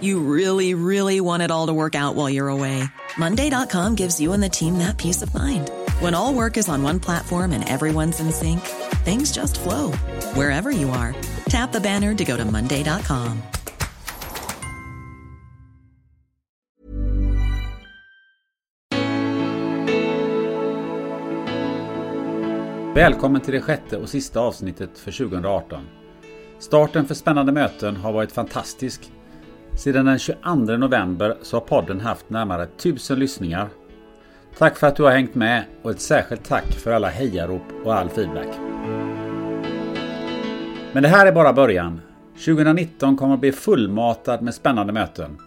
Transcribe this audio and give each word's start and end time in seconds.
You 0.00 0.20
really, 0.20 0.74
really 0.74 1.20
want 1.20 1.42
it 1.42 1.50
all 1.50 1.68
to 1.68 1.72
work 1.72 1.94
out 1.94 2.16
while 2.16 2.28
you're 2.28 2.48
away. 2.48 2.82
Monday.com 3.16 3.94
gives 3.94 4.20
you 4.20 4.32
and 4.32 4.42
the 4.42 4.48
team 4.48 4.78
that 4.78 4.98
peace 4.98 5.22
of 5.22 5.32
mind. 5.34 5.70
When 6.00 6.14
all 6.14 6.34
work 6.34 6.56
is 6.56 6.68
on 6.68 6.82
one 6.82 7.00
platform 7.00 7.52
and 7.52 7.68
everyone's 7.68 8.20
in 8.20 8.32
sync, 8.32 8.60
things 9.04 9.32
just 9.32 9.58
flow 9.60 9.92
wherever 10.34 10.70
you 10.70 10.90
are. 10.90 11.14
Tap 11.48 11.72
the 11.72 11.80
banner 11.80 12.14
to 12.14 12.24
go 12.24 12.36
to 12.36 12.44
Monday.com. 12.44 13.42
Välkommen 22.94 23.40
till 23.40 23.54
det 23.54 23.60
sjätte 23.60 23.96
och 23.96 24.08
sista 24.08 24.40
avsnittet 24.40 24.98
för 24.98 25.12
2018. 25.12 25.86
Starten 26.58 27.06
för 27.06 27.14
spännande 27.14 27.52
möten 27.52 27.96
har 27.96 28.12
varit 28.12 28.32
fantastisk. 28.32 29.10
Sedan 29.76 30.06
den 30.06 30.18
22 30.18 30.76
november 30.76 31.36
så 31.42 31.56
har 31.56 31.60
podden 31.60 32.00
haft 32.00 32.30
närmare 32.30 32.62
1000 32.62 33.18
lyssningar. 33.18 33.68
Tack 34.58 34.76
för 34.76 34.86
att 34.86 34.96
du 34.96 35.02
har 35.02 35.10
hängt 35.10 35.34
med 35.34 35.64
och 35.82 35.90
ett 35.90 36.00
särskilt 36.00 36.44
tack 36.44 36.72
för 36.72 36.92
alla 36.92 37.08
hejarop 37.08 37.62
och 37.84 37.94
all 37.94 38.08
feedback. 38.08 38.48
Men 40.92 41.02
det 41.02 41.08
här 41.08 41.26
är 41.26 41.32
bara 41.32 41.52
början. 41.52 42.00
2019 42.44 43.16
kommer 43.16 43.34
att 43.34 43.40
bli 43.40 43.52
fullmatad 43.52 44.42
med 44.42 44.54
spännande 44.54 44.92
möten. 44.92 45.38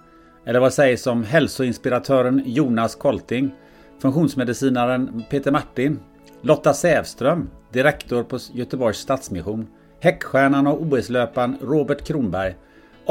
Eller 0.45 0.59
vad 0.59 0.73
sägs 0.73 1.07
om 1.07 1.23
hälsoinspiratören 1.23 2.43
Jonas 2.45 2.95
Kolting, 2.95 3.55
funktionsmedicinaren 4.01 5.23
Peter 5.29 5.51
Martin, 5.51 5.99
Lotta 6.41 6.73
Sävström, 6.73 7.49
direktor 7.71 8.23
på 8.23 8.37
Göteborgs 8.53 8.97
Stadsmission, 8.97 9.67
Häckstjärnan 9.99 10.67
och 10.67 10.81
OS-löparen 10.81 11.57
Robert 11.61 12.07
Kronberg, 12.07 12.55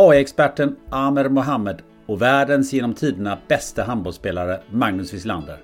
AI-experten 0.00 0.76
Amer 0.90 1.28
Mohammed 1.28 1.82
och 2.06 2.22
världens 2.22 2.72
genom 2.72 2.94
tiderna 2.94 3.38
bästa 3.48 3.82
handbollsspelare 3.82 4.60
Magnus 4.70 5.14
Wislander. 5.14 5.56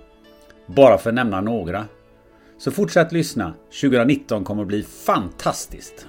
Bara 0.66 0.98
för 0.98 1.10
att 1.10 1.14
nämna 1.14 1.40
några. 1.40 1.84
Så 2.58 2.70
fortsätt 2.70 3.12
lyssna, 3.12 3.54
2019 3.80 4.44
kommer 4.44 4.62
att 4.62 4.68
bli 4.68 4.82
fantastiskt! 4.82 6.06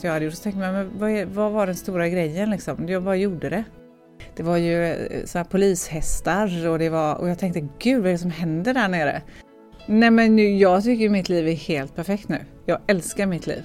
Jag 0.00 0.12
hade 0.12 0.24
gjort 0.24 0.34
så 0.34 0.42
tänkte 0.42 0.60
jag, 0.60 0.72
men 0.72 0.98
vad, 0.98 1.10
är, 1.10 1.26
vad 1.26 1.52
var 1.52 1.66
den 1.66 1.76
stora 1.76 2.08
grejen 2.08 2.50
liksom? 2.50 2.88
Jag 2.88 3.02
bara 3.02 3.16
gjorde 3.16 3.48
det. 3.48 3.64
Det 4.36 4.42
var 4.42 4.56
ju 4.56 4.84
eh, 4.84 5.24
så 5.24 5.38
här 5.38 5.44
polishästar 5.44 6.68
och, 6.68 6.78
det 6.78 6.88
var, 6.88 7.14
och 7.14 7.28
jag 7.28 7.38
tänkte, 7.38 7.68
gud 7.78 7.98
vad 7.98 8.08
är 8.08 8.12
det 8.12 8.18
som 8.18 8.30
händer 8.30 8.74
där 8.74 8.88
nere? 8.88 9.22
Nej 9.90 10.10
men 10.10 10.36
nu, 10.36 10.56
jag 10.56 10.84
tycker 10.84 11.08
mitt 11.08 11.28
liv 11.28 11.48
är 11.48 11.52
helt 11.52 11.96
perfekt 11.96 12.28
nu. 12.28 12.38
Jag 12.66 12.78
älskar 12.86 13.26
mitt 13.26 13.46
liv. 13.46 13.62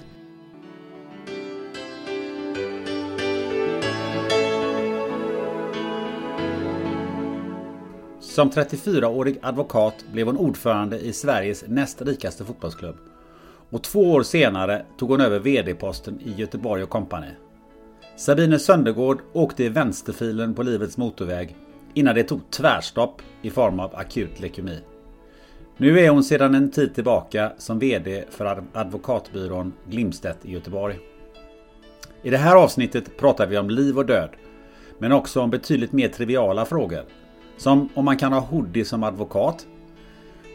Som 8.19 8.49
34-årig 8.49 9.39
advokat 9.41 10.05
blev 10.11 10.27
hon 10.27 10.37
ordförande 10.37 10.99
i 10.99 11.13
Sveriges 11.13 11.63
näst 11.67 12.01
rikaste 12.01 12.45
fotbollsklubb. 12.45 12.97
Och 13.69 13.83
två 13.83 14.11
år 14.11 14.23
senare 14.23 14.85
tog 14.97 15.09
hon 15.09 15.21
över 15.21 15.39
VD-posten 15.39 16.19
i 16.25 16.33
Göteborg 16.41 16.83
och 16.83 16.89
Company. 16.89 17.31
Sabine 18.15 18.59
Söndergård 18.59 19.21
åkte 19.33 19.63
i 19.63 19.69
vänsterfilen 19.69 20.53
på 20.53 20.63
livets 20.63 20.97
motorväg 20.97 21.55
innan 21.93 22.15
det 22.15 22.23
tog 22.23 22.51
tvärstopp 22.51 23.21
i 23.41 23.49
form 23.49 23.79
av 23.79 23.95
akut 23.95 24.39
leukemi. 24.39 24.79
Nu 25.77 25.99
är 25.99 26.09
hon 26.09 26.23
sedan 26.23 26.55
en 26.55 26.71
tid 26.71 26.95
tillbaka 26.95 27.51
som 27.57 27.79
VD 27.79 28.23
för 28.29 28.63
advokatbyrån 28.73 29.73
Glimstedt 29.89 30.45
i 30.45 30.51
Göteborg. 30.51 30.99
I 32.21 32.29
det 32.29 32.37
här 32.37 32.55
avsnittet 32.55 33.17
pratar 33.17 33.47
vi 33.47 33.57
om 33.57 33.69
liv 33.69 33.97
och 33.97 34.05
död, 34.05 34.29
men 34.97 35.11
också 35.11 35.41
om 35.41 35.49
betydligt 35.49 35.91
mer 35.91 36.07
triviala 36.07 36.65
frågor. 36.65 37.03
Som 37.57 37.89
om 37.93 38.05
man 38.05 38.17
kan 38.17 38.33
ha 38.33 38.39
hoodie 38.39 38.85
som 38.85 39.03
advokat, 39.03 39.67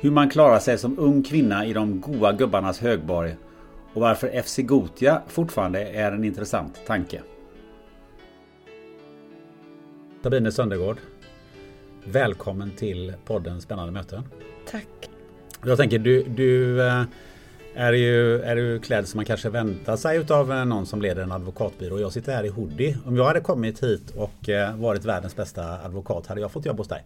hur 0.00 0.10
man 0.10 0.30
klarar 0.30 0.58
sig 0.58 0.78
som 0.78 0.98
ung 0.98 1.22
kvinna 1.22 1.66
i 1.66 1.72
de 1.72 2.00
goa 2.00 2.32
gubbarnas 2.32 2.80
högborg 2.80 3.36
och 3.94 4.00
varför 4.00 4.42
FC 4.42 4.58
Gotia 4.58 5.22
fortfarande 5.26 5.88
är 5.88 6.12
en 6.12 6.24
intressant 6.24 6.80
tanke. 6.86 7.22
Sabine 10.22 10.52
Söndergård. 10.52 10.96
Välkommen 12.04 12.70
till 12.70 13.14
podden 13.24 13.60
Spännande 13.60 13.92
möten. 13.92 14.22
Tack. 14.70 15.10
Jag 15.64 15.78
tänker 15.78 15.98
du, 15.98 16.22
du 16.22 16.82
eh, 16.86 17.04
är 17.74 17.92
ju 17.92 18.42
är 18.42 18.56
du 18.56 18.80
klädd 18.80 19.08
som 19.08 19.18
man 19.18 19.24
kanske 19.24 19.50
väntar 19.50 19.96
sig 19.96 20.18
utav 20.18 20.52
eh, 20.52 20.64
någon 20.64 20.86
som 20.86 21.02
leder 21.02 21.22
en 21.22 21.32
advokatbyrå. 21.32 22.00
Jag 22.00 22.12
sitter 22.12 22.32
här 22.32 22.44
i 22.44 22.48
hoodie. 22.48 22.96
Om 23.06 23.16
jag 23.16 23.24
hade 23.24 23.40
kommit 23.40 23.82
hit 23.82 24.10
och 24.10 24.48
eh, 24.48 24.76
varit 24.76 25.04
världens 25.04 25.36
bästa 25.36 25.62
advokat 25.84 26.26
hade 26.26 26.40
jag 26.40 26.52
fått 26.52 26.66
jobb 26.66 26.78
hos 26.78 26.88
dig. 26.88 27.04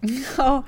Ja, 0.36 0.62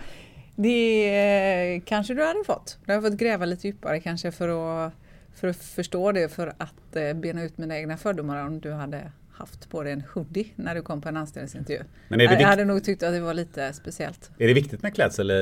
det 0.56 1.80
kanske 1.84 2.14
du 2.14 2.24
hade 2.24 2.44
fått. 2.44 2.78
Du 2.84 2.92
hade 2.92 3.10
fått 3.10 3.18
gräva 3.18 3.44
lite 3.44 3.66
djupare 3.66 4.00
kanske 4.00 4.32
för 4.32 4.48
att, 4.48 4.92
för 5.34 5.48
att 5.48 5.56
förstå 5.56 6.12
det, 6.12 6.28
för 6.28 6.54
att 6.58 7.14
bena 7.14 7.42
ut 7.42 7.58
mina 7.58 7.78
egna 7.78 7.96
fördomar 7.96 8.46
om 8.46 8.60
du 8.60 8.72
hade 8.72 9.12
haft 9.34 9.70
på 9.70 9.82
dig 9.82 9.92
en 9.92 10.04
hoodie 10.14 10.46
när 10.56 10.74
du 10.74 10.82
kom 10.82 11.00
på 11.00 11.08
en 11.08 11.16
anställningsintervju. 11.16 11.82
Men 12.08 12.20
är 12.20 12.28
det 12.28 12.40
jag 12.40 12.48
hade 12.48 12.64
nog 12.64 12.84
tyckt 12.84 13.02
att 13.02 13.12
det 13.12 13.20
var 13.20 13.34
lite 13.34 13.72
speciellt. 13.72 14.30
Är 14.38 14.48
det 14.48 14.54
viktigt 14.54 14.82
med 14.82 14.94
klädsel 14.94 15.30
i, 15.30 15.34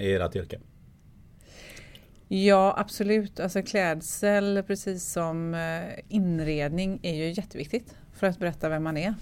i 0.00 0.14
ert 0.14 0.36
yrke? 0.36 0.58
Ja 2.28 2.74
absolut, 2.78 3.40
alltså 3.40 3.62
klädsel 3.62 4.62
precis 4.66 5.12
som 5.12 5.56
inredning 6.08 7.00
är 7.02 7.14
ju 7.14 7.32
jätteviktigt 7.32 7.94
för 8.14 8.26
att 8.26 8.38
berätta 8.38 8.68
vem 8.68 8.82
man 8.82 8.96
är. 8.96 9.14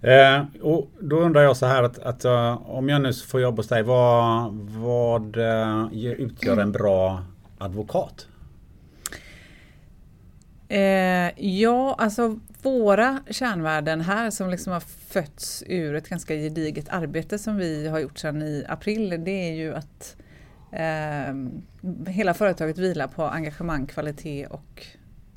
Eh, 0.00 0.42
och 0.62 0.90
då 1.00 1.20
undrar 1.20 1.42
jag 1.42 1.56
så 1.56 1.66
här 1.66 1.82
att, 1.82 1.98
att 1.98 2.24
uh, 2.24 2.70
om 2.70 2.88
jag 2.88 3.02
nu 3.02 3.12
får 3.12 3.40
jobba 3.40 3.56
hos 3.56 3.68
dig, 3.68 3.82
vad, 3.82 4.52
vad 4.68 5.36
uh, 5.36 5.94
utgör 5.94 6.56
en 6.56 6.72
bra 6.72 7.22
advokat? 7.58 8.26
Eh, 10.68 11.44
ja, 11.60 11.94
alltså 11.98 12.38
våra 12.62 13.20
kärnvärden 13.30 14.00
här 14.00 14.30
som 14.30 14.50
liksom 14.50 14.72
har 14.72 14.80
fötts 14.80 15.64
ur 15.66 15.94
ett 15.94 16.08
ganska 16.08 16.34
gediget 16.34 16.88
arbete 16.88 17.38
som 17.38 17.56
vi 17.56 17.88
har 17.88 17.98
gjort 17.98 18.18
sedan 18.18 18.42
i 18.42 18.64
april, 18.68 19.24
det 19.24 19.30
är 19.30 19.52
ju 19.52 19.74
att 19.74 20.16
eh, 20.72 21.34
hela 22.12 22.34
företaget 22.34 22.78
vilar 22.78 23.06
på 23.06 23.24
engagemang, 23.24 23.86
kvalitet 23.86 24.46
och 24.46 24.86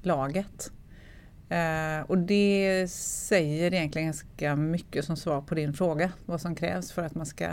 laget. 0.02 0.72
Eh, 1.50 2.02
och 2.08 2.18
det 2.18 2.88
säger 2.92 3.74
egentligen 3.74 4.08
ganska 4.08 4.56
mycket 4.56 5.06
som 5.06 5.16
svar 5.16 5.42
på 5.42 5.56
din 5.56 5.74
fråga, 5.74 6.12
vad 6.26 6.42
som 6.42 6.56
krävs 6.56 6.92
för 6.92 7.04
att 7.04 7.16
man 7.16 7.26
ska 7.26 7.48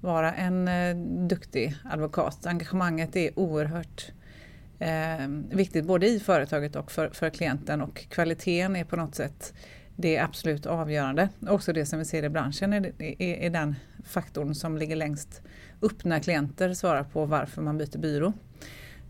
vara 0.00 0.34
en 0.34 0.68
eh, 0.68 0.96
duktig 1.28 1.76
advokat. 1.84 2.46
Engagemanget 2.46 3.16
är 3.16 3.38
oerhört 3.38 4.12
eh, 4.78 5.28
viktigt 5.50 5.84
både 5.84 6.08
i 6.08 6.20
företaget 6.20 6.76
och 6.76 6.92
för, 6.92 7.08
för 7.08 7.30
klienten 7.30 7.80
och 7.80 8.06
kvaliteten 8.08 8.76
är 8.76 8.84
på 8.84 8.96
något 8.96 9.14
sätt 9.14 9.54
det 9.96 10.18
absolut 10.18 10.66
avgörande. 10.66 11.28
Också 11.48 11.72
det 11.72 11.86
som 11.86 11.98
vi 11.98 12.04
ser 12.04 12.22
i 12.22 12.28
branschen 12.28 12.72
är, 12.72 12.92
är, 12.98 13.22
är 13.22 13.50
den 13.50 13.74
faktorn 14.04 14.54
som 14.54 14.78
ligger 14.78 14.96
längst 14.96 15.42
upp 15.80 16.04
när 16.04 16.18
klienter 16.20 16.74
svarar 16.74 17.04
på 17.04 17.26
varför 17.26 17.62
man 17.62 17.78
byter 17.78 17.98
byrå. 17.98 18.32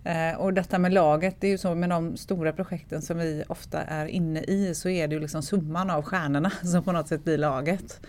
Eh, 0.04 0.40
och 0.40 0.54
detta 0.54 0.78
med 0.78 0.92
laget, 0.92 1.36
det 1.40 1.46
är 1.46 1.50
ju 1.50 1.58
så 1.58 1.74
med 1.74 1.90
de 1.90 2.16
stora 2.16 2.52
projekten 2.52 3.02
som 3.02 3.18
vi 3.18 3.44
ofta 3.48 3.82
är 3.82 4.06
inne 4.06 4.42
i 4.42 4.74
så 4.74 4.88
är 4.88 5.08
det 5.08 5.14
ju 5.14 5.20
liksom 5.20 5.42
summan 5.42 5.90
av 5.90 6.02
stjärnorna 6.02 6.50
som 6.62 6.84
på 6.84 6.92
något 6.92 7.08
sätt 7.08 7.24
blir 7.24 7.38
laget. 7.38 8.00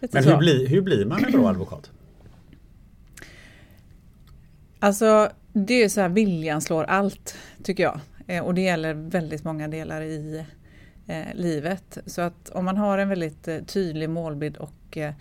Lite 0.00 0.20
Men 0.20 0.24
hur 0.24 0.38
blir, 0.38 0.68
hur 0.68 0.80
blir 0.80 1.04
man 1.04 1.24
en 1.24 1.32
bra 1.32 1.48
advokat? 1.48 1.90
Alltså 4.78 5.30
det 5.52 5.74
är 5.74 5.88
så 5.88 6.00
här 6.00 6.08
viljan 6.08 6.60
slår 6.60 6.84
allt 6.84 7.36
tycker 7.62 7.82
jag. 7.82 8.00
Eh, 8.26 8.44
och 8.44 8.54
det 8.54 8.60
gäller 8.60 8.94
väldigt 8.94 9.44
många 9.44 9.68
delar 9.68 10.02
i 10.02 10.44
eh, 11.06 11.34
livet. 11.34 11.98
Så 12.06 12.20
att 12.20 12.48
om 12.50 12.64
man 12.64 12.76
har 12.76 12.98
en 12.98 13.08
väldigt 13.08 13.48
eh, 13.48 13.58
tydlig 13.58 14.10
målbild 14.10 14.56
och 14.56 14.96
eh, 14.96 15.12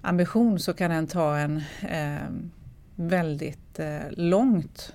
ambition 0.00 0.58
så 0.58 0.72
kan 0.72 0.90
den 0.90 1.06
ta 1.06 1.36
en 1.36 1.62
ehm, 1.82 2.50
eh, 2.96 3.06
väldigt 3.06 3.80
långt 4.10 4.92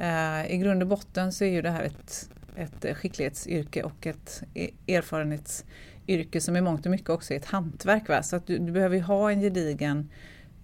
Eh, 0.00 0.52
I 0.52 0.58
grund 0.58 0.82
och 0.82 0.88
botten 0.88 1.32
så 1.32 1.44
är 1.44 1.48
ju 1.48 1.62
det 1.62 1.70
här 1.70 1.82
ett, 1.82 2.30
ett 2.56 2.96
skicklighetsyrke 2.96 3.82
och 3.82 4.06
ett 4.06 4.42
e-, 4.54 4.70
erfarenhetsyrke 4.86 6.40
som 6.40 6.56
i 6.56 6.60
mångt 6.60 6.86
och 6.86 6.92
mycket 6.92 7.10
också 7.10 7.34
är 7.34 7.38
ett 7.38 7.44
hantverk. 7.44 8.08
Va? 8.08 8.22
Så 8.22 8.36
att 8.36 8.46
du, 8.46 8.58
du 8.58 8.72
behöver 8.72 9.00
ha 9.00 9.30
en 9.30 9.40
gedigen 9.40 10.10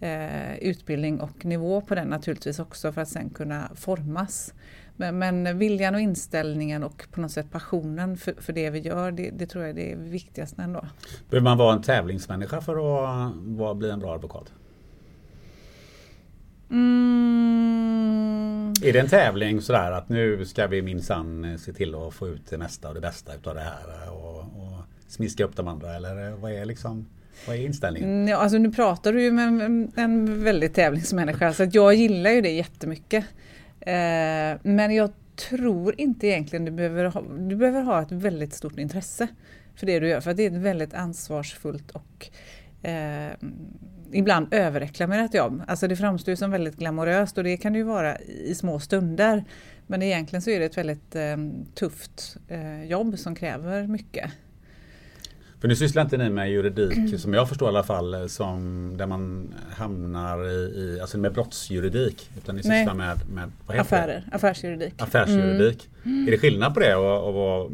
eh, 0.01 0.57
utbildning 0.59 1.21
och 1.21 1.45
nivå 1.45 1.81
på 1.81 1.95
den 1.95 2.09
naturligtvis 2.09 2.59
också 2.59 2.93
för 2.93 3.01
att 3.01 3.09
sen 3.09 3.31
kunna 3.31 3.71
formas. 3.75 4.55
Men, 4.97 5.19
men 5.19 5.59
viljan 5.59 5.95
och 5.95 6.01
inställningen 6.01 6.83
och 6.83 7.07
på 7.13 7.21
något 7.21 7.31
sätt 7.31 7.51
passionen 7.51 8.17
för, 8.17 8.33
för 8.33 8.53
det 8.53 8.71
vi 8.71 8.79
gör, 8.79 9.13
det, 9.13 9.31
det, 9.31 9.47
tror 9.47 9.65
jag 9.65 9.71
är 9.71 9.75
det 9.75 9.95
viktigaste 9.97 10.63
ändå. 10.63 10.87
Behöver 11.31 11.45
man 11.45 11.59
vara 11.59 11.75
en 11.75 11.83
tävlingsmänniska 11.83 12.61
för 12.61 12.73
att 12.73 13.33
vara, 13.37 13.75
bli 13.75 13.91
en 13.91 13.99
bra 13.99 14.15
advokat? 14.15 14.53
Mm. 16.71 18.27
Är 18.83 18.93
det 18.93 18.99
en 18.99 19.09
tävling 19.09 19.63
sådär 19.63 19.93
att 19.93 20.09
nu 20.09 20.45
ska 20.45 20.67
vi 20.67 20.83
minsann 20.83 21.59
se 21.59 21.73
till 21.73 21.95
att 21.95 22.15
få 22.15 22.29
ut 22.29 22.51
det 22.51 22.59
mesta 22.59 22.89
och 22.89 22.95
det 22.95 23.01
bästa 23.01 23.35
utav 23.35 23.55
det 23.55 23.61
här 23.61 24.11
och, 24.11 24.39
och 24.39 24.79
smiska 25.09 25.45
upp 25.45 25.57
de 25.57 25.69
andra 25.69 25.95
eller 25.95 26.31
vad 26.31 26.53
är 26.53 26.65
liksom 26.65 27.07
vad 27.47 27.57
är 27.57 27.61
inställningen? 27.61 28.11
Mm, 28.11 28.29
ja, 28.29 28.37
alltså 28.37 28.59
nu 28.59 28.73
pratar 28.73 29.13
du 29.13 29.23
ju 29.23 29.31
med 29.31 29.47
en, 29.47 29.93
en 29.97 30.45
väldigt 30.45 30.75
tävlingsmänniska 30.75 31.53
så 31.53 31.63
att 31.63 31.75
jag 31.75 31.95
gillar 31.95 32.31
ju 32.31 32.41
det 32.41 32.53
jättemycket. 32.53 33.25
Eh, 33.81 34.59
men 34.63 34.95
jag 34.95 35.11
tror 35.37 36.01
inte 36.01 36.27
egentligen 36.27 36.65
du 36.65 36.71
behöver, 36.71 37.05
ha, 37.05 37.23
du 37.39 37.57
behöver 37.57 37.83
ha 37.83 38.03
ett 38.03 38.13
väldigt 38.13 38.55
stort 38.55 38.79
intresse 38.79 39.29
för 39.75 39.87
det 39.87 40.01
du 40.01 40.09
gör. 40.09 40.21
För 40.21 40.35
det 40.35 40.43
är 40.43 40.51
ett 40.51 40.63
väldigt 40.63 40.95
ansvarsfullt 40.95 41.91
och 41.91 42.29
eh, 42.89 43.33
ibland 44.13 44.55
överreklamerat 44.55 45.35
jobb. 45.35 45.63
Alltså 45.67 45.89
det 45.89 45.97
framstår 45.97 46.33
ju 46.33 46.37
som 46.37 46.51
väldigt 46.51 46.77
glamoröst 46.77 47.39
och 47.39 47.45
det 47.45 47.57
kan 47.57 47.73
det 47.73 47.79
ju 47.79 47.85
vara 47.85 48.19
i 48.19 48.55
små 48.55 48.81
stunder. 48.81 49.45
Men 49.87 50.03
egentligen 50.03 50.43
så 50.43 50.51
är 50.51 50.61
det 50.61 50.67
ett 50.67 50.79
väldigt 50.79 51.17
eh, 51.17 51.37
tufft 51.75 52.37
eh, 52.49 52.85
jobb 52.85 53.19
som 53.19 53.35
kräver 53.35 53.87
mycket. 53.87 54.31
För 55.61 55.69
nu 55.69 55.77
sysslar 55.77 56.03
inte 56.03 56.17
ni 56.17 56.31
med 56.31 56.51
juridik 56.51 57.21
som 57.21 57.35
jag 57.35 57.49
förstår 57.49 57.69
i 57.69 57.69
alla 57.69 57.83
fall 57.83 58.29
som 58.29 58.93
där 58.97 59.07
man 59.07 59.55
hamnar 59.77 60.49
i, 60.49 60.55
i 60.55 60.99
alltså 61.01 61.19
med 61.19 61.33
brottsjuridik. 61.33 62.31
Utan 62.37 62.57
ni 62.57 62.63
sysslar 62.63 62.95
Nej. 62.95 62.95
med, 62.95 63.19
med 63.35 63.53
vad 63.67 63.77
heter 63.77 63.97
Affärer, 63.97 64.25
det? 64.27 64.37
affärsjuridik. 64.37 64.95
Affärsjuridik. 64.99 65.89
Mm. 66.05 66.27
Är 66.27 66.31
det 66.31 66.39
skillnad 66.39 66.75
på 66.75 66.81
det 66.81 66.93
att 66.93 67.35
vara 67.35 67.71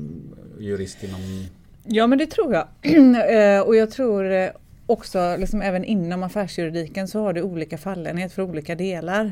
jurist 0.58 1.04
inom 1.04 1.46
Ja 1.84 2.06
men 2.06 2.18
det 2.18 2.26
tror 2.26 2.54
jag. 2.54 2.68
Eh, 3.30 3.60
och 3.60 3.76
jag 3.76 3.90
tror 3.90 4.32
eh, 4.32 4.50
också 4.86 5.36
liksom 5.36 5.62
även 5.62 5.84
inom 5.84 6.22
affärsjuridiken 6.22 7.08
så 7.08 7.20
har 7.20 7.32
du 7.32 7.42
olika 7.42 7.78
fallenhet 7.78 8.32
för 8.32 8.42
olika 8.42 8.74
delar. 8.74 9.24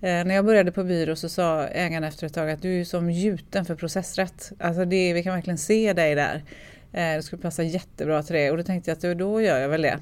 Eh, 0.00 0.24
när 0.24 0.34
jag 0.34 0.44
började 0.44 0.72
på 0.72 0.84
byrå 0.84 1.16
så 1.16 1.28
sa 1.28 1.66
ägaren 1.66 2.04
efter 2.04 2.26
ett 2.26 2.34
tag 2.34 2.50
att 2.50 2.62
du 2.62 2.80
är 2.80 2.84
som 2.84 3.10
gjuten 3.10 3.64
för 3.64 3.74
processrätt. 3.74 4.52
Alltså 4.58 4.84
det, 4.84 5.12
vi 5.12 5.22
kan 5.22 5.34
verkligen 5.34 5.58
se 5.58 5.92
dig 5.92 6.14
där. 6.14 6.42
Eh, 6.94 7.16
det 7.16 7.22
skulle 7.22 7.42
passa 7.42 7.62
jättebra 7.62 8.22
till 8.22 8.34
det 8.34 8.50
och 8.50 8.56
då 8.56 8.62
tänkte 8.62 8.90
jag 8.90 9.12
att 9.12 9.18
då 9.18 9.40
gör 9.40 9.58
jag 9.58 9.68
väl 9.68 9.82
det. 9.82 9.98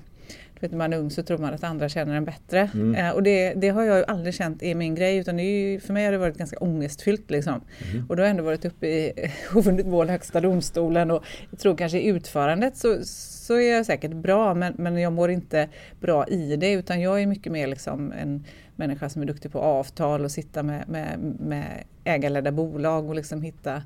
Du 0.54 0.60
vet, 0.60 0.70
när 0.70 0.78
man 0.78 0.92
är 0.92 0.98
ung 0.98 1.10
så 1.10 1.22
tror 1.22 1.38
man 1.38 1.54
att 1.54 1.64
andra 1.64 1.88
känner 1.88 2.14
en 2.14 2.24
bättre. 2.24 2.70
Mm. 2.74 2.94
Eh, 2.94 3.10
och 3.10 3.22
det, 3.22 3.54
det, 3.54 3.68
har 3.68 3.82
jag 3.82 3.98
ju 3.98 4.04
aldrig 4.04 4.34
känt 4.34 4.62
är 4.62 4.74
min 4.74 4.94
grej 4.94 5.16
utan 5.16 5.38
ju, 5.38 5.80
för 5.80 5.92
mig 5.92 6.04
har 6.04 6.12
det 6.12 6.18
varit 6.18 6.38
ganska 6.38 6.56
ångestfyllt. 6.58 7.30
Liksom. 7.30 7.60
Mm. 7.92 8.06
Och 8.08 8.16
då 8.16 8.22
har 8.22 8.26
jag 8.26 8.30
ändå 8.30 8.42
varit 8.44 8.64
uppe 8.64 8.86
i 8.86 9.30
ovunnit 9.54 9.86
mål 9.86 10.10
Högsta 10.10 10.40
domstolen 10.40 11.10
och 11.10 11.24
jag 11.50 11.58
tror 11.58 11.76
kanske 11.76 11.98
i 11.98 12.06
utförandet 12.06 12.76
så, 12.76 12.98
så 13.04 13.54
är 13.54 13.76
jag 13.76 13.86
säkert 13.86 14.12
bra 14.12 14.54
men, 14.54 14.74
men 14.76 14.98
jag 14.98 15.12
mår 15.12 15.30
inte 15.30 15.68
bra 16.00 16.26
i 16.26 16.56
det 16.56 16.72
utan 16.72 17.00
jag 17.00 17.22
är 17.22 17.26
mycket 17.26 17.52
mer 17.52 17.66
liksom 17.66 18.12
en 18.12 18.44
människa 18.76 19.08
som 19.08 19.22
är 19.22 19.26
duktig 19.26 19.52
på 19.52 19.58
avtal 19.58 20.24
och 20.24 20.30
sitta 20.30 20.62
med, 20.62 20.88
med, 20.88 21.18
med 21.40 21.84
ägarledda 22.04 22.52
bolag 22.52 23.08
och 23.08 23.14
liksom 23.14 23.42
hitta 23.42 23.82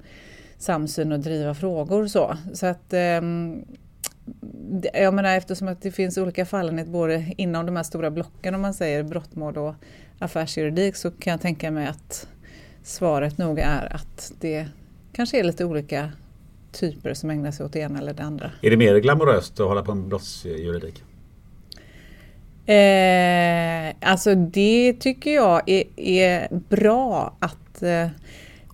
samsyn 0.58 1.12
och 1.12 1.20
driva 1.20 1.54
frågor. 1.54 2.06
Så, 2.06 2.36
så 2.52 2.66
att 2.66 2.94
um, 3.20 3.64
jag 4.92 5.14
menar 5.14 5.36
eftersom 5.36 5.68
att 5.68 5.82
det 5.82 5.90
finns 5.90 6.18
olika 6.18 6.46
fallenhet 6.46 6.88
både 6.88 7.32
inom 7.36 7.66
de 7.66 7.76
här 7.76 7.82
stora 7.82 8.10
blocken 8.10 8.54
om 8.54 8.60
man 8.60 8.74
säger 8.74 9.02
brottmål 9.02 9.58
och 9.58 9.74
affärsjuridik 10.18 10.96
så 10.96 11.10
kan 11.10 11.30
jag 11.30 11.40
tänka 11.40 11.70
mig 11.70 11.86
att 11.86 12.28
svaret 12.82 13.38
nog 13.38 13.58
är 13.58 13.94
att 13.94 14.32
det 14.40 14.66
kanske 15.12 15.38
är 15.40 15.44
lite 15.44 15.64
olika 15.64 16.12
typer 16.72 17.14
som 17.14 17.30
ägnar 17.30 17.50
sig 17.50 17.66
åt 17.66 17.72
det 17.72 17.78
ena 17.78 17.98
eller 17.98 18.12
det 18.12 18.22
andra. 18.22 18.50
Är 18.62 18.70
det 18.70 18.76
mer 18.76 18.96
glamoröst 18.98 19.60
att 19.60 19.66
hålla 19.66 19.82
på 19.82 19.94
med 19.94 20.08
brottsjuridik? 20.08 21.02
Eh, 22.66 24.10
alltså 24.10 24.34
det 24.34 24.92
tycker 25.00 25.34
jag 25.34 25.68
är, 25.68 25.84
är 25.96 26.48
bra 26.68 27.36
att 27.38 27.82
eh, 27.82 28.08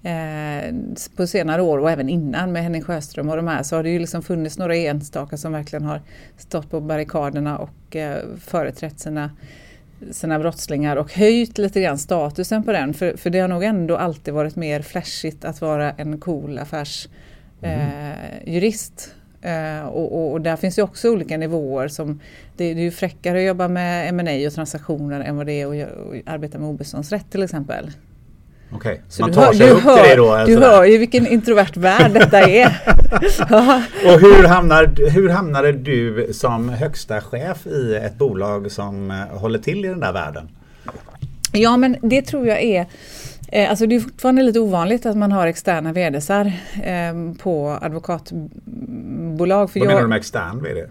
Eh, 0.05 0.75
på 1.17 1.27
senare 1.27 1.63
år 1.63 1.79
och 1.79 1.91
även 1.91 2.09
innan 2.09 2.53
med 2.53 2.63
Henning 2.63 2.83
Sjöström 2.83 3.29
och 3.29 3.37
de 3.37 3.49
här 3.49 3.63
så 3.63 3.77
har 3.77 3.83
det 3.83 3.91
ju 3.91 3.99
liksom 3.99 4.23
funnits 4.23 4.59
några 4.59 4.77
enstaka 4.77 5.37
som 5.37 5.53
verkligen 5.53 5.85
har 5.85 6.01
stått 6.37 6.71
på 6.71 6.81
barrikaderna 6.81 7.59
och 7.59 7.97
eh, 7.97 8.19
företrätt 8.41 9.01
sina, 9.01 9.31
sina 10.11 10.39
brottslingar 10.39 10.97
och 10.97 11.13
höjt 11.13 11.59
lite 11.59 11.81
grann 11.81 11.99
statusen 11.99 12.63
på 12.63 12.73
den. 12.73 12.95
För, 12.95 13.17
för 13.17 13.31
det 13.31 13.41
har 13.41 13.49
nog 13.49 13.65
ändå 13.65 13.97
alltid 13.97 14.35
varit 14.35 14.57
mer 14.57 14.83
flashigt 14.83 15.45
att 15.45 15.61
vara 15.61 15.93
en 15.93 16.21
cool 16.21 16.59
affärsjurist. 16.59 17.15
Mm. 19.43 19.79
Eh, 19.79 19.85
och, 19.87 20.13
och, 20.13 20.33
och, 20.33 20.41
där 20.41 20.57
finns 20.57 20.79
ju 20.79 20.83
också 20.83 21.11
olika 21.11 21.37
nivåer. 21.37 21.89
Som, 21.89 22.21
det, 22.57 22.75
det 22.75 22.81
är 22.81 22.85
ju 22.85 22.91
fräckare 22.91 23.39
att 23.39 23.45
jobba 23.45 23.69
med 23.69 24.09
M&A 24.09 24.47
och 24.47 24.53
transaktioner 24.53 25.21
än 25.21 25.37
vad 25.37 25.47
det 25.47 25.53
är 25.53 25.67
att, 25.67 25.89
att 25.89 26.29
arbeta 26.35 26.59
med 26.59 26.69
obeståndsrätt 26.69 27.31
till 27.31 27.43
exempel. 27.43 27.91
Okej, 28.75 29.03
okay. 29.09 29.21
man 29.21 29.33
tar 29.33 29.53
sig 29.53 29.71
upp 29.71 29.83
hör, 29.83 29.97
till 29.97 30.11
det 30.11 30.17
då? 30.17 30.45
Du 30.47 30.59
hör 30.59 30.85
ju 30.85 30.99
vilken 30.99 31.27
introvert 31.27 31.77
värld 31.77 32.13
detta 32.13 32.41
är. 32.41 32.67
och 34.05 34.21
hur, 34.21 34.47
hamnar, 34.49 35.11
hur 35.11 35.29
hamnade 35.29 35.73
du 35.73 36.29
som 36.33 36.69
högsta 36.69 37.21
chef 37.21 37.67
i 37.67 37.95
ett 37.95 38.19
bolag 38.19 38.73
som 38.73 39.11
eh, 39.11 39.17
håller 39.17 39.59
till 39.59 39.85
i 39.85 39.89
den 39.89 40.01
där 40.01 40.13
världen? 40.13 40.49
Ja 41.53 41.77
men 41.77 41.97
det 42.03 42.23
tror 42.23 42.47
jag 42.47 42.63
är 42.63 42.87
eh, 43.49 43.71
Alltså 43.71 43.87
det 43.87 43.97
är 43.97 44.01
fortfarande 44.01 44.43
lite 44.43 44.61
ovanligt 44.61 45.07
att 45.07 45.17
man 45.17 45.33
har 45.33 45.47
externa 45.47 45.93
VDsar 45.93 46.53
eh, 46.83 47.35
på 47.43 47.79
advokatbolag. 47.83 49.71
För 49.71 49.81
Vad 49.81 49.87
jag, 49.87 49.91
menar 49.91 50.03
du 50.03 50.09
med 50.09 50.19
extern 50.19 50.63
VD? 50.63 50.87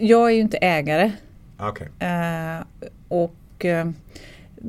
Jag 0.00 0.30
är 0.30 0.34
ju 0.34 0.40
inte 0.40 0.56
ägare. 0.56 1.12
Okay. 1.58 1.86
och 3.08 3.66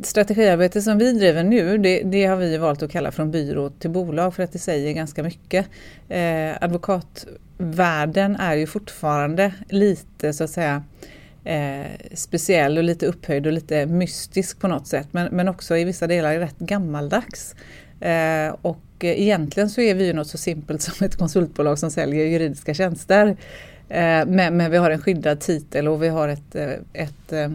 strategiarbete 0.04 0.82
som 0.82 0.98
vi 0.98 1.14
driver 1.14 1.44
nu, 1.44 1.78
det, 1.78 2.02
det, 2.04 2.26
har 2.26 2.36
vi 2.36 2.58
valt 2.58 2.84
att 2.84 2.92
kalla 2.92 3.12
från 3.12 3.32
byrå 3.32 3.70
till 3.70 3.90
bolag 3.90 4.36
för 4.36 4.44
att 4.44 4.52
det 4.52 4.60
säger 4.60 4.94
ganska 4.94 5.24
mycket. 5.24 5.66
Eh, 6.10 6.64
advokatvärlden 6.64 8.36
är 8.36 8.56
ju 8.56 8.68
fortfarande 8.68 9.54
lite 9.70 10.34
så 10.34 10.44
att 10.44 10.50
säga 10.50 10.84
eh, 11.44 11.92
speciell 12.14 12.78
och 12.78 12.84
lite 12.84 13.06
upphöjd 13.06 13.48
och 13.48 13.54
lite 13.54 13.86
mystisk 13.86 14.60
på 14.60 14.68
något 14.68 14.88
sätt 14.88 15.08
men, 15.12 15.36
men 15.36 15.48
också 15.48 15.78
i 15.78 15.84
vissa 15.84 16.08
delar 16.08 16.40
rätt 16.40 16.60
gammaldags. 16.60 17.56
Eh, 18.00 18.56
och 18.62 18.80
egentligen 19.00 19.70
så 19.70 19.82
är 19.82 19.96
vi 19.96 20.06
ju 20.06 20.14
något 20.14 20.28
så 20.28 20.38
simpelt 20.38 20.82
som 20.82 21.06
ett 21.06 21.16
konsultbolag 21.16 21.80
som 21.80 21.92
säljer 21.92 22.26
juridiska 22.26 22.74
tjänster. 22.74 23.38
Eh, 23.92 24.26
men, 24.26 24.58
men, 24.58 24.72
vi 24.72 24.78
har 24.78 24.92
en 24.92 25.02
skyddad 25.02 25.40
titel 25.40 25.88
och 25.88 26.04
vi 26.04 26.08
har 26.08 26.28
ett, 26.28 26.56
eh, 26.56 26.72
ett 26.94 27.34
eh, 27.34 27.50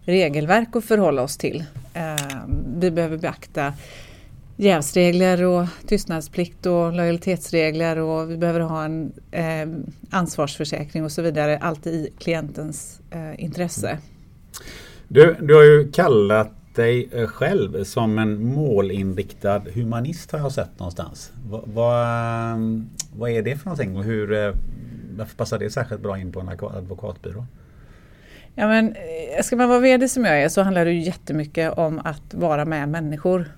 regelverk 0.00 0.76
att 0.76 0.84
förhålla 0.84 1.22
oss 1.22 1.36
till. 1.36 1.64
Eh, 1.94 2.36
vi 2.76 2.90
behöver 2.90 3.16
beakta 3.16 3.72
jävsregler 4.56 5.44
och 5.44 5.66
tystnadsplikt 5.86 6.66
och 6.66 6.92
lojalitetsregler 6.92 7.98
och 7.98 8.30
vi 8.30 8.36
behöver 8.36 8.60
ha 8.60 8.84
en 8.84 9.12
ansvarsförsäkring 10.10 11.04
och 11.04 11.12
så 11.12 11.22
vidare. 11.22 11.58
Allt 11.58 11.86
i 11.86 12.12
klientens 12.18 13.00
intresse. 13.36 13.98
Du, 15.08 15.36
du 15.40 15.54
har 15.54 15.62
ju 15.62 15.90
kallat 15.92 16.74
dig 16.74 17.08
själv 17.26 17.84
som 17.84 18.18
en 18.18 18.44
målinriktad 18.46 19.62
humanist 19.74 20.32
har 20.32 20.38
jag 20.38 20.52
sett 20.52 20.78
någonstans. 20.78 21.32
Vad, 21.48 21.68
va, 21.68 22.56
vad 23.16 23.30
är 23.30 23.42
det 23.42 23.56
för 23.56 23.64
någonting 23.64 23.96
och 23.96 24.04
hur 24.04 24.54
varför 25.16 25.36
passar 25.36 25.58
det 25.58 25.70
särskilt 25.70 26.00
bra 26.00 26.18
in 26.18 26.32
på 26.32 26.40
en 26.40 26.48
advokatbyrå? 26.48 27.46
Ja, 28.54 28.68
men, 28.68 28.96
eh, 28.96 29.42
ska 29.42 29.56
man 29.56 29.68
vara 29.68 29.80
VD 29.80 30.08
som 30.08 30.24
jag 30.24 30.42
är 30.42 30.48
så 30.48 30.62
handlar 30.62 30.84
det 30.84 30.92
ju 30.92 31.00
jättemycket 31.00 31.72
om 31.72 31.98
att 32.04 32.34
vara 32.34 32.64
med 32.64 32.88
människor. 32.88 33.52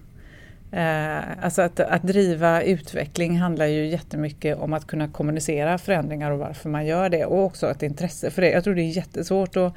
Eh, 0.72 1.44
alltså 1.44 1.62
att, 1.62 1.80
att 1.80 2.02
driva 2.02 2.62
utveckling 2.62 3.38
handlar 3.38 3.66
ju 3.66 3.86
jättemycket 3.86 4.58
om 4.58 4.72
att 4.72 4.86
kunna 4.86 5.08
kommunicera 5.08 5.78
förändringar 5.78 6.30
och 6.30 6.38
varför 6.38 6.68
man 6.68 6.86
gör 6.86 7.08
det 7.08 7.24
och 7.24 7.44
också 7.44 7.70
ett 7.70 7.82
intresse 7.82 8.30
för 8.30 8.42
det. 8.42 8.50
Jag 8.50 8.64
tror 8.64 8.74
det 8.74 8.82
är 8.82 8.96
jättesvårt 8.96 9.56
att 9.56 9.74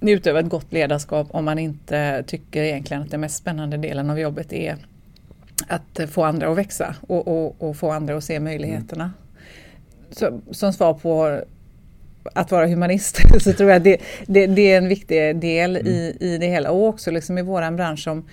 utöva 0.00 0.40
ett 0.40 0.48
gott 0.48 0.72
ledarskap 0.72 1.26
om 1.30 1.44
man 1.44 1.58
inte 1.58 2.24
tycker 2.26 2.62
egentligen 2.62 3.02
att 3.02 3.10
den 3.10 3.20
mest 3.20 3.36
spännande 3.36 3.76
delen 3.76 4.10
av 4.10 4.20
jobbet 4.20 4.52
är 4.52 4.76
att 5.68 6.00
få 6.10 6.24
andra 6.24 6.48
att 6.50 6.58
växa 6.58 6.94
och, 7.00 7.28
och, 7.28 7.62
och 7.62 7.76
få 7.76 7.90
andra 7.90 8.16
att 8.16 8.24
se 8.24 8.40
möjligheterna. 8.40 9.04
Mm 9.04 9.29
så, 10.10 10.40
som 10.50 10.72
svar 10.72 10.94
på 10.94 11.40
att 12.34 12.50
vara 12.50 12.66
humanist 12.66 13.18
så 13.40 13.52
tror 13.52 13.70
jag 13.70 13.82
det, 13.82 14.00
det, 14.26 14.46
det 14.46 14.72
är 14.72 14.78
en 14.78 14.88
viktig 14.88 15.36
del 15.36 15.76
mm. 15.76 15.92
i, 15.92 16.16
i 16.20 16.38
det 16.38 16.46
hela 16.46 16.70
och 16.70 16.86
också 16.86 17.10
liksom 17.10 17.38
i 17.38 17.42
våran 17.42 17.76
bransch 17.76 18.02
som 18.02 18.24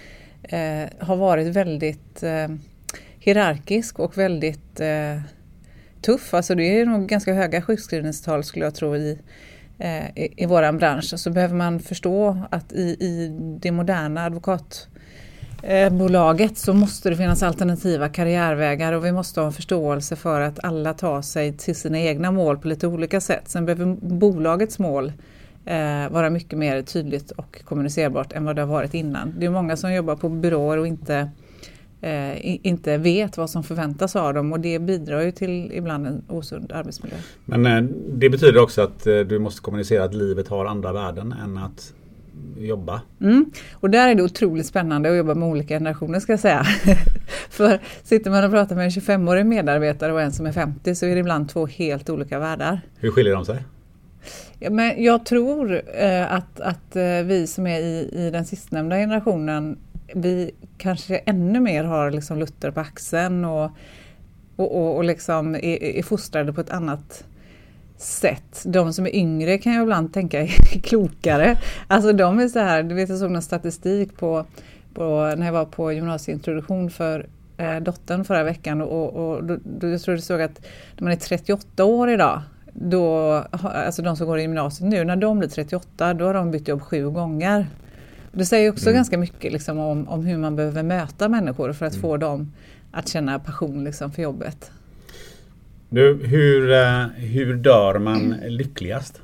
eh, 0.44 0.90
har 1.00 1.16
varit 1.16 1.48
väldigt 1.48 2.24
eh, 2.24 2.48
hierarkisk 3.20 4.00
och 4.00 4.18
väldigt 4.18 4.80
eh, 4.80 5.22
tuff. 6.02 6.34
Alltså 6.34 6.56
det 6.56 6.80
är 6.80 6.86
nog 6.86 7.08
ganska 7.08 7.34
höga 7.34 7.62
sjukskrivningstal 7.62 8.44
skulle 8.44 8.66
jag 8.66 8.76
tro 8.76 8.96
i, 8.96 9.20
eh, 9.80 10.06
i, 10.16 10.34
i 10.38 10.46
våran 10.46 10.78
bransch. 10.78 11.20
Så 11.20 11.30
behöver 11.30 11.56
man 11.56 11.80
förstå 11.80 12.38
att 12.52 12.74
i, 12.74 12.82
i 12.82 13.28
det 13.62 13.72
moderna 13.72 14.30
Eh, 15.64 15.94
bolaget 15.94 16.58
så 16.58 16.74
måste 16.74 17.10
det 17.10 17.16
finnas 17.16 17.44
alternativa 17.44 18.10
karriärvägar 18.10 18.94
och 18.94 19.06
vi 19.06 19.12
måste 19.12 19.40
ha 19.40 19.48
en 19.48 19.54
förståelse 19.54 20.16
för 20.16 20.42
att 20.42 20.64
alla 20.64 20.94
tar 20.94 21.22
sig 21.22 21.54
till 21.54 21.76
sina 21.76 22.00
egna 22.00 22.32
mål 22.32 22.58
på 22.58 22.68
lite 22.68 22.88
olika 22.88 23.22
sätt. 23.22 23.44
Sen 23.46 23.66
behöver 23.66 23.96
bolagets 24.02 24.80
mål 24.80 25.12
eh, 25.66 26.10
vara 26.10 26.30
mycket 26.30 26.60
mer 26.60 26.82
tydligt 26.82 27.32
och 27.32 27.62
kommunicerbart 27.66 28.34
än 28.34 28.46
vad 28.46 28.56
det 28.56 28.62
har 28.62 28.70
varit 28.70 28.94
innan. 28.94 29.34
Det 29.40 29.46
är 29.46 29.50
många 29.50 29.78
som 29.78 29.94
jobbar 29.94 30.16
på 30.16 30.30
byråer 30.30 30.78
och 30.78 30.88
inte 30.88 31.30
eh, 32.02 32.68
inte 32.68 32.98
vet 32.98 33.38
vad 33.38 33.50
som 33.50 33.64
förväntas 33.64 34.16
av 34.16 34.34
dem 34.34 34.54
och 34.54 34.60
det 34.60 34.80
bidrar 34.80 35.22
ju 35.22 35.32
till 35.32 35.72
ibland 35.74 36.08
en 36.08 36.22
osund 36.28 36.72
arbetsmiljö. 36.72 37.18
Men 37.46 37.66
eh, 37.66 37.82
det 38.10 38.30
betyder 38.30 38.62
också 38.62 38.82
att 38.82 39.08
eh, 39.08 39.20
du 39.20 39.40
måste 39.40 39.62
kommunicera 39.62 40.04
att 40.04 40.14
livet 40.14 40.48
har 40.48 40.66
andra 40.66 40.94
värden 40.94 41.36
än 41.44 41.58
att 41.58 41.94
jobba. 42.58 43.02
Mm. 43.22 43.52
Och 43.74 43.90
där 43.90 44.08
är 44.08 44.16
det 44.16 44.24
otroligt 44.24 44.66
spännande 44.66 45.10
att 45.10 45.18
jobba 45.18 45.36
med 45.36 45.50
olika 45.50 45.76
generationer 45.76 46.20
ska 46.20 46.32
jag 46.32 46.40
säga. 46.40 46.64
För 47.50 47.80
sitter 48.04 48.32
man 48.32 48.44
och 48.44 48.52
pratar 48.52 48.76
med 48.76 48.86
en 48.86 48.92
25-årig 48.92 49.46
medarbetare 49.46 50.14
och 50.14 50.22
en 50.22 50.32
som 50.32 50.46
är 50.46 50.52
50 50.52 50.96
så 50.96 51.06
är 51.06 51.14
det 51.14 51.20
ibland 51.20 51.50
två 51.50 51.66
helt 51.66 52.10
olika 52.10 52.40
världar. 52.40 52.82
Hur 53.00 53.12
skiljer 53.12 53.34
de 53.34 53.46
sig? 53.46 53.64
Ja, 54.60 54.70
men 54.70 55.04
jag 55.04 55.26
tror 55.26 55.82
eh, 55.96 56.34
att, 56.34 56.60
att 56.60 56.96
eh, 56.96 57.24
vi 57.24 57.48
som 57.48 57.68
är 57.68 57.80
i, 57.80 58.10
i 58.14 58.30
den 58.30 58.46
sistnämnda 58.46 58.96
generationen 58.96 59.78
vi 60.14 60.52
kanske 60.78 61.18
ännu 61.18 61.60
mer 61.60 61.84
har 61.84 62.12
liksom 62.12 62.40
Luther 62.40 62.72
på 62.72 62.80
axeln 62.80 63.46
och, 63.46 63.72
och, 64.56 64.76
och, 64.76 64.96
och 64.96 65.04
liksom 65.04 65.56
är, 65.56 65.84
är 65.84 66.04
fostrade 66.04 66.54
på 66.54 66.62
ett 66.62 66.70
annat 66.70 67.24
sätt. 67.98 68.64
De 68.66 68.94
som 68.94 69.06
är 69.06 69.16
yngre 69.16 69.58
kan 69.58 69.74
jag 69.74 69.84
ibland 69.84 70.14
tänka 70.14 70.42
är 70.42 70.48
klokare. 70.84 71.58
Alltså 71.88 72.14
de 72.14 72.40
är 72.40 72.48
så 72.48 72.60
här, 72.60 72.84
du 72.84 72.96
vet 72.96 73.10
jag 73.10 73.18
såg 73.18 73.32
någon 73.32 73.42
statistik 73.42 74.18
på, 74.18 74.46
på 74.94 75.34
när 75.38 75.46
jag 75.46 75.54
var 75.54 75.66
på 75.66 75.94
gymnasieintroduktion 75.94 76.90
för 76.90 77.28
eh, 77.58 77.78
dottern 77.78 78.26
förra 78.26 78.44
veckan 78.44 78.82
och, 78.82 79.14
och 79.14 79.44
då, 79.44 79.58
då 79.64 79.88
jag 79.88 80.02
tror 80.02 80.16
det 80.16 80.22
såg 80.22 80.42
att 80.42 80.62
när 80.98 81.04
man 81.04 81.14
är 81.14 81.18
38 81.18 81.86
år 81.86 82.10
idag 82.10 82.42
då, 82.74 83.32
alltså 83.52 84.02
de 84.02 84.18
som 84.18 84.28
går 84.28 84.40
i 84.40 84.42
gymnasiet 84.42 84.90
nu, 84.90 85.04
när 85.04 85.16
de 85.16 85.40
blir 85.40 85.50
38 85.50 86.14
då 86.14 86.26
har 86.26 86.34
de 86.34 86.52
bytt 86.52 86.68
jobb 86.68 86.82
sju 86.82 87.10
gånger. 87.10 87.68
Det 88.32 88.46
säger 88.46 88.72
också 88.72 88.86
mm. 88.86 88.96
ganska 88.96 89.18
mycket 89.18 89.54
liksom, 89.54 89.80
om, 89.80 90.08
om 90.08 90.26
hur 90.26 90.38
man 90.38 90.56
behöver 90.56 90.84
möta 90.84 91.30
människor 91.30 91.74
för 91.74 91.86
att 91.86 91.94
mm. 91.94 92.02
få 92.02 92.18
dem 92.18 92.52
att 92.92 93.08
känna 93.08 93.40
passion 93.40 93.84
liksom, 93.84 94.12
för 94.12 94.22
jobbet. 94.22 94.72
Du, 95.90 96.26
hur, 96.26 96.72
eh, 96.72 97.06
hur 97.08 97.54
dör 97.54 98.00
man 98.00 98.36
lyckligast? 98.48 99.22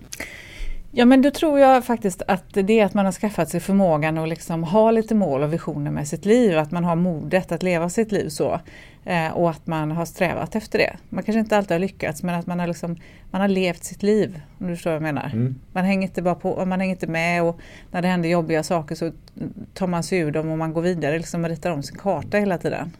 Ja 0.96 1.05
men 1.05 1.22
då 1.22 1.32
tror 1.32 1.60
jag 1.60 1.86
faktiskt 1.86 2.22
att 2.27 2.53
det 2.53 2.79
är 2.79 2.86
att 2.86 2.93
man 2.93 3.05
har 3.05 3.12
skaffat 3.12 3.50
sig 3.50 3.60
förmågan 3.60 4.17
att 4.17 4.29
liksom 4.29 4.63
ha 4.63 4.91
lite 4.91 5.15
mål 5.15 5.43
och 5.43 5.53
visioner 5.53 5.91
med 5.91 6.08
sitt 6.08 6.25
liv, 6.25 6.58
att 6.58 6.72
man 6.72 6.84
har 6.84 6.96
modet 6.96 7.51
att 7.51 7.63
leva 7.63 7.89
sitt 7.89 8.12
liv 8.12 8.29
så. 8.29 8.60
Eh, 9.05 9.27
och 9.27 9.50
att 9.50 9.67
man 9.67 9.91
har 9.91 10.05
strävat 10.05 10.55
efter 10.55 10.79
det. 10.79 10.98
Man 11.10 11.24
kanske 11.24 11.39
inte 11.39 11.58
alltid 11.58 11.72
har 11.72 11.79
lyckats 11.79 12.24
men 12.24 12.36
att 12.36 12.48
man 12.48 12.60
har, 12.60 12.67
liksom, 12.67 12.96
man 13.32 13.41
har 13.41 13.48
levt 13.48 13.84
sitt 13.84 14.03
liv. 14.03 14.41
Om 14.60 14.67
du 14.67 14.75
förstår 14.75 14.91
vad 14.91 14.96
jag 14.96 15.01
menar. 15.01 15.29
Mm. 15.34 15.55
Man, 15.72 15.86
hänger 15.86 16.08
inte 16.08 16.22
bara 16.22 16.36
på, 16.36 16.65
man 16.65 16.79
hänger 16.79 16.93
inte 16.96 17.08
med 17.08 17.43
och 17.43 17.60
när 17.91 18.01
det 18.01 18.08
händer 18.08 18.29
jobbiga 18.29 18.63
saker 18.63 18.96
så 18.96 19.12
tar 19.74 19.88
man 19.88 20.03
sig 20.03 20.20
ur 20.20 20.32
dem 20.32 20.50
och 20.50 20.58
man 20.58 20.74
går 20.74 20.82
vidare. 20.82 21.17
Liksom 21.17 21.48
ritar 21.48 21.72
om 21.72 21.84
sin 21.84 21.98
karta 21.98 22.38
hela 22.38 22.58
tiden. 22.58 22.91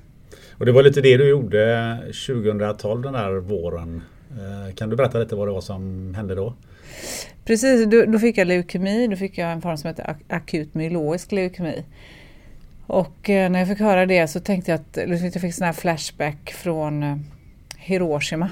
Och 0.58 0.66
det 0.66 0.72
var 0.72 0.84
lite 0.84 1.02
det 1.02 1.18
du 1.18 1.30
gjorde 1.30 1.98
2012 2.28 3.02
den 3.02 3.14
där 3.14 3.32
våren. 3.36 4.02
Eh, 4.32 4.76
kan 4.76 4.90
du 4.90 4.96
berätta 4.96 5.20
lite 5.20 5.36
vad 5.36 5.48
det 5.48 5.52
var 5.52 5.62
som 5.62 6.14
hände 6.16 6.36
då? 6.36 6.54
Precis, 7.46 7.86
då, 7.86 8.06
då 8.06 8.20
fick 8.20 8.38
jag 8.38 8.48
leukemi. 8.48 9.08
Då 9.08 9.16
fick 9.16 9.38
jag 9.38 9.52
en 9.52 9.62
form 9.62 9.78
som 9.78 9.88
heter 9.88 10.16
akut 10.28 10.74
myeloisk 10.74 11.32
leukemi. 11.32 11.84
Och 12.88 13.30
eh, 13.30 13.52
när 13.52 13.60
jag 13.60 13.68
fick 13.68 13.80
höra 13.80 14.06
det 14.06 14.28
så 14.28 14.40
tänkte 14.40 14.72
jag 14.72 14.80
att 14.80 15.34
jag 15.34 15.42
fick 15.42 15.54
sån 15.54 15.66
här 15.66 15.74
flashback 15.74 16.54
från 16.54 17.04
eh, 17.04 17.18
Hiroshima. 17.78 18.50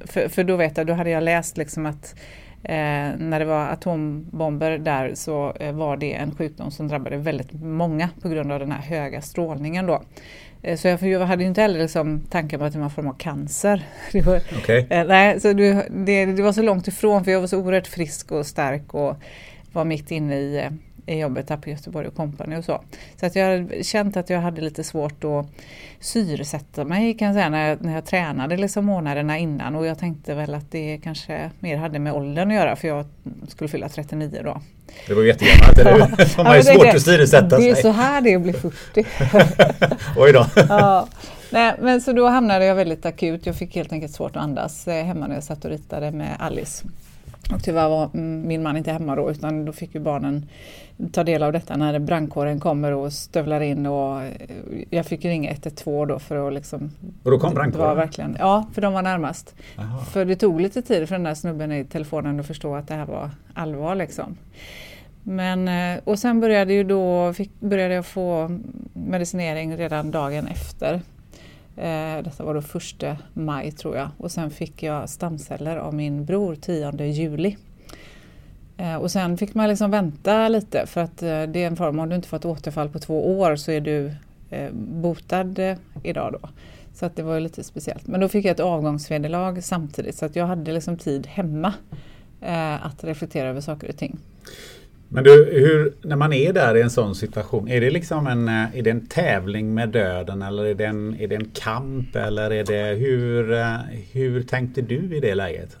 För, 0.00 0.28
för 0.28 0.44
då 0.44 0.56
vet 0.56 0.76
jag, 0.76 0.86
då 0.86 0.92
hade 0.92 1.10
jag 1.10 1.22
läst 1.22 1.56
liksom 1.56 1.86
att 1.86 2.14
eh, 2.62 3.10
när 3.18 3.38
det 3.38 3.44
var 3.44 3.68
atombomber 3.68 4.78
där 4.78 5.14
så 5.14 5.52
eh, 5.60 5.72
var 5.72 5.96
det 5.96 6.14
en 6.14 6.34
sjukdom 6.34 6.70
som 6.70 6.88
drabbade 6.88 7.16
väldigt 7.16 7.52
många 7.52 8.08
på 8.22 8.28
grund 8.28 8.52
av 8.52 8.60
den 8.60 8.72
här 8.72 8.82
höga 8.82 9.20
strålningen 9.20 9.86
då. 9.86 10.02
Eh, 10.66 10.76
så 10.76 10.88
jag, 10.88 11.20
hade 11.20 11.44
inte 11.44 11.60
heller 11.60 11.78
liksom 11.78 12.22
tanken 12.30 12.58
på 12.58 12.64
att 12.64 12.74
en 12.74 12.90
form 12.90 13.08
av 13.08 13.14
cancer. 13.18 13.82
Det 14.12 14.20
var, 14.20 14.36
okay. 14.36 14.86
eh, 14.90 15.06
nej, 15.06 15.40
så 15.40 15.52
det, 15.52 15.86
det, 15.90 16.26
det, 16.26 16.42
var 16.42 16.52
så 16.52 16.62
långt 16.62 16.88
ifrån 16.88 17.24
för 17.24 17.30
jag 17.30 17.40
var 17.40 17.46
så 17.46 17.58
oerhört 17.58 17.86
frisk 17.86 18.32
och 18.32 18.46
stark 18.46 18.94
och 18.94 19.16
var 19.72 19.84
mitt 19.84 20.10
inne 20.10 20.36
i 20.36 20.58
eh, 20.58 20.70
i 20.70 20.85
jobbet 21.14 21.50
här 21.50 21.56
på 21.56 21.70
Göteborg 21.70 22.08
och 22.08 22.14
Company 22.14 22.56
och 22.56 22.64
så. 22.64 22.82
Så 23.20 23.26
att 23.26 23.36
jag 23.36 23.46
har 23.46 23.82
känt 23.82 24.16
att 24.16 24.30
jag 24.30 24.40
hade 24.40 24.60
lite 24.60 24.84
svårt 24.84 25.24
att 25.24 25.46
syresätta 26.00 26.84
mig 26.84 27.14
kan 27.14 27.26
jag 27.26 27.34
säga 27.34 27.48
när 27.48 27.68
jag, 27.68 27.82
när 27.82 27.94
jag 27.94 28.04
tränade 28.04 28.56
liksom 28.56 28.84
månaderna 28.84 29.38
innan 29.38 29.76
och 29.76 29.86
jag 29.86 29.98
tänkte 29.98 30.34
väl 30.34 30.54
att 30.54 30.70
det 30.70 31.00
kanske 31.02 31.50
mer 31.60 31.76
hade 31.76 31.98
med 31.98 32.12
åldern 32.12 32.50
att 32.50 32.54
göra 32.54 32.76
för 32.76 32.88
jag 32.88 33.06
skulle 33.48 33.68
fylla 33.68 33.88
39 33.88 34.40
då. 34.44 34.60
Det 35.06 35.14
var 35.14 35.22
jättegammalt, 35.22 35.78
eller 35.78 35.92
hur? 35.92 35.98
Ja. 36.18 36.26
Man 36.36 36.46
har 36.46 36.56
ju 36.56 36.62
svårt 36.62 36.86
att 36.86 37.02
syresätta 37.02 37.56
sig. 37.56 37.64
Det 37.64 37.70
är 37.70 37.82
så 37.82 37.90
här 37.90 38.20
det 38.20 38.32
är 38.32 38.36
att 38.36 38.42
bli 38.42 38.52
40. 38.52 39.06
Oj 40.16 40.32
då. 40.32 40.46
ja. 40.68 41.08
Nej, 41.50 41.74
men 41.80 42.00
så 42.00 42.12
då 42.12 42.28
hamnade 42.28 42.64
jag 42.64 42.74
väldigt 42.74 43.06
akut. 43.06 43.46
Jag 43.46 43.56
fick 43.56 43.76
helt 43.76 43.92
enkelt 43.92 44.12
svårt 44.12 44.36
att 44.36 44.42
andas 44.42 44.88
eh, 44.88 45.04
hemma 45.04 45.26
när 45.26 45.34
jag 45.34 45.44
satt 45.44 45.64
och 45.64 45.70
ritade 45.70 46.10
med 46.10 46.36
Alice. 46.38 46.84
Och 47.54 47.62
tyvärr 47.62 47.88
var 47.88 48.10
min 48.46 48.62
man 48.62 48.76
inte 48.76 48.92
hemma 48.92 49.16
då 49.16 49.30
utan 49.30 49.64
då 49.64 49.72
fick 49.72 49.94
ju 49.94 50.00
barnen 50.00 50.46
ta 51.12 51.24
del 51.24 51.42
av 51.42 51.52
detta 51.52 51.76
när 51.76 51.98
brandkåren 51.98 52.60
kommer 52.60 52.92
och 52.92 53.12
stövlar 53.12 53.60
in 53.60 53.86
och 53.86 54.22
eh, 54.22 54.30
jag 54.90 55.06
fick 55.06 55.24
ringa 55.24 55.50
112 55.50 56.08
då 56.08 56.18
för 56.18 56.48
att 56.48 56.54
liksom... 56.54 56.90
Och 57.22 57.30
då 57.30 57.38
kom 57.38 57.54
brandkåren? 57.54 57.96
verkligen, 57.96 58.36
ja, 58.38 58.66
för 58.72 58.82
de 58.82 58.92
var 58.92 59.02
närmast. 59.02 59.54
Aha. 59.78 60.04
För 60.04 60.24
det 60.24 60.36
tog 60.36 60.60
lite 60.60 60.82
tid 60.82 61.08
för 61.08 61.14
den 61.14 61.24
där 61.24 61.34
snubben 61.34 61.72
i 61.72 61.84
telefonen 61.84 62.40
att 62.40 62.46
förstå 62.46 62.74
att 62.74 62.88
det 62.88 62.94
här 62.94 63.06
var 63.06 63.30
allvar 63.54 63.94
liksom. 63.94 64.36
Men, 65.22 65.68
eh, 65.68 66.00
och 66.04 66.18
sen 66.18 66.40
började, 66.40 66.74
ju 66.74 66.84
då, 66.84 67.32
fick, 67.32 67.60
började 67.60 67.94
jag 67.94 68.06
få 68.06 68.60
medicinering 68.92 69.76
redan 69.76 70.10
dagen 70.10 70.46
efter. 70.46 71.00
Eh, 71.76 72.22
detta 72.22 72.44
var 72.44 72.54
då 72.54 72.62
första 72.62 73.16
maj 73.32 73.72
tror 73.72 73.96
jag 73.96 74.08
och 74.18 74.32
sen 74.32 74.50
fick 74.50 74.82
jag 74.82 75.08
stamceller 75.08 75.76
av 75.76 75.94
min 75.94 76.24
bror 76.24 76.54
10 76.54 77.06
juli. 77.06 77.56
Eh, 78.76 78.96
och 78.96 79.10
sen 79.10 79.38
fick 79.38 79.54
man 79.54 79.68
liksom 79.68 79.90
vänta 79.90 80.48
lite 80.48 80.86
för 80.86 81.00
att 81.00 81.22
eh, 81.22 81.42
det 81.42 81.62
är 81.62 81.66
en 81.66 81.76
form, 81.76 81.98
om 81.98 82.08
du 82.08 82.16
inte 82.16 82.28
fått 82.28 82.44
återfall 82.44 82.88
på 82.88 82.98
två 82.98 83.38
år 83.40 83.56
så 83.56 83.70
är 83.70 83.80
du 83.80 84.12
eh, 84.50 84.72
botad 84.72 85.58
eh, 85.58 85.76
idag 86.02 86.32
då. 86.32 86.48
Så 86.94 87.06
att 87.06 87.16
det 87.16 87.22
var 87.22 87.40
lite 87.40 87.64
speciellt. 87.64 88.06
Men 88.06 88.20
då 88.20 88.28
fick 88.28 88.44
jag 88.44 88.52
ett 88.52 88.60
avgångsvederlag 88.60 89.60
samtidigt 89.62 90.16
så 90.16 90.26
att 90.26 90.36
jag 90.36 90.46
hade 90.46 90.72
liksom 90.72 90.96
tid 90.96 91.26
hemma 91.26 91.74
eh, 92.40 92.86
att 92.86 93.04
reflektera 93.04 93.48
över 93.48 93.60
saker 93.60 93.88
och 93.88 93.96
ting. 93.96 94.18
Men 95.16 95.24
du, 95.24 95.48
hur, 95.52 95.92
när 96.02 96.16
man 96.16 96.32
är 96.32 96.52
där 96.52 96.76
i 96.76 96.82
en 96.82 96.90
sån 96.90 97.14
situation, 97.14 97.68
är 97.68 97.80
det 97.80 97.90
liksom 97.90 98.26
en, 98.26 98.48
eh, 98.48 98.78
är 98.78 98.82
det 98.82 98.90
en 98.90 99.06
tävling 99.06 99.74
med 99.74 99.88
döden 99.88 100.42
eller 100.42 100.64
är 100.64 100.74
det 100.74 100.84
en, 100.84 101.20
är 101.20 101.28
det 101.28 101.34
en 101.34 101.50
kamp 101.54 102.16
eller 102.16 102.50
är 102.50 102.64
det 102.64 102.94
hur, 102.94 103.52
eh, 103.52 103.76
hur 104.12 104.42
tänkte 104.42 104.82
du 104.82 105.16
i 105.16 105.20
det 105.20 105.34
läget? 105.34 105.76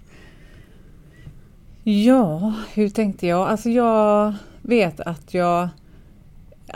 Ja, 1.82 2.54
hur 2.74 2.88
tänkte 2.88 3.26
jag? 3.26 3.48
Alltså 3.48 3.70
jag 3.70 4.34
vet 4.62 5.00
att 5.00 5.34
jag 5.34 5.68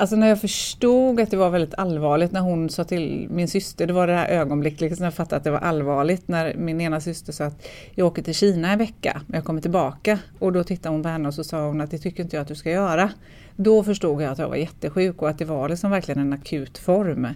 Alltså 0.01 0.17
när 0.17 0.29
jag 0.29 0.41
förstod 0.41 1.21
att 1.21 1.31
det 1.31 1.37
var 1.37 1.51
väldigt 1.51 1.75
allvarligt 1.79 2.33
när 2.33 2.41
hon 2.41 2.71
sa 2.71 2.85
till 2.85 3.29
min 3.31 3.49
syster, 3.49 3.87
det 3.87 3.93
var 3.93 4.07
det 4.07 4.13
här 4.13 4.29
ögonblicket 4.29 4.81
liksom 4.81 5.05
jag 5.05 5.15
fattade 5.15 5.37
att 5.37 5.45
det 5.45 5.51
var 5.51 5.59
allvarligt 5.59 6.29
när 6.29 6.55
min 6.55 6.81
ena 6.81 7.01
syster 7.01 7.33
sa 7.33 7.45
att 7.45 7.67
jag 7.95 8.07
åker 8.07 8.23
till 8.23 8.35
Kina 8.35 8.73
en 8.73 8.79
vecka 8.79 9.23
men 9.27 9.39
jag 9.39 9.45
kommer 9.45 9.61
tillbaka. 9.61 10.19
Och 10.39 10.53
då 10.53 10.65
tittade 10.65 10.95
hon 10.95 11.03
på 11.03 11.09
henne 11.09 11.29
och 11.29 11.35
så 11.35 11.45
sa 11.45 11.67
hon 11.67 11.81
att 11.81 11.91
det 11.91 11.99
tycker 11.99 12.23
inte 12.23 12.37
jag 12.37 12.43
att 12.43 12.49
du 12.49 12.55
ska 12.55 12.71
göra. 12.71 13.11
Då 13.57 13.85
förstod 13.85 14.23
jag 14.23 14.33
att 14.33 14.39
jag 14.39 14.49
var 14.49 14.57
jättesjuk 14.57 15.23
och 15.23 15.29
att 15.29 15.39
det 15.39 15.45
var 15.45 15.69
liksom 15.69 15.91
verkligen 15.91 16.21
en 16.21 16.33
akut 16.33 16.79
form. 16.79 17.29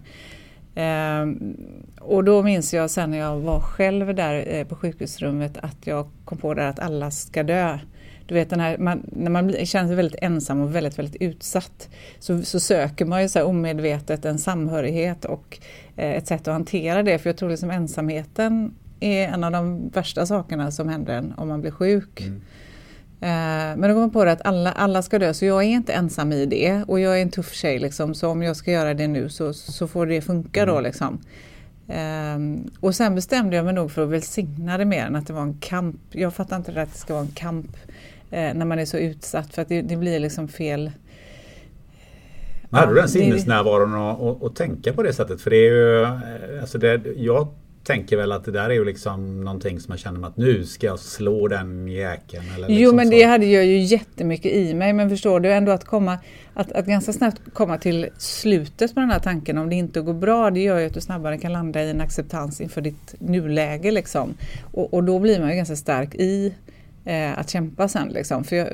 Ehm, 0.74 1.56
och 2.00 2.24
då 2.24 2.42
minns 2.42 2.74
jag 2.74 2.90
sen 2.90 3.10
när 3.10 3.18
jag 3.18 3.40
var 3.40 3.60
själv 3.60 4.14
där 4.14 4.44
eh, 4.48 4.66
på 4.66 4.76
sjukhusrummet 4.76 5.58
att 5.58 5.86
jag 5.86 6.08
kom 6.24 6.38
på 6.38 6.54
där 6.54 6.66
att 6.66 6.80
alla 6.80 7.10
ska 7.10 7.42
dö. 7.42 7.78
Du 8.26 8.34
vet 8.34 8.50
den 8.50 8.60
här, 8.60 8.78
man, 8.78 9.02
när 9.12 9.30
man 9.30 9.66
känner 9.66 9.86
sig 9.86 9.96
väldigt 9.96 10.22
ensam 10.22 10.60
och 10.60 10.74
väldigt, 10.74 10.98
väldigt 10.98 11.22
utsatt 11.22 11.88
så, 12.18 12.42
så 12.42 12.60
söker 12.60 13.04
man 13.04 13.22
ju 13.22 13.28
så 13.28 13.44
omedvetet 13.44 14.24
en 14.24 14.38
samhörighet 14.38 15.24
och 15.24 15.58
eh, 15.96 16.12
ett 16.12 16.26
sätt 16.26 16.48
att 16.48 16.52
hantera 16.52 17.02
det. 17.02 17.18
För 17.18 17.30
jag 17.30 17.36
tror 17.36 17.50
liksom 17.50 17.70
ensamheten 17.70 18.74
är 19.00 19.28
en 19.28 19.44
av 19.44 19.52
de 19.52 19.88
värsta 19.88 20.26
sakerna 20.26 20.70
som 20.70 20.88
händer 20.88 21.14
en 21.14 21.34
om 21.36 21.48
man 21.48 21.60
blir 21.60 21.70
sjuk. 21.70 22.20
Mm. 22.20 22.40
men 23.80 23.90
då 23.90 23.94
kom 23.94 24.02
jag 24.02 24.12
på 24.12 24.24
det 24.24 24.32
att 24.32 24.46
alla, 24.46 24.72
alla 24.72 25.02
ska 25.02 25.18
dö, 25.18 25.34
så 25.34 25.44
jag 25.44 25.62
är 25.62 25.68
inte 25.68 25.92
ensam 25.92 26.32
i 26.32 26.46
det. 26.46 26.84
Och 26.88 27.00
jag 27.00 27.18
är 27.18 27.22
en 27.22 27.30
tuff 27.30 27.52
tjej 27.54 27.78
liksom, 27.78 28.14
så 28.14 28.28
om 28.28 28.42
jag 28.42 28.56
ska 28.56 28.70
göra 28.70 28.94
det 28.94 29.06
nu 29.06 29.28
så, 29.28 29.52
så 29.52 29.88
får 29.88 30.06
det 30.06 30.20
funka 30.20 30.62
mm. 30.62 30.74
då 30.74 30.80
liksom. 30.80 31.20
Um, 31.86 32.70
och 32.80 32.94
sen 32.94 33.14
bestämde 33.14 33.56
jag 33.56 33.64
mig 33.64 33.74
nog 33.74 33.92
för 33.92 34.02
att 34.02 34.08
välsigna 34.08 34.78
det 34.78 34.84
mer 34.84 35.06
än 35.06 35.16
att 35.16 35.26
det 35.26 35.32
var 35.32 35.42
en 35.42 35.58
kamp. 35.60 35.96
Jag 36.10 36.34
fattar 36.34 36.56
inte 36.56 36.72
det 36.72 36.82
att 36.82 36.92
det 36.92 36.98
ska 36.98 37.14
vara 37.14 37.24
en 37.24 37.30
kamp 37.30 37.76
eh, 38.34 38.54
när 38.54 38.64
man 38.64 38.78
är 38.78 38.84
så 38.84 38.96
utsatt 38.96 39.54
för 39.54 39.62
att 39.62 39.68
det, 39.68 39.82
det 39.82 39.96
blir 39.96 40.18
liksom 40.18 40.48
fel. 40.48 40.90
Men 42.70 42.80
hade 42.80 42.94
du 42.94 43.00
den 43.00 43.08
sinnesnärvaron 43.08 43.94
att 44.46 44.56
tänka 44.56 44.92
på 44.92 45.02
det 45.02 45.12
sättet? 45.12 45.40
För 45.40 45.50
det 45.50 45.56
är 45.56 45.70
ju, 45.70 46.02
eh, 46.02 46.60
alltså 46.60 46.78
det, 46.78 47.02
jag 47.16 47.48
tänker 47.84 48.16
väl 48.16 48.32
att 48.32 48.44
det 48.44 48.50
där 48.50 48.70
är 48.70 48.74
ju 48.74 48.84
liksom 48.84 49.44
någonting 49.44 49.80
som 49.80 49.90
man 49.90 49.98
känner 49.98 50.28
att 50.28 50.36
nu 50.36 50.64
ska 50.64 50.86
jag 50.86 50.98
slå 50.98 51.48
den 51.48 51.88
jäkeln. 51.88 52.44
Eller 52.56 52.68
liksom 52.68 52.84
jo 52.84 52.94
men 52.94 53.10
det 53.10 53.22
hade 53.22 53.46
jag 53.46 53.64
ju 53.64 53.78
jättemycket 53.78 54.52
i 54.52 54.74
mig 54.74 54.92
men 54.92 55.10
förstår 55.10 55.40
du 55.40 55.52
ändå 55.52 55.72
att 55.72 55.84
komma 55.84 56.18
att, 56.54 56.72
att 56.72 56.86
ganska 56.86 57.12
snabbt 57.12 57.40
komma 57.52 57.78
till 57.78 58.08
slutet 58.18 58.94
på 58.94 59.00
den 59.00 59.10
här 59.10 59.18
tanken 59.18 59.58
om 59.58 59.70
det 59.70 59.76
inte 59.76 60.00
går 60.00 60.14
bra 60.14 60.50
det 60.50 60.60
gör 60.60 60.78
ju 60.78 60.86
att 60.86 60.94
du 60.94 61.00
snabbare 61.00 61.38
kan 61.38 61.52
landa 61.52 61.82
i 61.82 61.90
en 61.90 62.00
acceptans 62.00 62.60
inför 62.60 62.80
ditt 62.80 63.14
nuläge 63.18 63.90
liksom. 63.90 64.34
Och, 64.72 64.94
och 64.94 65.04
då 65.04 65.18
blir 65.18 65.40
man 65.40 65.50
ju 65.50 65.56
ganska 65.56 65.76
stark 65.76 66.14
i 66.14 66.54
eh, 67.04 67.38
att 67.38 67.50
kämpa 67.50 67.88
sen 67.88 68.08
liksom. 68.08 68.44
För 68.44 68.56
jag, 68.56 68.68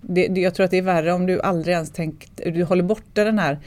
det, 0.00 0.26
jag 0.26 0.54
tror 0.54 0.64
att 0.64 0.70
det 0.70 0.78
är 0.78 0.82
värre 0.82 1.12
om 1.12 1.26
du 1.26 1.40
aldrig 1.40 1.74
ens 1.74 1.90
tänkt, 1.90 2.40
du 2.46 2.64
håller 2.64 2.82
borta 2.82 3.24
den 3.24 3.38
här 3.38 3.58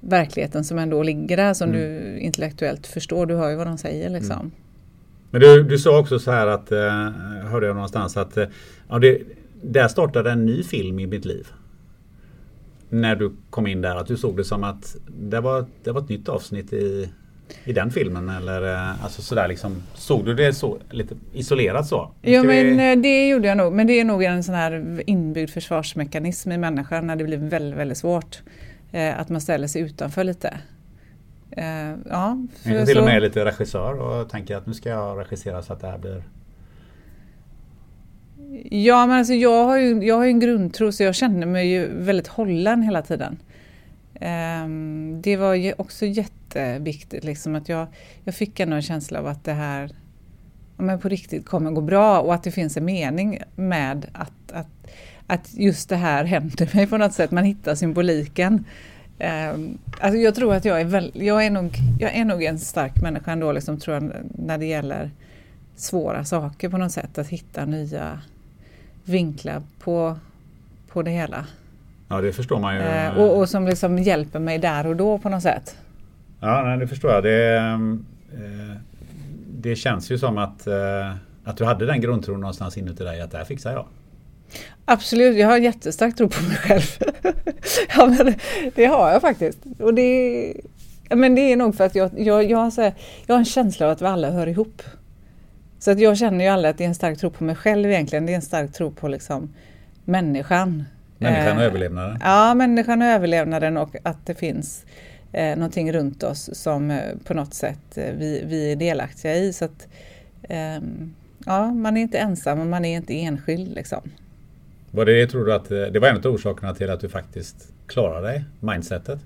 verkligheten 0.00 0.64
som 0.64 0.78
ändå 0.78 1.02
ligger 1.02 1.36
där 1.36 1.54
som 1.54 1.68
mm. 1.68 1.80
du 1.80 2.18
intellektuellt 2.18 2.86
förstår. 2.86 3.26
Du 3.26 3.34
hör 3.34 3.50
ju 3.50 3.56
vad 3.56 3.66
de 3.66 3.78
säger 3.78 4.10
liksom. 4.10 4.40
Mm. 4.40 4.50
Men 5.30 5.40
du, 5.40 5.62
du 5.62 5.78
sa 5.78 5.98
också 5.98 6.18
så 6.18 6.30
här 6.30 6.46
att, 6.46 6.72
eh, 6.72 7.10
hörde 7.50 7.66
jag 7.66 7.74
någonstans 7.74 8.16
att 8.16 8.36
eh, 8.36 8.46
ja, 8.88 8.98
det, 8.98 9.18
där 9.62 9.88
startade 9.88 10.30
en 10.30 10.46
ny 10.46 10.62
film 10.62 10.98
i 10.98 11.06
mitt 11.06 11.24
liv. 11.24 11.46
När 12.88 13.16
du 13.16 13.32
kom 13.50 13.66
in 13.66 13.80
där, 13.80 13.96
att 13.96 14.06
du 14.06 14.16
såg 14.16 14.36
det 14.36 14.44
som 14.44 14.64
att 14.64 14.96
det 15.06 15.40
var, 15.40 15.66
det 15.84 15.92
var 15.92 16.00
ett 16.00 16.08
nytt 16.08 16.28
avsnitt 16.28 16.72
i, 16.72 17.08
i 17.64 17.72
den 17.72 17.90
filmen 17.90 18.28
eller 18.28 18.74
eh, 18.74 19.04
alltså 19.04 19.22
sådär 19.22 19.48
liksom 19.48 19.82
Såg 19.94 20.24
du 20.24 20.34
det 20.34 20.52
så 20.52 20.78
lite 20.90 21.14
isolerat 21.32 21.86
så? 21.86 22.10
Ja 22.22 22.42
men 22.42 22.76
vi... 22.76 22.90
Eh, 22.90 22.96
det 22.96 23.28
gjorde 23.28 23.48
jag 23.48 23.56
nog 23.56 23.72
men 23.72 23.86
det 23.86 24.00
är 24.00 24.04
nog 24.04 24.22
en 24.22 24.44
sån 24.44 24.54
här 24.54 25.02
inbyggd 25.06 25.50
försvarsmekanism 25.50 26.52
i 26.52 26.58
människan 26.58 27.06
när 27.06 27.16
det 27.16 27.24
blir 27.24 27.38
väldigt, 27.38 27.78
väldigt 27.78 27.98
svårt. 27.98 28.42
Eh, 28.92 29.20
att 29.20 29.28
man 29.28 29.40
ställer 29.40 29.66
sig 29.66 29.82
utanför 29.82 30.24
lite. 30.24 30.58
Eh, 31.50 31.94
ja, 32.10 32.38
till 32.86 32.98
och 32.98 33.04
med 33.04 33.22
lite 33.22 33.44
regissör 33.44 34.00
och 34.00 34.30
tänker 34.30 34.56
att 34.56 34.66
nu 34.66 34.74
ska 34.74 34.88
jag 34.88 35.20
regissera 35.20 35.62
så 35.62 35.72
att 35.72 35.80
det 35.80 35.86
här 35.86 35.98
blir 35.98 36.22
Ja 38.70 39.06
men 39.06 39.18
alltså 39.18 39.32
jag 39.34 39.64
har 39.64 39.78
ju, 39.78 40.04
jag 40.04 40.16
har 40.16 40.24
ju 40.24 40.30
en 40.30 40.40
grundtro 40.40 40.92
så 40.92 41.02
jag 41.02 41.14
kände 41.14 41.46
mig 41.46 41.68
ju 41.68 41.88
väldigt 41.92 42.28
hållen 42.28 42.82
hela 42.82 43.02
tiden. 43.02 43.38
Ehm, 44.20 45.20
det 45.22 45.36
var 45.36 45.54
ju 45.54 45.74
också 45.78 46.06
jätteviktigt 46.06 47.24
liksom 47.24 47.54
att 47.54 47.68
jag, 47.68 47.86
jag 48.24 48.34
fick 48.34 48.60
ändå 48.60 48.76
en 48.76 48.82
känsla 48.82 49.18
av 49.18 49.26
att 49.26 49.44
det 49.44 49.52
här 49.52 49.90
men 50.76 51.00
på 51.00 51.08
riktigt 51.08 51.46
kommer 51.46 51.70
gå 51.70 51.80
bra 51.80 52.20
och 52.20 52.34
att 52.34 52.42
det 52.42 52.50
finns 52.50 52.76
en 52.76 52.84
mening 52.84 53.38
med 53.56 54.06
att, 54.12 54.52
att 54.52 54.66
att 55.26 55.54
just 55.54 55.88
det 55.88 55.96
här 55.96 56.24
händer 56.24 56.70
mig 56.74 56.86
på 56.86 56.98
något 56.98 57.12
sätt. 57.12 57.30
Man 57.30 57.44
hittar 57.44 57.74
symboliken. 57.74 58.64
Um, 59.54 59.78
alltså 60.00 60.18
jag 60.18 60.34
tror 60.34 60.54
att 60.54 60.64
jag 60.64 60.80
är, 60.80 60.84
väl, 60.84 61.12
jag 61.14 61.46
är, 61.46 61.50
nog, 61.50 61.76
jag 61.98 62.14
är 62.14 62.24
nog 62.24 62.42
en 62.42 62.58
stark 62.58 63.02
människa 63.02 63.32
ändå, 63.32 63.52
liksom, 63.52 63.80
tror 63.80 63.94
jag, 63.94 64.12
när 64.34 64.58
det 64.58 64.66
gäller 64.66 65.10
svåra 65.76 66.24
saker 66.24 66.68
på 66.68 66.78
något 66.78 66.92
sätt. 66.92 67.18
Att 67.18 67.28
hitta 67.28 67.64
nya 67.64 68.20
vinklar 69.04 69.62
på, 69.78 70.18
på 70.88 71.02
det 71.02 71.10
hela. 71.10 71.46
Ja, 72.08 72.20
det 72.20 72.32
förstår 72.32 72.60
man 72.60 72.74
ju. 72.74 72.80
Uh, 72.80 73.18
och, 73.18 73.38
och, 73.38 73.48
som 73.48 73.66
liksom 73.66 73.98
hjälper 73.98 74.38
mig 74.38 74.58
där 74.58 74.86
och 74.86 74.96
då 74.96 75.18
på 75.18 75.28
något 75.28 75.42
sätt. 75.42 75.76
Ja, 76.40 76.62
nej, 76.62 76.78
det 76.78 76.86
förstår 76.88 77.10
jag. 77.10 77.22
Det, 77.22 77.58
uh, 77.58 78.76
det 79.48 79.76
känns 79.76 80.10
ju 80.10 80.18
som 80.18 80.38
att, 80.38 80.66
uh, 80.66 81.14
att 81.44 81.56
du 81.56 81.64
hade 81.64 81.86
den 81.86 82.00
grundtron 82.00 82.40
någonstans 82.40 82.78
inuti 82.78 83.04
dig 83.04 83.20
att 83.20 83.30
det 83.30 83.38
här 83.38 83.44
fixar 83.44 83.72
jag. 83.72 83.86
Absolut, 84.84 85.36
jag 85.36 85.48
har 85.48 85.58
jättestark 85.58 86.16
tro 86.16 86.28
på 86.28 86.42
mig 86.42 86.56
själv. 86.56 86.82
ja, 87.96 88.06
men 88.06 88.34
det 88.74 88.86
har 88.86 89.10
jag 89.10 89.20
faktiskt. 89.20 89.58
Och 89.78 89.94
det, 89.94 90.54
men 91.10 91.34
det 91.34 91.52
är 91.52 91.56
nog 91.56 91.74
för 91.74 91.84
att 91.84 91.94
jag, 91.94 92.10
jag, 92.16 92.50
jag, 92.50 92.58
har, 92.58 92.82
här, 92.82 92.94
jag 93.26 93.34
har 93.34 93.38
en 93.38 93.44
känsla 93.44 93.86
av 93.86 93.92
att 93.92 94.02
vi 94.02 94.06
alla 94.06 94.30
hör 94.30 94.46
ihop. 94.46 94.82
Så 95.78 95.90
att 95.90 96.00
jag 96.00 96.18
känner 96.18 96.44
ju 96.44 96.50
alla 96.50 96.68
att 96.68 96.78
det 96.78 96.84
är 96.84 96.88
en 96.88 96.94
stark 96.94 97.18
tro 97.18 97.30
på 97.30 97.44
mig 97.44 97.56
själv 97.56 97.90
egentligen. 97.90 98.26
Det 98.26 98.32
är 98.32 98.36
en 98.36 98.42
stark 98.42 98.72
tro 98.72 98.90
på 98.90 99.08
liksom 99.08 99.54
människan. 100.04 100.84
Människan 101.24 101.56
och 101.56 101.62
eh, 101.62 101.66
överlevnaden? 101.66 102.18
Ja, 102.20 102.54
människan 102.54 103.02
och 103.02 103.08
överlevnaden 103.08 103.76
och 103.76 103.96
att 104.02 104.26
det 104.26 104.34
finns 104.34 104.86
eh, 105.32 105.56
någonting 105.56 105.92
runt 105.92 106.22
oss 106.22 106.50
som 106.52 106.90
eh, 106.90 106.98
på 107.24 107.34
något 107.34 107.54
sätt 107.54 107.96
eh, 107.98 108.12
vi, 108.18 108.44
vi 108.46 108.72
är 108.72 108.76
delaktiga 108.76 109.34
i. 109.36 109.52
Så 109.52 109.64
att, 109.64 109.88
eh, 110.42 110.78
ja, 111.46 111.74
man 111.74 111.96
är 111.96 112.00
inte 112.00 112.18
ensam 112.18 112.60
och 112.60 112.66
man 112.66 112.84
är 112.84 112.96
inte 112.96 113.14
enskild. 113.14 113.74
Liksom. 113.74 114.00
Var 114.90 115.04
det, 115.04 115.26
tror 115.26 115.44
du 115.44 115.54
att 115.54 115.70
eh, 115.70 115.80
det 115.80 115.98
var 115.98 116.08
en 116.08 116.16
av 116.16 116.26
orsakerna 116.26 116.74
till 116.74 116.90
att 116.90 117.00
du 117.00 117.08
faktiskt 117.08 117.72
klarade 117.86 118.26
dig, 118.26 118.44
mindsetet? 118.60 119.20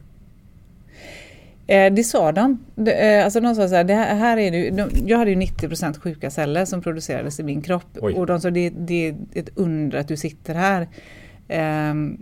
Eh, 1.67 1.93
det 1.93 2.05
sa 2.05 2.33
de. 2.33 2.59
Eh, 2.87 3.25
alltså 3.25 3.41
de 3.41 3.55
sa 3.55 3.69
så 3.69 3.75
här, 3.75 3.85
det 3.85 3.95
här, 3.95 4.37
är 4.37 4.51
det, 4.51 4.71
de, 4.71 4.91
jag 5.07 5.19
hade 5.19 5.31
ju 5.31 5.37
90 5.37 6.01
sjuka 6.01 6.31
celler 6.31 6.65
som 6.65 6.83
producerades 6.83 7.41
i 7.41 7.43
min 7.43 7.63
kropp 7.63 7.87
Oj. 8.01 8.15
och 8.15 8.27
de 8.27 8.41
sa 8.41 8.51
det, 8.51 8.71
det 8.71 9.09
är 9.09 9.17
ett 9.35 9.49
under 9.55 9.99
att 9.99 10.09
du 10.09 10.17
sitter 10.17 10.55
här. 10.55 10.89
Ehm, 11.49 12.19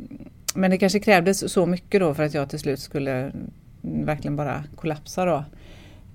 men 0.54 0.70
det 0.70 0.78
kanske 0.78 1.00
krävdes 1.00 1.52
så 1.52 1.66
mycket 1.66 2.00
då 2.00 2.14
för 2.14 2.22
att 2.22 2.34
jag 2.34 2.50
till 2.50 2.58
slut 2.58 2.80
skulle 2.80 3.32
verkligen 3.80 4.36
bara 4.36 4.64
kollapsa 4.76 5.24
då. 5.24 5.44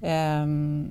Ehm, 0.02 0.88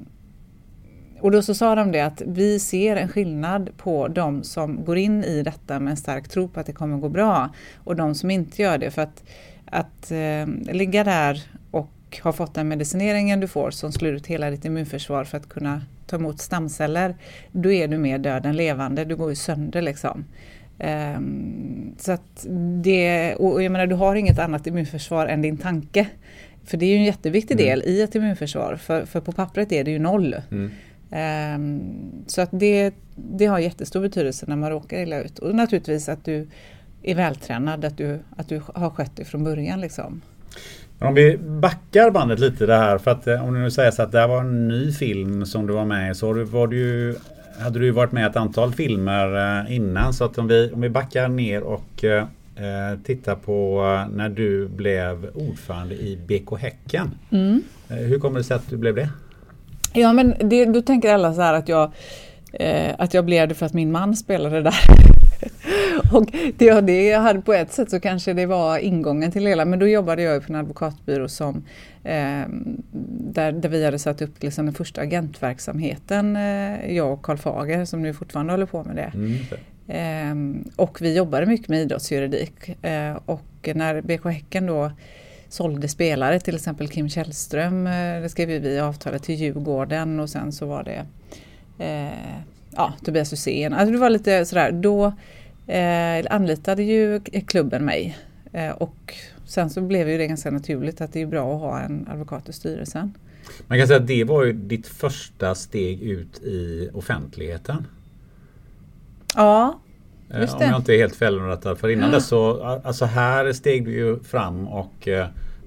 och 1.20 1.30
då 1.30 1.42
så 1.42 1.54
sa 1.54 1.74
de 1.74 1.92
det 1.92 2.00
att 2.00 2.22
vi 2.26 2.58
ser 2.58 2.96
en 2.96 3.08
skillnad 3.08 3.70
på 3.76 4.08
de 4.08 4.42
som 4.42 4.84
går 4.84 4.96
in 4.96 5.24
i 5.24 5.42
detta 5.42 5.80
med 5.80 5.90
en 5.90 5.96
stark 5.96 6.28
tro 6.28 6.48
på 6.48 6.60
att 6.60 6.66
det 6.66 6.72
kommer 6.72 6.98
gå 6.98 7.08
bra 7.08 7.50
och 7.84 7.96
de 7.96 8.14
som 8.14 8.30
inte 8.30 8.62
gör 8.62 8.78
det. 8.78 8.90
För 8.90 9.02
att, 9.02 9.24
att 9.64 10.10
eh, 10.10 10.74
ligga 10.74 11.04
där 11.04 11.42
och 11.70 12.18
ha 12.22 12.32
fått 12.32 12.54
den 12.54 12.68
medicineringen 12.68 13.40
du 13.40 13.48
får 13.48 13.70
som 13.70 13.92
slår 13.92 14.12
ut 14.12 14.26
hela 14.26 14.50
ditt 14.50 14.64
immunförsvar 14.64 15.24
för 15.24 15.36
att 15.36 15.48
kunna 15.48 15.82
ta 16.06 16.16
emot 16.16 16.40
stamceller, 16.40 17.16
då 17.52 17.72
är 17.72 17.88
du 17.88 17.98
mer 17.98 18.18
död 18.18 18.46
än 18.46 18.56
levande, 18.56 19.04
du 19.04 19.16
går 19.16 19.30
ju 19.30 19.36
sönder 19.36 19.82
liksom. 19.82 20.24
Um, 20.84 21.94
så 21.98 22.12
att 22.12 22.46
det, 22.82 23.34
och 23.34 23.62
jag 23.62 23.72
menar 23.72 23.86
du 23.86 23.94
har 23.94 24.14
inget 24.14 24.38
annat 24.38 24.66
immunförsvar 24.66 25.26
än 25.26 25.42
din 25.42 25.56
tanke. 25.56 26.06
För 26.64 26.76
det 26.76 26.86
är 26.86 26.90
ju 26.90 26.96
en 26.96 27.04
jätteviktig 27.04 27.54
mm. 27.54 27.66
del 27.66 27.82
i 27.82 28.02
ett 28.02 28.14
immunförsvar, 28.14 28.76
för, 28.76 29.04
för 29.04 29.20
på 29.20 29.32
pappret 29.32 29.72
är 29.72 29.84
det 29.84 29.90
ju 29.90 29.98
noll. 29.98 30.36
Mm. 30.50 30.70
Um, 31.54 31.82
så 32.26 32.42
att 32.42 32.48
det, 32.52 32.94
det 33.14 33.46
har 33.46 33.58
jättestor 33.58 34.00
betydelse 34.00 34.46
när 34.48 34.56
man 34.56 34.70
råkar 34.70 34.98
illa 34.98 35.20
ut. 35.20 35.38
Och 35.38 35.54
naturligtvis 35.54 36.08
att 36.08 36.24
du 36.24 36.48
är 37.02 37.14
vältränad, 37.14 37.84
att 37.84 37.96
du, 37.96 38.18
att 38.36 38.48
du 38.48 38.62
har 38.74 38.90
skött 38.90 39.16
det 39.16 39.24
från 39.24 39.44
början. 39.44 39.80
Liksom. 39.80 40.20
Om 40.98 41.14
vi 41.14 41.36
backar 41.38 42.10
bandet 42.10 42.38
lite 42.38 42.66
det 42.66 42.76
här 42.76 42.98
för 42.98 43.10
att 43.10 43.26
eh, 43.26 43.44
om 43.44 43.54
du 43.54 43.60
nu 43.60 43.70
säger 43.70 43.90
så 43.90 44.02
att 44.02 44.12
det 44.12 44.20
här 44.20 44.28
var 44.28 44.40
en 44.40 44.68
ny 44.68 44.92
film 44.92 45.46
som 45.46 45.66
du 45.66 45.72
var 45.72 45.84
med 45.84 46.10
i 46.10 46.14
så 46.14 46.44
var 46.44 46.66
du 46.66 46.76
ju, 46.76 47.14
hade 47.60 47.78
du 47.78 47.90
varit 47.90 48.12
med 48.12 48.22
i 48.22 48.26
ett 48.26 48.36
antal 48.36 48.72
filmer 48.72 49.60
eh, 49.60 49.76
innan 49.76 50.12
så 50.14 50.24
att 50.24 50.38
om 50.38 50.48
vi, 50.48 50.70
om 50.74 50.80
vi 50.80 50.88
backar 50.88 51.28
ner 51.28 51.62
och 51.62 52.04
eh, 52.04 52.98
tittar 53.04 53.34
på 53.34 53.82
när 54.12 54.28
du 54.28 54.68
blev 54.68 55.30
ordförande 55.34 55.94
i 55.94 56.18
BK 56.26 56.58
Häcken. 56.58 57.10
Mm. 57.30 57.62
Hur 57.88 58.18
kommer 58.18 58.38
det 58.38 58.44
sig 58.44 58.56
att 58.56 58.70
du 58.70 58.76
blev 58.76 58.94
det? 58.94 59.08
Ja 59.92 60.12
men 60.12 60.34
det, 60.40 60.64
då 60.64 60.82
tänker 60.82 61.14
alla 61.14 61.34
så 61.34 61.40
här 61.40 61.54
att 61.54 61.68
jag, 61.68 61.92
eh, 62.52 62.94
att 62.98 63.14
jag 63.14 63.24
blev 63.24 63.48
det 63.48 63.54
för 63.54 63.66
att 63.66 63.74
min 63.74 63.92
man 63.92 64.16
spelade 64.16 64.62
där. 64.62 64.74
och 66.12 66.26
det, 66.56 66.80
det 66.80 67.06
jag 67.06 67.20
hade 67.20 67.40
på 67.40 67.52
ett 67.52 67.72
sätt 67.72 67.90
så 67.90 68.00
kanske 68.00 68.32
det 68.32 68.46
var 68.46 68.78
ingången 68.78 69.32
till 69.32 69.44
det 69.44 69.50
hela 69.50 69.64
men 69.64 69.78
då 69.78 69.88
jobbade 69.88 70.22
jag 70.22 70.46
på 70.46 70.52
en 70.52 70.58
advokatbyrå 70.58 71.28
som 71.28 71.64
eh, 72.04 72.42
där, 73.34 73.52
där 73.52 73.68
vi 73.68 73.84
hade 73.84 73.98
satt 73.98 74.22
upp 74.22 74.42
liksom 74.42 74.64
den 74.64 74.74
första 74.74 75.00
agentverksamheten, 75.00 76.36
eh, 76.36 76.96
jag 76.96 77.12
och 77.12 77.22
Karl 77.22 77.36
Fager 77.36 77.84
som 77.84 78.02
nu 78.02 78.14
fortfarande 78.14 78.52
håller 78.52 78.66
på 78.66 78.84
med 78.84 78.96
det. 78.96 79.12
Mm, 79.14 80.64
eh, 80.64 80.72
och 80.76 81.02
vi 81.02 81.16
jobbade 81.16 81.46
mycket 81.46 81.68
med 81.68 81.80
idrottsjuridik 81.80 82.84
eh, 82.84 83.18
och 83.26 83.68
när 83.74 84.00
BK 84.00 84.24
Häcken 84.24 84.66
då 84.66 84.92
sålde 85.48 85.88
spelare, 85.88 86.40
till 86.40 86.54
exempel 86.54 86.88
Kim 86.88 87.08
Källström, 87.08 87.86
eh, 87.86 88.22
det 88.22 88.28
skrev 88.28 88.48
vi 88.48 88.80
avtalet 88.80 89.22
till 89.22 89.34
Djurgården 89.34 90.20
och 90.20 90.30
sen 90.30 90.52
så 90.52 90.66
var 90.66 90.82
det 90.82 91.06
eh, 91.84 92.42
ja, 92.76 92.92
Tobias 93.04 93.32
Hysén. 93.32 93.72
Alltså 93.72 93.92
det 93.92 93.98
var 93.98 94.10
lite 94.10 94.44
sådär, 94.44 94.72
då 94.72 95.12
eh, 95.66 96.26
anlitade 96.30 96.82
ju 96.82 97.20
klubben 97.20 97.84
mig 97.84 98.18
eh, 98.52 98.70
och 98.70 99.14
sen 99.50 99.70
så 99.70 99.80
blev 99.80 100.08
ju 100.08 100.18
det 100.18 100.26
ganska 100.26 100.50
naturligt 100.50 101.00
att 101.00 101.12
det 101.12 101.22
är 101.22 101.26
bra 101.26 101.54
att 101.54 101.60
ha 101.60 101.80
en 101.80 102.08
advokat 102.10 102.48
i 102.48 102.52
styrelsen. 102.52 103.14
Man 103.66 103.78
kan 103.78 103.86
säga 103.86 104.00
att 104.00 104.06
det 104.06 104.24
var 104.24 104.44
ju 104.44 104.52
ditt 104.52 104.86
första 104.86 105.54
steg 105.54 106.02
ut 106.02 106.42
i 106.42 106.90
offentligheten. 106.94 107.86
Ja, 109.36 109.80
Just 110.34 110.54
om 110.54 110.62
jag 110.62 110.76
inte 110.76 110.94
är 110.94 110.98
helt 110.98 111.16
felunderrättad. 111.16 111.78
För 111.78 111.88
innan 111.88 112.08
ja. 112.08 112.14
dess 112.14 112.26
så, 112.26 112.62
alltså 112.84 113.04
här 113.04 113.52
steg 113.52 113.84
du 113.84 113.92
ju 113.92 114.20
fram 114.20 114.68
och 114.68 115.08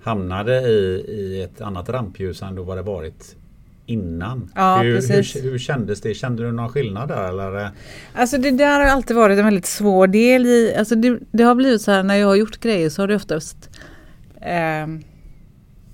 hamnade 0.03 0.61
i, 0.61 1.05
i 1.07 1.41
ett 1.41 1.61
annat 1.61 1.89
rampljus 1.89 2.41
än 2.41 2.55
då 2.55 2.63
vad 2.63 2.77
det 2.77 2.81
varit 2.81 3.35
innan. 3.85 4.51
Ja, 4.55 4.77
hur, 4.77 4.95
precis. 4.95 5.35
Hur, 5.35 5.51
hur 5.51 5.59
kändes 5.59 6.01
det? 6.01 6.13
Kände 6.13 6.43
du 6.43 6.51
någon 6.51 6.69
skillnad 6.69 7.09
där? 7.09 7.29
Eller? 7.29 7.69
Alltså 8.13 8.37
det 8.37 8.51
där 8.51 8.79
har 8.79 8.87
alltid 8.87 9.15
varit 9.15 9.39
en 9.39 9.45
väldigt 9.45 9.65
svår 9.65 10.07
del 10.07 10.45
i, 10.45 10.75
alltså 10.77 10.95
det, 10.95 11.19
det 11.31 11.43
har 11.43 11.55
blivit 11.55 11.81
så 11.81 11.91
här 11.91 12.03
när 12.03 12.15
jag 12.15 12.27
har 12.27 12.35
gjort 12.35 12.59
grejer 12.59 12.89
så 12.89 13.01
har 13.01 13.07
det 13.07 13.15
oftast 13.15 13.69
eh, 14.41 14.87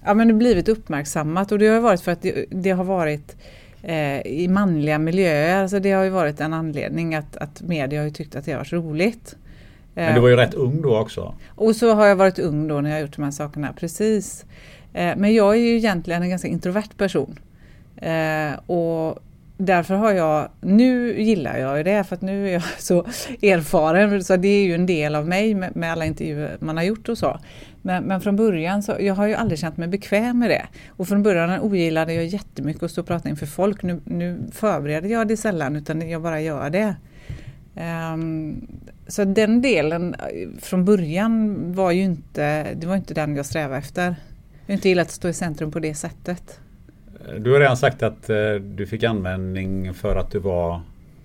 ja, 0.06 0.14
men 0.14 0.28
det 0.28 0.34
blivit 0.34 0.70
uppmärksammat 0.70 1.52
och 1.52 1.60
det 1.60 1.68
har 1.68 1.80
varit 1.80 2.02
för 2.02 2.12
att 2.12 2.22
det, 2.22 2.46
det 2.50 2.72
har 2.72 2.84
varit 2.84 3.36
eh, 3.84 4.20
i 4.22 4.48
manliga 4.48 5.00
miljöer. 5.00 5.62
Alltså 5.62 5.80
det 5.80 5.92
har 5.92 6.04
ju 6.04 6.10
varit 6.10 6.42
en 6.42 6.54
anledning 6.54 7.16
att, 7.16 7.38
att 7.38 7.62
media 7.62 8.04
har 8.04 8.10
tyckt 8.10 8.36
att 8.36 8.46
det 8.46 8.52
har 8.52 8.60
varit 8.60 8.74
roligt. 8.74 9.36
Men 9.94 10.16
du 10.16 10.22
var 10.22 10.30
ju 10.30 10.36
rätt 10.36 10.54
ung 10.54 10.82
då 10.82 10.98
också. 10.98 11.36
Och 11.48 11.76
så 11.76 11.94
har 11.94 12.06
jag 12.06 12.16
varit 12.16 12.40
ung 12.40 12.68
då 12.68 12.82
när 12.82 12.90
jag 12.90 13.02
gjort 13.02 13.16
de 13.16 13.24
här 13.24 13.32
sakerna, 13.32 13.74
precis. 13.74 14.46
Eh, 14.94 15.16
men 15.18 15.34
jag 15.34 15.56
är 15.56 15.60
ju 15.60 15.78
egentligen 15.78 16.24
en 16.24 16.30
ganska 16.30 16.48
introvert 16.48 16.98
person. 16.98 17.40
Eh, 18.02 18.60
och 18.66 19.20
därför 19.58 19.96
har 19.96 20.12
jag, 20.12 20.50
nu 20.62 21.22
gillar 21.22 21.58
jag 21.58 21.78
ju 21.78 21.84
det 21.84 22.04
för 22.04 22.16
att 22.16 22.22
nu 22.22 22.48
är 22.48 22.54
jag 22.54 22.64
så 22.78 23.00
erfaren 23.42 24.24
så 24.24 24.36
det 24.36 24.48
är 24.48 24.64
ju 24.64 24.76
en 24.76 24.86
del 24.86 25.16
av 25.16 25.28
mig 25.28 25.54
med, 25.54 25.76
med 25.76 25.92
alla 25.92 26.06
intervjuer 26.06 26.58
man 26.60 26.78
har 26.78 26.84
gjort 26.84 27.10
och 27.10 27.18
så. 27.18 27.40
Men, 27.82 28.04
men, 28.04 28.22
från 28.22 28.36
början 28.36 28.84
så, 28.84 28.96
jag 29.00 29.16
har 29.16 29.28
ju 29.28 29.34
aldrig 29.34 29.60
känt 29.60 29.78
mig 29.78 29.88
bekväm 29.88 30.40
med 30.40 30.50
det. 30.50 30.66
Och 30.88 31.08
från 31.08 31.24
början 31.24 31.60
ogillade 31.60 32.14
jag 32.14 32.26
jättemycket 32.26 32.84
att 32.84 32.92
stå 32.92 33.02
och 33.02 33.08
prata 33.08 33.30
inför 33.30 33.46
folk. 33.46 33.84
Nu, 33.84 34.00
nu 34.04 34.40
förbereder 34.52 35.10
jag 35.10 35.28
det 35.28 35.38
sällan 35.38 35.76
utan 35.76 36.10
jag 36.10 36.22
bara 36.22 36.42
gör 36.42 36.70
det. 36.70 36.96
Um, 38.14 38.68
så 39.08 39.24
den 39.24 39.62
delen 39.62 40.14
eh, 40.14 40.50
från 40.60 40.86
början 40.86 41.58
var 41.74 41.92
ju 41.92 42.02
inte, 42.02 42.74
det 42.74 42.88
var 42.88 42.96
inte 42.96 43.14
den 43.14 43.36
jag 43.36 43.46
strävade 43.46 43.78
efter. 43.78 44.16
Jag 44.66 44.74
har 44.74 44.74
inte 44.74 44.90
gillat 44.90 45.08
att 45.08 45.14
stå 45.14 45.28
i 45.28 45.34
centrum 45.34 45.72
på 45.72 45.80
det 45.80 45.96
sättet. 45.96 46.60
Eh, 47.28 47.34
du 47.36 47.52
har 47.52 47.60
redan 47.60 47.78
sagt 47.78 48.04
att 48.04 48.30
eh, 48.30 48.54
du 48.54 48.88
fick 48.88 49.04
användning 49.04 49.94
för 49.94 50.16
att 50.16 50.32
du 50.32 50.40
var 50.40 50.72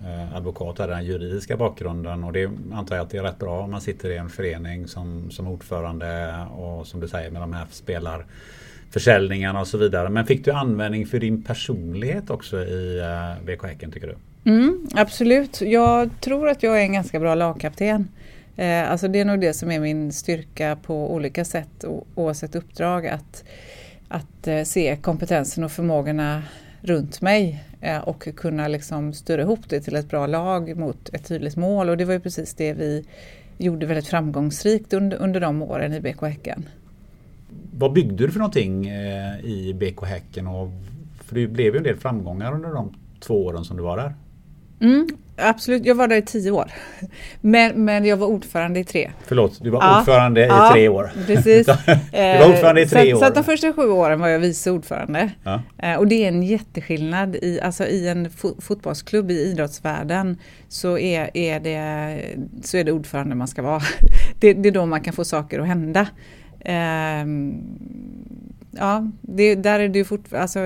eh, 0.01 0.35
advokat 0.35 0.37
advokat, 0.37 0.79
hade 0.79 0.93
den 0.93 1.05
juridiska 1.05 1.57
bakgrunden 1.57 2.23
och 2.23 2.33
det 2.33 2.49
antar 2.73 2.95
jag 2.95 3.03
att 3.03 3.09
det 3.09 3.17
är 3.17 3.23
rätt 3.23 3.39
bra 3.39 3.59
om 3.59 3.71
man 3.71 3.81
sitter 3.81 4.09
i 4.09 4.17
en 4.17 4.29
förening 4.29 4.87
som, 4.87 5.31
som 5.31 5.47
ordförande 5.47 6.35
och 6.57 6.87
som 6.87 6.99
du 6.99 7.07
säger 7.07 7.31
med 7.31 7.41
de 7.41 7.53
här 7.53 7.65
spelarförsäljningarna 7.71 9.59
och 9.59 9.67
så 9.67 9.77
vidare. 9.77 10.09
Men 10.09 10.25
fick 10.25 10.45
du 10.45 10.51
användning 10.51 11.05
för 11.05 11.19
din 11.19 11.43
personlighet 11.43 12.29
också 12.29 12.57
i 12.57 13.01
BK 13.45 13.63
Häcken 13.63 13.91
tycker 13.91 14.07
du? 14.07 14.15
Mm, 14.51 14.87
absolut, 14.93 15.61
jag 15.61 16.09
tror 16.21 16.49
att 16.49 16.63
jag 16.63 16.77
är 16.77 16.81
en 16.81 16.93
ganska 16.93 17.19
bra 17.19 17.35
lagkapten. 17.35 18.07
Eh, 18.55 18.91
alltså 18.91 19.07
det 19.07 19.19
är 19.19 19.25
nog 19.25 19.41
det 19.41 19.53
som 19.53 19.71
är 19.71 19.79
min 19.79 20.11
styrka 20.11 20.77
på 20.81 21.13
olika 21.13 21.45
sätt 21.45 21.85
oavsett 22.15 22.55
uppdrag. 22.55 23.07
Att, 23.07 23.43
att 24.15 24.47
eh, 24.47 24.63
se 24.63 24.97
kompetensen 25.01 25.63
och 25.63 25.71
förmågorna 25.71 26.43
runt 26.81 27.21
mig 27.21 27.63
eh, 27.81 27.99
och 27.99 28.27
kunna 28.35 28.67
liksom 28.67 29.13
styra 29.13 29.41
ihop 29.41 29.69
det 29.69 29.81
till 29.81 29.95
ett 29.95 30.09
bra 30.09 30.27
lag 30.27 30.77
mot 30.77 31.09
ett 31.13 31.27
tydligt 31.27 31.55
mål. 31.55 31.89
Och 31.89 31.97
det 31.97 32.05
var 32.05 32.13
ju 32.13 32.19
precis 32.19 32.53
det 32.53 32.73
vi 32.73 33.05
gjorde 33.57 33.85
väldigt 33.85 34.07
framgångsrikt 34.07 34.93
under, 34.93 35.17
under 35.17 35.39
de 35.39 35.61
åren 35.61 35.93
i 35.93 35.99
BK 35.99 36.21
Häcken. 36.21 36.69
Vad 37.77 37.93
byggde 37.93 38.25
du 38.25 38.31
för 38.31 38.39
någonting 38.39 38.87
eh, 38.87 39.39
i 39.39 39.73
BK 39.73 40.05
Häcken? 40.05 40.47
Och, 40.47 40.69
för 41.23 41.35
det 41.35 41.47
blev 41.47 41.73
ju 41.73 41.77
en 41.77 41.83
del 41.83 41.97
framgångar 41.97 42.53
under 42.53 42.69
de 42.69 42.93
två 43.19 43.45
åren 43.45 43.63
som 43.63 43.77
du 43.77 43.83
var 43.83 43.97
där. 43.97 44.13
Mm, 44.85 45.07
absolut, 45.37 45.85
jag 45.85 45.95
var 45.95 46.07
där 46.07 46.15
i 46.15 46.21
tio 46.21 46.51
år. 46.51 46.71
Men, 47.41 47.85
men 47.85 48.05
jag 48.05 48.17
var 48.17 48.27
ordförande 48.27 48.79
i 48.79 48.83
tre. 48.83 49.11
Förlåt, 49.27 49.59
du 49.63 49.69
var 49.69 49.81
ja, 49.81 49.99
ordförande 49.99 50.45
ja, 50.45 50.69
i 50.69 50.71
tre 50.71 50.89
år. 50.89 51.11
Precis. 51.27 51.65
du 52.11 52.39
var 52.39 52.49
ordförande 52.49 52.81
i 52.81 52.87
tre 52.87 53.11
så, 53.11 53.17
år. 53.17 53.21
Så 53.21 53.33
de 53.33 53.43
första 53.43 53.73
sju 53.73 53.89
åren 53.89 54.19
var 54.19 54.27
jag 54.27 54.39
vice 54.39 54.71
ordförande. 54.71 55.31
Ja. 55.43 55.61
Eh, 55.77 55.95
och 55.95 56.07
det 56.07 56.23
är 56.23 56.27
en 56.27 56.43
jätteskillnad. 56.43 57.35
I, 57.35 57.61
alltså 57.61 57.85
I 57.85 58.07
en 58.07 58.29
fotbollsklubb 58.59 59.31
i 59.31 59.41
idrottsvärlden 59.41 60.37
så 60.67 60.97
är, 60.97 61.37
är, 61.37 61.59
det, 61.59 62.19
så 62.63 62.77
är 62.77 62.83
det 62.83 62.91
ordförande 62.91 63.35
man 63.35 63.47
ska 63.47 63.61
vara. 63.61 63.81
Det, 64.39 64.53
det 64.53 64.69
är 64.69 64.73
då 64.73 64.85
man 64.85 65.01
kan 65.01 65.13
få 65.13 65.25
saker 65.25 65.59
att 65.59 65.67
hända. 65.67 66.07
Um, 67.23 67.63
ja, 68.71 69.11
det, 69.21 69.55
där 69.55 69.79
är 69.79 69.89
du 69.89 70.05
fortfarande 70.05 70.41
alltså, 70.41 70.59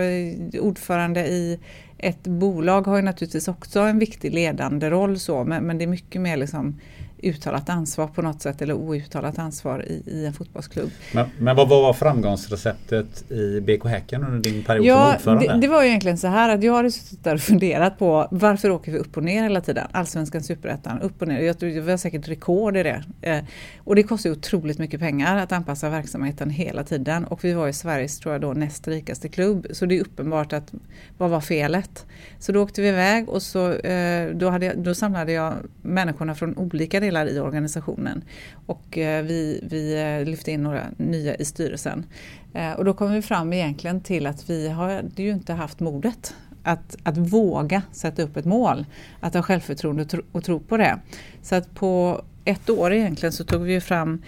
ordförande 0.59 1.27
i 1.27 1.59
ett 1.99 2.23
bolag 2.23 2.87
har 2.87 2.95
ju 2.95 3.01
naturligtvis 3.01 3.47
också 3.47 3.79
en 3.79 3.99
viktig 3.99 4.33
ledande 4.33 4.89
roll 4.89 5.19
så 5.19 5.43
men, 5.43 5.63
men 5.63 5.77
det 5.77 5.83
är 5.83 5.87
mycket 5.87 6.21
mer 6.21 6.37
liksom 6.37 6.79
uttalat 7.23 7.69
ansvar 7.69 8.07
på 8.07 8.21
något 8.21 8.41
sätt 8.41 8.61
eller 8.61 8.73
outtalat 8.73 9.39
ansvar 9.39 9.85
i, 9.85 10.03
i 10.05 10.25
en 10.25 10.33
fotbollsklubb. 10.33 10.89
Men, 11.13 11.25
men 11.37 11.55
vad 11.55 11.69
var 11.69 11.93
framgångsreceptet 11.93 13.31
i 13.31 13.61
BK 13.61 13.85
Häcken 13.85 14.23
under 14.23 14.49
din 14.49 14.63
period 14.63 14.85
ja, 14.85 15.05
som 15.05 15.33
ordförande? 15.33 15.53
Det, 15.53 15.59
det 15.61 15.67
var 15.67 15.83
ju 15.83 15.87
egentligen 15.89 16.17
så 16.17 16.27
här 16.27 16.55
att 16.55 16.63
jag 16.63 16.73
hade 16.73 16.91
suttit 16.91 17.23
där 17.23 17.33
och 17.33 17.41
funderat 17.41 17.99
på 17.99 18.27
varför 18.31 18.69
åker 18.69 18.91
vi 18.91 18.97
upp 18.97 19.17
och 19.17 19.23
ner 19.23 19.43
hela 19.43 19.61
tiden? 19.61 19.87
Allsvenskan, 19.91 20.43
superettan, 20.43 21.01
upp 21.01 21.21
och 21.21 21.27
ner. 21.27 21.41
Jag 21.41 21.59
tror 21.59 21.69
det 21.69 21.81
var 21.81 21.97
säkert 21.97 22.27
rekord 22.27 22.77
i 22.77 22.83
det. 22.83 23.03
Eh, 23.21 23.43
och 23.77 23.95
det 23.95 24.03
kostar 24.03 24.29
otroligt 24.29 24.79
mycket 24.79 24.99
pengar 24.99 25.37
att 25.37 25.51
anpassa 25.51 25.89
verksamheten 25.89 26.49
hela 26.49 26.83
tiden 26.83 27.25
och 27.25 27.43
vi 27.43 27.53
var 27.53 27.67
i 27.67 27.73
Sveriges, 27.73 28.19
tror 28.19 28.33
jag 28.33 28.41
då, 28.41 28.53
näst 28.53 28.87
rikaste 28.87 29.29
klubb. 29.29 29.67
Så 29.71 29.85
det 29.85 29.97
är 29.97 30.01
uppenbart 30.01 30.53
att 30.53 30.73
vad 31.17 31.29
var 31.29 31.41
felet? 31.41 32.05
Så 32.39 32.51
då 32.51 32.63
åkte 32.63 32.81
vi 32.81 32.87
iväg 32.87 33.29
och 33.29 33.41
så, 33.41 33.71
eh, 33.73 34.29
då, 34.33 34.49
hade 34.49 34.65
jag, 34.65 34.77
då 34.77 34.95
samlade 34.95 35.31
jag 35.31 35.53
människorna 35.81 36.35
från 36.35 36.57
olika 36.57 36.99
delar 36.99 37.08
i 37.17 37.39
organisationen. 37.39 38.23
Och 38.65 38.97
eh, 38.97 39.23
vi, 39.23 39.59
vi 39.63 40.01
eh, 40.01 40.29
lyfte 40.29 40.51
in 40.51 40.63
några 40.63 40.83
nya 40.97 41.35
i 41.35 41.45
styrelsen. 41.45 42.05
Eh, 42.53 42.71
och 42.71 42.85
då 42.85 42.93
kom 42.93 43.11
vi 43.11 43.21
fram 43.21 43.53
egentligen 43.53 44.01
till 44.01 44.27
att 44.27 44.49
vi 44.49 44.69
har 44.69 45.03
ju 45.15 45.31
inte 45.31 45.53
haft 45.53 45.79
modet 45.79 46.35
att, 46.63 46.97
att 47.03 47.17
våga 47.17 47.81
sätta 47.91 48.23
upp 48.23 48.37
ett 48.37 48.45
mål. 48.45 48.85
Att 49.19 49.33
ha 49.33 49.41
självförtroende 49.41 50.01
och 50.01 50.09
tro, 50.09 50.21
och 50.31 50.43
tro 50.43 50.59
på 50.59 50.77
det. 50.77 50.99
Så 51.41 51.55
att 51.55 51.75
på 51.75 52.21
ett 52.45 52.69
år 52.69 52.93
egentligen 52.93 53.33
så 53.33 53.43
tog 53.43 53.61
vi 53.61 53.81
fram 53.81 54.21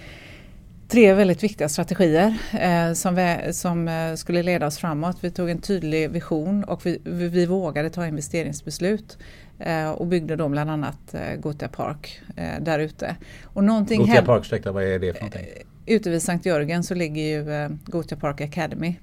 tre 0.92 1.14
väldigt 1.14 1.44
viktiga 1.44 1.70
strategier 1.70 2.38
eh, 2.60 2.94
som, 2.94 3.16
vi, 3.16 3.54
som 3.54 3.88
eh, 3.88 4.16
skulle 4.16 4.44
leda 4.44 4.68
oss 4.68 4.78
framåt. 4.78 5.18
Vi 5.22 5.32
tog 5.32 5.50
en 5.50 5.62
tydlig 5.62 6.12
vision 6.12 6.64
och 6.64 6.86
vi, 6.86 7.02
vi, 7.04 7.28
vi 7.28 7.46
vågade 7.46 7.90
ta 7.90 8.08
investeringsbeslut 8.08 9.18
eh, 9.60 9.92
och 9.92 10.08
byggde 10.08 10.36
då 10.36 10.50
bland 10.50 10.70
annat 10.70 11.14
eh, 11.14 11.36
Gothia 11.40 11.68
Park 11.68 12.22
eh, 12.36 12.62
där 12.62 12.80
ute. 12.80 13.16
Och 13.44 13.64
Gothia 13.66 14.22
Park, 14.22 14.42
ursäkta, 14.42 14.72
vad 14.72 14.84
är 14.84 15.00
det 15.00 15.14
för 15.14 15.20
någonting? 15.20 15.42
Eh, 15.86 15.96
ute 15.96 16.10
vid 16.10 16.22
Sankt 16.22 16.46
Jörgen 16.46 16.84
så 16.84 16.94
ligger 16.96 17.22
ju 17.22 17.54
eh, 17.54 17.70
Gothia 17.86 18.18
Park 18.18 18.42
Academy 18.42 18.96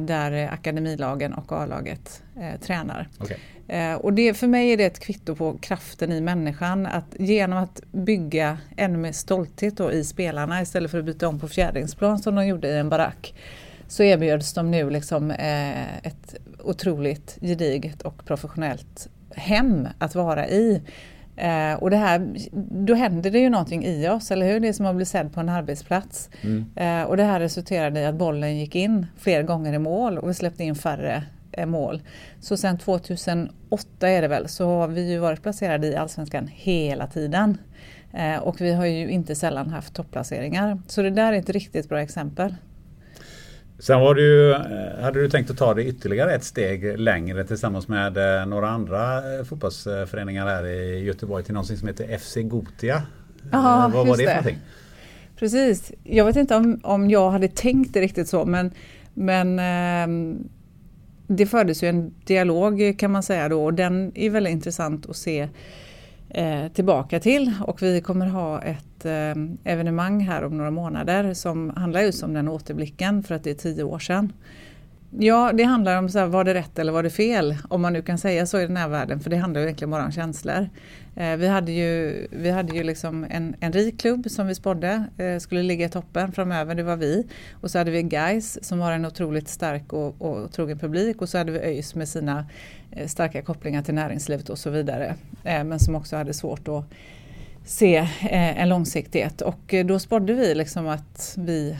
där 0.00 0.48
akademilagen 0.52 1.34
och 1.34 1.52
A-laget 1.52 2.22
tränar. 2.60 3.08
Okay. 3.20 3.36
Eh, 3.68 3.94
och 3.94 4.12
det, 4.12 4.34
för 4.34 4.46
mig 4.46 4.72
är 4.72 4.76
det 4.76 4.84
ett 4.84 5.00
kvitto 5.00 5.34
på 5.34 5.58
kraften 5.58 6.12
i 6.12 6.20
människan. 6.20 6.86
Att 6.86 7.14
genom 7.18 7.58
att 7.58 7.80
bygga 7.92 8.58
ännu 8.76 8.98
mer 8.98 9.12
stolthet 9.12 9.80
i 9.80 10.04
spelarna 10.04 10.62
istället 10.62 10.90
för 10.90 10.98
att 10.98 11.04
byta 11.04 11.28
om 11.28 11.40
på 11.40 11.48
fjärdingsplan 11.48 12.18
som 12.18 12.34
de 12.34 12.46
gjorde 12.46 12.68
i 12.68 12.78
en 12.78 12.88
barack 12.88 13.34
så 13.88 14.02
erbjöds 14.02 14.54
de 14.54 14.70
nu 14.70 14.90
liksom, 14.90 15.30
eh, 15.30 15.96
ett 15.96 16.34
otroligt 16.64 17.38
gediget 17.40 18.02
och 18.02 18.24
professionellt 18.24 19.08
hem 19.34 19.88
att 19.98 20.14
vara 20.14 20.48
i. 20.48 20.82
Eh, 21.36 21.74
och 21.74 21.90
det 21.90 21.96
här, 21.96 22.36
då 22.84 22.94
händer 22.94 23.30
det 23.30 23.38
ju 23.38 23.50
någonting 23.50 23.84
i 23.84 24.08
oss, 24.08 24.30
eller 24.30 24.46
hur? 24.46 24.60
Det 24.60 24.68
är 24.68 24.72
som 24.72 24.86
att 24.86 24.96
bli 24.96 25.04
sedd 25.04 25.32
på 25.32 25.40
en 25.40 25.48
arbetsplats. 25.48 26.30
Mm. 26.40 26.64
Eh, 26.76 27.08
och 27.08 27.16
det 27.16 27.24
här 27.24 27.40
resulterade 27.40 28.00
i 28.00 28.04
att 28.04 28.14
bollen 28.14 28.58
gick 28.58 28.74
in 28.74 29.06
fler 29.18 29.42
gånger 29.42 29.72
i 29.72 29.78
mål 29.78 30.18
och 30.18 30.28
vi 30.28 30.34
släppte 30.34 30.64
in 30.64 30.74
färre 30.74 31.22
mål. 31.66 32.02
Så 32.40 32.56
sedan 32.56 32.78
2008 32.78 34.08
är 34.08 34.22
det 34.22 34.28
väl 34.28 34.48
så 34.48 34.66
har 34.66 34.88
vi 34.88 35.10
ju 35.10 35.18
varit 35.18 35.42
placerade 35.42 35.86
i 35.86 35.96
Allsvenskan 35.96 36.48
hela 36.52 37.06
tiden. 37.06 37.58
Eh, 38.12 38.38
och 38.38 38.60
vi 38.60 38.72
har 38.72 38.86
ju 38.86 39.10
inte 39.10 39.34
sällan 39.34 39.70
haft 39.70 39.94
topplaceringar. 39.94 40.78
Så 40.86 41.02
det 41.02 41.10
där 41.10 41.32
är 41.32 41.38
ett 41.38 41.50
riktigt 41.50 41.88
bra 41.88 42.00
exempel. 42.00 42.54
Sen 43.78 44.00
var 44.00 44.14
du, 44.14 44.54
eh, 44.54 45.02
hade 45.02 45.20
du 45.20 45.28
tänkt 45.30 45.50
att 45.50 45.58
ta 45.58 45.74
det 45.74 45.84
ytterligare 45.84 46.34
ett 46.34 46.44
steg 46.44 46.98
längre 46.98 47.44
tillsammans 47.44 47.88
med 47.88 48.40
eh, 48.40 48.46
några 48.46 48.68
andra 48.68 49.22
fotbollsföreningar 49.44 50.46
här 50.46 50.66
i 50.66 51.04
Göteborg 51.04 51.44
till 51.44 51.54
någonting 51.54 51.76
som 51.76 51.88
heter 51.88 52.18
FC 52.18 52.36
Gotia. 52.36 53.02
Ja, 53.52 53.90
Vad 53.94 54.06
var 54.06 54.16
det 54.16 54.24
för 54.24 54.30
någonting? 54.30 54.58
Precis. 55.38 55.92
Jag 56.04 56.24
vet 56.24 56.36
inte 56.36 56.56
om, 56.56 56.80
om 56.82 57.10
jag 57.10 57.30
hade 57.30 57.48
tänkt 57.48 57.94
det 57.94 58.00
riktigt 58.00 58.28
så 58.28 58.44
men, 58.44 58.70
men 59.14 59.58
eh, 59.58 60.36
det 61.26 61.46
fördes 61.46 61.82
ju 61.82 61.88
en 61.88 62.14
dialog 62.24 62.98
kan 62.98 63.10
man 63.10 63.22
säga 63.22 63.48
då 63.48 63.64
och 63.64 63.74
den 63.74 64.12
är 64.14 64.30
väldigt 64.30 64.52
intressant 64.52 65.06
att 65.10 65.16
se 65.16 65.48
eh, 66.36 66.68
tillbaka 66.68 67.20
till 67.20 67.52
och 67.60 67.82
vi 67.82 68.00
kommer 68.00 68.26
ha 68.26 68.62
ett 68.62 69.04
eh, 69.04 69.72
evenemang 69.72 70.20
här 70.20 70.44
om 70.44 70.56
några 70.56 70.70
månader 70.70 71.34
som 71.34 71.70
handlar 71.70 72.00
just 72.00 72.22
om 72.22 72.34
den 72.34 72.48
återblicken 72.48 73.22
för 73.22 73.34
att 73.34 73.44
det 73.44 73.50
är 73.50 73.54
tio 73.54 73.82
år 73.82 73.98
sedan. 73.98 74.32
Ja, 75.18 75.52
det 75.52 75.62
handlar 75.62 75.98
om 75.98 76.08
så 76.08 76.18
här, 76.18 76.26
var 76.26 76.44
det 76.44 76.54
rätt 76.54 76.78
eller 76.78 76.92
var 76.92 77.02
det 77.02 77.10
fel? 77.10 77.56
Om 77.68 77.82
man 77.82 77.92
nu 77.92 78.02
kan 78.02 78.18
säga 78.18 78.46
så 78.46 78.60
i 78.60 78.66
den 78.66 78.76
här 78.76 78.88
världen, 78.88 79.20
för 79.20 79.30
det 79.30 79.36
handlar 79.36 79.60
ju 79.60 79.66
egentligen 79.66 79.90
bara 79.90 80.04
om 80.04 80.12
känslor. 80.12 80.68
Eh, 81.16 81.36
vi 81.36 81.48
hade 81.48 81.72
ju, 81.72 82.26
vi 82.30 82.50
hade 82.50 82.76
ju 82.76 82.82
liksom 82.82 83.26
en, 83.30 83.56
en 83.60 83.72
rik 83.72 84.00
klubb 84.00 84.30
som 84.30 84.46
vi 84.46 84.54
spådde 84.54 85.04
eh, 85.18 85.38
skulle 85.38 85.62
ligga 85.62 85.86
i 85.86 85.88
toppen 85.88 86.32
framöver, 86.32 86.74
det 86.74 86.82
var 86.82 86.96
vi. 86.96 87.26
Och 87.52 87.70
så 87.70 87.78
hade 87.78 87.90
vi 87.90 88.02
Guys 88.02 88.58
som 88.64 88.80
har 88.80 88.92
en 88.92 89.04
otroligt 89.04 89.48
stark 89.48 89.92
och, 89.92 90.22
och 90.22 90.52
trogen 90.52 90.78
publik 90.78 91.22
och 91.22 91.28
så 91.28 91.38
hade 91.38 91.52
vi 91.52 91.58
ÖIS 91.58 91.94
med 91.94 92.08
sina 92.08 92.46
eh, 92.90 93.06
starka 93.06 93.42
kopplingar 93.42 93.82
till 93.82 93.94
näringslivet 93.94 94.48
och 94.48 94.58
så 94.58 94.70
vidare. 94.70 95.14
Men 95.42 95.80
som 95.80 95.94
också 95.94 96.16
hade 96.16 96.34
svårt 96.34 96.68
att 96.68 96.84
se 97.64 98.08
en 98.30 98.68
långsiktighet 98.68 99.40
och 99.40 99.74
då 99.84 99.98
spådde 99.98 100.32
vi 100.32 100.54
liksom 100.54 100.88
att 100.88 101.34
vi 101.38 101.76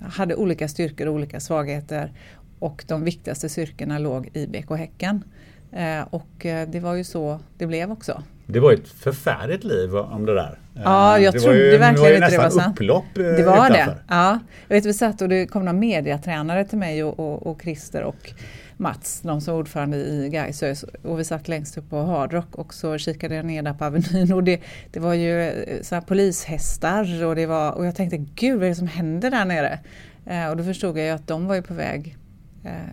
hade 0.00 0.34
olika 0.34 0.68
styrkor 0.68 1.06
och 1.06 1.14
olika 1.14 1.40
svagheter 1.40 2.12
och 2.58 2.84
de 2.88 3.04
viktigaste 3.04 3.48
styrkorna 3.48 3.98
låg 3.98 4.30
i 4.32 4.46
BK 4.46 4.70
Häcken. 4.70 5.24
Eh, 5.72 6.06
och 6.10 6.46
eh, 6.46 6.68
det 6.68 6.80
var 6.80 6.94
ju 6.94 7.04
så 7.04 7.40
det 7.58 7.66
blev 7.66 7.92
också. 7.92 8.22
Det 8.46 8.60
var 8.60 8.72
ett 8.72 8.88
förfärligt 8.88 9.64
liv 9.64 9.96
om 9.96 10.26
det 10.26 10.34
där. 10.34 10.58
Ja, 10.84 11.18
jag 11.18 11.34
det 11.34 11.40
trodde 11.40 11.72
ju, 11.72 11.78
verkligen 11.78 12.14
inte 12.14 12.30
det 12.30 12.38
var 12.38 12.50
sant. 12.50 12.76
upplopp 12.80 13.04
Det 13.14 13.42
var 13.42 13.66
utanför. 13.66 13.74
det. 13.74 13.96
Ja. 14.08 14.38
Jag 14.68 14.76
vet, 14.76 14.86
vi 14.86 14.92
satt 14.94 15.22
och 15.22 15.28
det 15.28 15.46
kom 15.46 15.64
några 15.64 15.78
mediatränare 15.78 16.64
till 16.64 16.78
mig 16.78 17.04
och, 17.04 17.20
och, 17.20 17.46
och 17.46 17.62
Christer 17.62 18.02
och 18.02 18.32
Mats, 18.76 19.20
de 19.20 19.40
som 19.40 19.54
är 19.54 19.58
ordförande 19.58 19.96
i 19.96 20.28
Gais 20.28 20.84
och 21.02 21.20
vi 21.20 21.24
satt 21.24 21.48
längst 21.48 21.78
upp 21.78 21.90
på 21.90 22.02
Hard 22.02 22.32
Rock 22.32 22.54
och 22.54 22.74
så 22.74 22.98
kikade 22.98 23.34
jag 23.34 23.44
ner 23.44 23.62
där 23.62 23.72
på 23.74 23.84
Avenyn 23.84 24.32
och 24.32 24.44
det, 24.44 24.60
det 24.90 25.00
var 25.00 25.14
ju 25.14 25.42
eh, 25.42 25.82
så 25.82 26.00
polishästar 26.00 27.24
och, 27.24 27.36
det 27.36 27.46
var, 27.46 27.72
och 27.72 27.86
jag 27.86 27.94
tänkte 27.96 28.16
gud 28.16 28.54
vad 28.58 28.64
är 28.64 28.68
det 28.68 28.74
som 28.74 28.86
händer 28.86 29.30
där 29.30 29.44
nere? 29.44 29.78
Eh, 30.26 30.50
och 30.50 30.56
då 30.56 30.64
förstod 30.64 30.98
jag 30.98 31.06
ju 31.06 31.10
att 31.12 31.26
de 31.26 31.46
var 31.46 31.54
ju 31.54 31.62
på 31.62 31.74
väg 31.74 32.06
eh, 32.08 32.27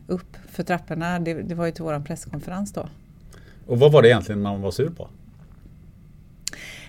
upp 0.08 0.38
för 0.52 0.64
trapporna. 0.64 1.20
Det, 1.20 1.34
det 1.34 1.56
var 1.56 1.66
ju 1.66 1.72
till 1.72 1.84
vår 1.84 2.00
presskonferens 2.00 2.74
då. 2.74 2.90
Och 3.68 3.80
vad 3.80 3.92
var 3.92 4.02
det 4.02 4.08
egentligen 4.08 4.42
man 4.42 4.62
var 4.62 4.72
sur 4.72 4.90
på? 4.90 5.10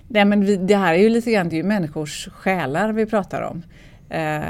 Nej, 0.09 0.25
men 0.25 0.45
vi, 0.45 0.57
det 0.57 0.77
här 0.77 0.95
är 0.95 0.99
ju 0.99 1.09
lite 1.09 1.33
grann 1.33 1.49
det 1.49 1.57
är 1.57 1.59
ju 1.59 1.62
människors 1.62 2.29
själar 2.29 2.93
vi 2.93 3.07
pratar 3.07 3.43
om. 3.43 3.62
Eh, 4.09 4.41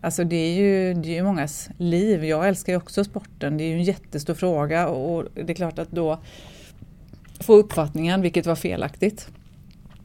alltså 0.00 0.24
det 0.24 0.36
är, 0.36 0.54
ju, 0.54 0.94
det 0.94 1.08
är 1.08 1.14
ju 1.14 1.22
mångas 1.22 1.70
liv. 1.78 2.24
Jag 2.24 2.48
älskar 2.48 2.72
ju 2.72 2.76
också 2.76 3.04
sporten. 3.04 3.56
Det 3.56 3.64
är 3.64 3.68
ju 3.68 3.74
en 3.74 3.82
jättestor 3.82 4.34
fråga 4.34 4.88
och 4.88 5.24
det 5.34 5.52
är 5.52 5.54
klart 5.54 5.78
att 5.78 5.90
då 5.90 6.18
få 7.40 7.54
uppfattningen, 7.54 8.22
vilket 8.22 8.46
var 8.46 8.56
felaktigt, 8.56 9.28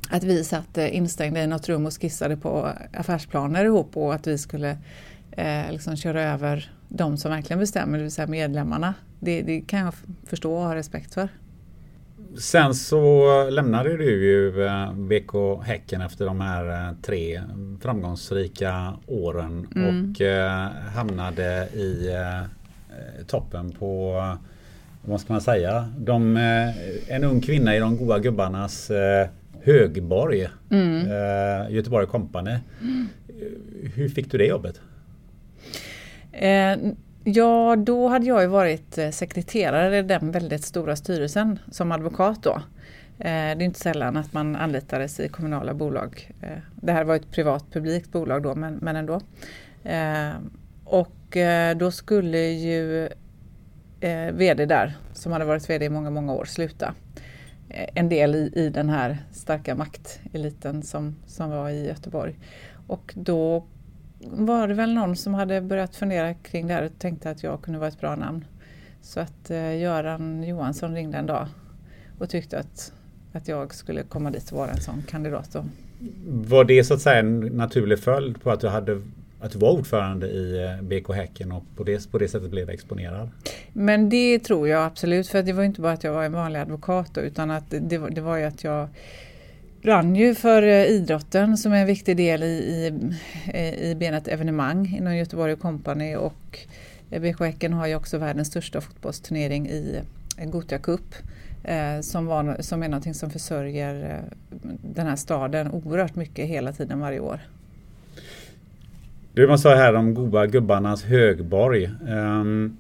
att 0.10 0.24
vi 0.24 0.44
satt 0.44 0.78
instängda 0.78 1.44
i 1.44 1.48
något 1.48 1.70
rum 1.70 1.86
och 1.86 2.02
skissade 2.02 2.38
på 2.38 2.70
affärsplaner 2.94 3.66
ihop 3.66 3.98
och 3.98 4.14
att 4.14 4.28
vi 4.28 4.38
skulle 4.38 4.78
eh, 5.32 5.72
liksom 5.72 5.96
köra 5.96 6.24
över 6.24 6.72
de 6.90 7.18
som 7.18 7.32
verkligen 7.32 7.60
bestämmer, 7.60 7.98
det 7.98 8.04
vill 8.04 8.12
säga 8.12 8.28
medlemmarna. 8.28 8.94
Det, 9.20 9.42
det 9.42 9.62
kan 9.62 9.80
jag 9.80 9.94
förstå 10.26 10.54
och 10.54 10.64
ha 10.64 10.76
respekt 10.76 11.14
för. 11.14 11.30
Sen 12.38 12.76
så 12.76 13.50
lämnade 13.50 13.98
du 13.98 14.26
ju 14.26 14.52
BK 14.94 15.36
eh, 15.36 15.62
Häcken 15.62 16.02
efter 16.02 16.26
de 16.26 16.42
här 16.42 16.90
eh, 16.90 16.96
tre 17.02 17.42
framgångsrika 17.82 18.94
åren 19.08 19.68
mm. 19.76 20.12
och 20.12 20.22
eh, 20.22 20.70
hamnade 20.96 21.68
i 21.74 22.10
toppen 23.28 23.72
på 23.72 24.22
vad 25.02 25.22
ska 25.22 25.34
man 25.34 25.42
säga? 25.42 25.90
De, 25.98 26.38
en 27.08 27.24
ung 27.24 27.42
kvinna 27.42 27.76
i 27.76 27.80
de 27.80 27.98
goda 27.98 28.20
gubbarnas 28.20 28.92
högborg. 29.64 30.48
Mm. 30.72 31.08
Göteborg 31.74 32.08
Company. 32.08 32.58
Mm. 32.82 33.08
Hur 33.96 34.10
fick 34.10 34.32
du 34.32 34.38
det 34.38 34.46
jobbet? 34.46 34.82
Eh, 36.38 36.78
ja, 37.24 37.76
då 37.76 38.08
hade 38.08 38.26
jag 38.26 38.42
ju 38.42 38.48
varit 38.48 38.98
eh, 38.98 39.10
sekreterare 39.10 39.98
i 39.98 40.02
den 40.02 40.32
väldigt 40.32 40.64
stora 40.64 40.96
styrelsen 40.96 41.60
som 41.72 41.92
advokat 41.92 42.44
då. 42.44 42.54
Eh, 43.20 43.24
det 43.24 43.30
är 43.30 43.62
inte 43.62 43.80
sällan 43.80 44.18
att 44.18 44.34
man 44.34 44.56
anlitades 44.56 45.20
i 45.20 45.28
kommunala 45.28 45.74
bolag. 45.74 46.32
Det 46.76 46.92
här 46.92 47.04
var 47.04 47.16
ett 47.16 47.32
privat 47.32 47.72
publikt 47.72 48.12
bolag 48.12 48.44
då 48.44 48.56
men, 48.56 48.74
men 48.82 48.96
ändå. 48.96 49.22
Och 50.84 51.38
då 51.76 51.92
skulle 51.92 52.38
ju 52.38 53.10
VD 54.32 54.66
där, 54.66 54.98
som 55.14 55.32
hade 55.32 55.46
varit 55.46 55.70
VD 55.70 55.86
i 55.86 55.90
många, 55.90 56.10
många 56.10 56.34
år, 56.34 56.46
sluta. 56.46 56.94
En 57.70 58.10
del 58.10 58.36
i, 58.36 58.52
i 58.56 58.70
den 58.70 58.90
här 58.90 59.18
starka 59.32 59.76
makteliten 59.76 60.84
som, 60.84 61.16
som 61.26 61.50
var 61.50 61.70
i 61.70 61.88
Göteborg. 61.88 62.36
Och 62.88 63.14
då 63.16 63.66
var 64.32 64.68
det 64.68 64.74
väl 64.74 64.94
någon 64.94 65.16
som 65.16 65.34
hade 65.34 65.62
börjat 65.62 65.96
fundera 65.96 66.34
kring 66.34 66.68
det 66.68 66.74
här 66.74 66.84
och 66.84 67.00
tänkte 67.00 67.30
att 67.30 67.44
jag 67.44 67.62
kunde 67.62 67.80
vara 67.80 67.90
ett 67.90 68.00
bra 68.00 68.16
namn. 68.16 68.46
Så 69.02 69.20
att 69.20 69.52
eh, 69.52 69.78
Göran 69.78 70.44
Johansson 70.44 70.96
ringde 70.96 71.18
en 71.18 71.26
dag 71.26 71.48
och 72.20 72.30
tyckte 72.30 72.60
att, 72.60 72.94
att 73.34 73.48
jag 73.48 73.74
skulle 73.74 74.04
komma 74.04 74.32
dit 74.32 74.52
och 74.52 74.58
vara 74.58 74.72
en 74.72 74.82
sån 74.82 75.04
kandidat. 75.08 75.50
Då. 75.54 75.66
Var 76.28 76.64
det 76.64 76.84
så 76.84 76.94
att 76.94 77.02
säga 77.02 77.20
en 77.20 77.40
naturlig 77.40 78.00
följd 78.00 78.42
på 78.42 78.52
att 78.52 78.60
du, 78.60 78.68
hade, 78.68 79.02
att 79.40 79.52
du 79.52 79.60
var 79.60 79.72
ordförande 79.72 80.28
i 80.28 80.64
eh, 80.64 80.82
BK 80.82 81.14
Häcken 81.14 81.52
och 81.52 81.64
på 81.76 81.84
det, 81.84 82.12
på 82.12 82.18
det 82.18 82.28
sättet 82.28 82.52
blev 82.52 82.70
exponerad? 82.70 83.30
Men 83.74 84.10
det 84.10 84.40
tror 84.40 84.68
jag 84.68 84.86
absolut, 84.86 85.28
för 85.28 85.44
det 85.44 85.54
var 85.54 85.64
inte 85.64 85.82
bara 85.82 85.94
att 85.94 86.04
jag 86.04 86.14
var 86.14 86.24
en 86.24 86.34
vanlig 86.34 86.60
advokat 86.60 87.12
då, 87.14 87.22
utan 87.22 87.52
att 87.52 87.74
det, 87.82 87.98
var, 87.98 88.10
det 88.10 88.22
var 88.22 88.38
ju 88.38 88.44
att 88.44 88.64
jag 88.64 88.88
brann 89.86 90.16
ju 90.16 90.36
för 90.36 90.64
eh, 90.64 90.86
idrotten 90.86 91.58
som 91.58 91.74
är 91.74 91.82
en 91.82 91.88
viktig 91.88 92.18
del 92.18 92.44
i, 92.44 92.46
i, 92.46 92.92
eh, 93.54 93.90
i 93.90 93.96
benet 93.96 94.28
evenemang 94.28 94.96
inom 94.98 95.16
Göteborg 95.16 95.56
Company 95.56 96.16
och 96.16 96.60
BK 97.10 97.40
Häcken 97.40 97.74
har 97.74 97.88
ju 97.88 97.96
också 97.96 98.18
världens 98.18 98.48
största 98.48 98.82
fotbollsturnering 98.82 99.68
i 99.68 100.00
eh, 100.38 100.50
Gothia 100.50 100.80
Cup 100.80 101.16
som, 102.02 102.26
var, 102.26 102.58
som 102.60 102.84
är 102.84 102.90
någonting 102.90 103.14
som 103.14 103.30
försörjer 103.30 104.22
den 104.82 105.08
här 105.08 105.16
staden 105.16 105.72
oerhört 105.72 106.16
mycket 106.16 106.48
hela 106.48 106.72
tiden 106.72 107.00
varje 107.00 107.20
år. 107.20 107.40
Du, 109.34 109.48
man 109.48 109.60
sa 109.60 109.76
här 109.76 109.94
om 109.94 110.14
goda 110.14 110.46
gubbarnas 110.46 111.04
högborg. 111.04 111.90
Um, 112.10 112.78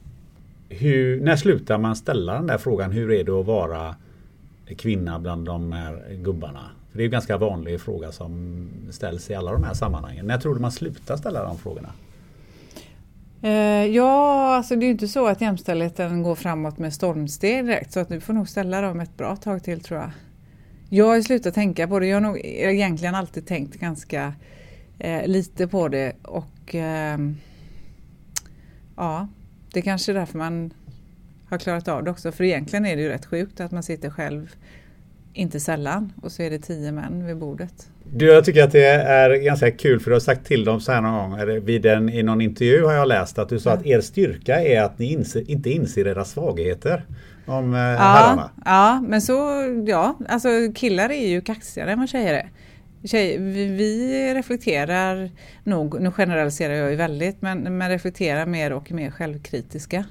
hur, 0.70 1.22
när 1.22 1.36
slutar 1.36 1.78
man 1.78 1.96
ställa 1.96 2.34
den 2.34 2.48
där 2.48 2.58
frågan, 2.58 2.92
hur 2.92 3.12
är 3.12 3.24
det 3.24 3.40
att 3.40 3.46
vara 3.46 3.96
kvinna 4.78 5.20
bland 5.20 5.46
de 5.46 5.72
här 5.72 6.04
gubbarna? 6.24 6.70
För 6.96 7.00
det 7.00 7.04
är 7.04 7.06
en 7.06 7.12
ganska 7.12 7.38
vanlig 7.38 7.82
fråga 7.82 8.12
som 8.12 8.68
ställs 8.92 9.30
i 9.30 9.36
alla 9.36 9.52
de 9.52 9.64
här 9.64 9.74
sammanhangen. 9.74 10.26
När 10.26 10.38
tror 10.38 10.56
du 10.56 10.62
man 10.62 10.72
slutar 10.72 11.18
ställa 11.18 11.44
de 11.44 11.58
frågorna? 11.58 11.90
Eh, 13.42 13.86
ja, 13.86 14.56
alltså 14.56 14.76
det 14.76 14.84
är 14.84 14.86
ju 14.86 14.92
inte 14.92 15.08
så 15.08 15.28
att 15.28 15.42
jämställdheten 15.42 16.24
går 16.24 16.36
framåt 16.36 16.78
med 16.78 16.94
stormsteg 16.94 17.66
direkt 17.66 17.92
så 17.92 18.00
att 18.00 18.10
du 18.10 18.20
får 18.20 18.34
nog 18.34 18.50
ställa 18.50 18.82
dem 18.82 19.00
ett 19.00 19.18
bra 19.18 19.36
tag 19.36 19.64
till 19.64 19.82
tror 19.82 20.00
jag. 20.00 20.12
Jag 20.90 21.06
har 21.06 21.22
slutat 21.22 21.54
tänka 21.54 21.88
på 21.88 22.00
det. 22.00 22.08
Jag 22.08 22.16
har 22.16 22.22
nog 22.22 22.40
egentligen 22.44 23.16
alltid 23.16 23.48
tänkt 23.48 23.80
ganska 23.80 24.34
eh, 25.00 25.28
lite 25.28 25.68
på 25.68 25.88
det 25.88 26.14
och 26.22 26.76
eh, 26.76 27.20
ja, 28.96 29.28
det 29.74 29.80
är 29.80 29.84
kanske 29.84 30.12
är 30.12 30.14
därför 30.14 30.38
man 30.38 30.74
har 31.50 31.58
klarat 31.58 31.88
av 31.88 32.04
det 32.04 32.12
också. 32.12 32.32
För 32.32 32.44
egentligen 32.44 32.86
är 32.86 32.96
det 32.96 33.02
ju 33.02 33.10
rätt 33.10 33.26
sjukt 33.26 33.60
att 33.60 33.72
man 33.72 33.84
sitter 33.84 34.10
själv 34.10 34.56
inte 35.36 35.60
sällan 35.60 36.14
och 36.22 36.32
så 36.32 36.44
är 36.44 36.50
det 36.50 36.60
tio 36.60 36.92
män 36.92 37.26
vid 37.26 37.38
bordet. 37.38 37.90
Du, 38.14 38.26
jag 38.26 38.46
tycker 38.46 38.64
att 38.64 38.72
det 38.72 38.88
är 38.88 39.36
ganska 39.36 39.72
kul 39.72 40.00
för 40.00 40.10
du 40.10 40.16
har 40.16 40.20
sagt 40.20 40.46
till 40.46 40.66
dem 40.66 40.82
så 40.82 40.92
här 40.92 41.02
någon 41.02 41.30
gång, 41.30 41.66
vid 41.66 41.86
en, 41.86 42.10
i 42.10 42.24
någon 42.24 42.42
intervju 42.42 42.84
har 42.84 42.94
jag 42.94 43.08
läst 43.08 43.40
att 43.40 43.50
du 43.50 43.60
sa 43.60 43.70
ja. 43.70 43.76
att 43.76 43.86
er 43.86 44.02
styrka 44.02 44.62
är 44.62 44.82
att 44.82 45.00
ni 45.00 45.12
inser, 45.12 45.52
inte 45.52 45.70
inser 45.70 46.08
era 46.08 46.26
svagheter. 46.26 47.06
Om 47.46 47.74
eh, 47.74 47.80
ja, 47.80 47.98
herrarna. 47.98 48.50
Ja, 48.66 49.04
men 49.08 49.22
så 49.22 49.34
ja, 49.88 50.18
alltså 50.30 50.50
killar 50.76 51.10
är 51.10 51.28
ju 51.28 51.42
kaxigare 51.42 51.92
än 51.92 52.00
vad 52.00 52.10
tjejer 52.10 52.34
är. 52.34 52.50
Tjej, 53.04 53.38
vi, 53.38 53.66
vi, 53.66 54.34
reflekterar 54.34 55.32
nog, 55.64 56.02
nu 56.02 56.12
generaliserar 56.12 56.74
jag 56.74 56.90
ju 56.90 56.96
väldigt, 56.96 57.42
men, 57.42 57.78
men 57.78 57.90
reflekterar 57.90 58.46
mer 58.46 58.74
och 58.74 58.92
är 58.92 58.96
mer 58.96 59.12
självkritiska. 59.12 60.06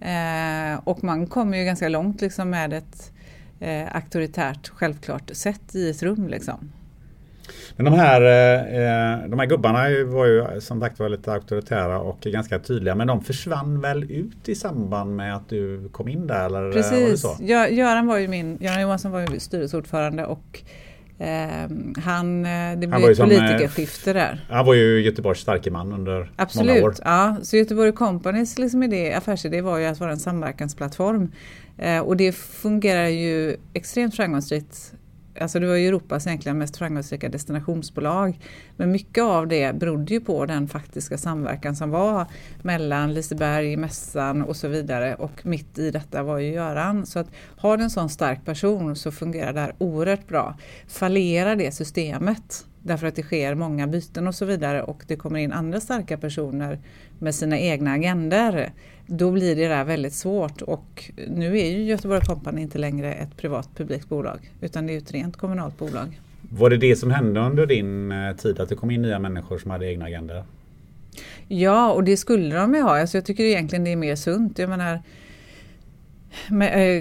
Eh, 0.00 0.80
och 0.84 1.04
man 1.04 1.26
kommer 1.26 1.58
ju 1.58 1.64
ganska 1.64 1.88
långt 1.88 2.20
liksom 2.20 2.50
med 2.50 2.72
ett 2.72 3.13
eh, 3.60 3.96
auktoritärt 3.96 4.68
självklart 4.68 5.30
sätt 5.32 5.74
i 5.74 5.90
ett 5.90 6.02
rum. 6.02 6.28
Liksom. 6.28 6.72
Men 7.76 7.84
de 7.84 7.94
här, 7.94 8.20
eh, 8.20 9.28
de 9.28 9.38
här 9.38 9.46
gubbarna 9.46 10.04
var 10.04 10.26
ju 10.26 10.60
som 10.60 10.80
sagt 10.80 10.98
var 10.98 11.08
lite 11.08 11.32
auktoritära 11.32 11.98
och 11.98 12.20
ganska 12.20 12.58
tydliga 12.58 12.94
men 12.94 13.06
de 13.06 13.24
försvann 13.24 13.80
väl 13.80 14.10
ut 14.10 14.48
i 14.48 14.54
samband 14.54 15.16
med 15.16 15.36
att 15.36 15.48
du 15.48 15.88
kom 15.88 16.08
in 16.08 16.26
där? 16.26 16.46
Eller 16.46 16.72
Precis, 16.72 17.24
var 17.24 17.36
ja, 17.40 17.68
Göran 17.68 18.06
var 18.06 18.18
ju 18.18 18.28
min, 18.28 18.58
Göran 18.60 18.82
Johansson 18.82 19.12
var 19.12 19.20
ju 19.20 19.40
styrelseordförande 19.40 20.26
och 20.26 20.62
eh, 21.18 21.26
han, 22.04 22.46
eh, 22.46 22.78
det 22.78 22.86
blev 22.86 23.10
ett 23.10 23.18
eh, 23.18 23.24
politikerskifte 23.24 24.12
där. 24.12 24.46
Han 24.48 24.66
var 24.66 24.74
ju 24.74 25.02
Göteborgs 25.02 25.40
starke 25.40 25.70
man 25.70 25.92
under 25.92 26.30
Absolut, 26.36 26.68
många 26.68 26.82
år. 26.82 26.94
Ja, 27.04 27.36
så 27.42 27.56
Göteborg 27.56 27.92
Companys 27.92 28.58
liksom 28.58 28.82
idé, 28.82 29.14
affärsidé 29.14 29.60
var 29.60 29.78
ju 29.78 29.84
att 29.84 30.00
vara 30.00 30.12
en 30.12 30.18
samverkansplattform 30.18 31.30
Eh, 31.78 32.00
och 32.00 32.16
det 32.16 32.32
fungerar 32.32 33.08
ju 33.08 33.56
extremt 33.72 34.16
framgångsrikt 34.16 34.92
alltså 35.40 35.60
det 35.60 35.66
var 35.66 35.74
ju 35.74 35.88
Europas 35.88 36.26
egentligen 36.26 36.58
mest 36.58 36.76
framgångsrika 36.76 37.28
destinationsbolag. 37.28 38.38
Men 38.76 38.92
mycket 38.92 39.24
av 39.24 39.48
det 39.48 39.76
berodde 39.76 40.14
ju 40.14 40.20
på 40.20 40.46
den 40.46 40.68
faktiska 40.68 41.18
samverkan 41.18 41.76
som 41.76 41.90
var 41.90 42.26
mellan 42.62 43.14
Liseberg, 43.14 43.76
Mässan 43.76 44.42
och 44.42 44.56
så 44.56 44.68
vidare 44.68 45.14
och 45.14 45.46
mitt 45.46 45.78
i 45.78 45.90
detta 45.90 46.22
var 46.22 46.38
ju 46.38 46.52
Göran. 46.52 47.06
Så 47.06 47.18
att 47.18 47.28
har 47.56 47.76
du 47.76 47.84
en 47.84 47.90
sån 47.90 48.08
stark 48.08 48.44
person 48.44 48.96
så 48.96 49.12
fungerar 49.12 49.52
det 49.52 49.60
här 49.60 49.74
oerhört 49.78 50.28
bra. 50.28 50.56
Fallerar 50.86 51.56
det 51.56 51.72
systemet 51.72 52.66
därför 52.84 53.06
att 53.06 53.16
det 53.16 53.22
sker 53.22 53.54
många 53.54 53.86
byten 53.86 54.28
och 54.28 54.34
så 54.34 54.44
vidare 54.44 54.82
och 54.82 55.04
det 55.06 55.16
kommer 55.16 55.38
in 55.38 55.52
andra 55.52 55.80
starka 55.80 56.18
personer 56.18 56.78
med 57.18 57.34
sina 57.34 57.58
egna 57.58 57.92
agender 57.92 58.72
då 59.06 59.30
blir 59.30 59.56
det 59.56 59.68
där 59.68 59.84
väldigt 59.84 60.12
svårt 60.12 60.62
och 60.62 61.10
nu 61.28 61.58
är 61.58 61.70
ju 61.70 61.82
Göteborg 61.82 62.20
Company 62.20 62.62
inte 62.62 62.78
längre 62.78 63.14
ett 63.14 63.36
privat 63.36 63.68
publikt 63.76 64.08
bolag 64.08 64.50
utan 64.60 64.86
det 64.86 64.94
är 64.94 64.98
ett 64.98 65.12
rent 65.12 65.36
kommunalt 65.36 65.78
bolag. 65.78 66.20
Var 66.50 66.70
det 66.70 66.76
det 66.76 66.96
som 66.96 67.10
hände 67.10 67.40
under 67.40 67.66
din 67.66 68.12
eh, 68.12 68.36
tid 68.36 68.60
att 68.60 68.68
det 68.68 68.74
kom 68.74 68.90
in 68.90 69.02
nya 69.02 69.18
människor 69.18 69.58
som 69.58 69.70
hade 69.70 69.86
egna 69.86 70.04
agendor? 70.04 70.44
Ja, 71.48 71.92
och 71.92 72.04
det 72.04 72.16
skulle 72.16 72.54
de 72.54 72.74
ju 72.74 72.80
ha. 72.80 73.00
Alltså 73.00 73.16
jag 73.16 73.24
tycker 73.24 73.44
egentligen 73.44 73.84
det 73.84 73.92
är 73.92 73.96
mer 73.96 74.16
sunt. 74.16 74.58
Jag 74.58 74.70
menar, 74.70 75.02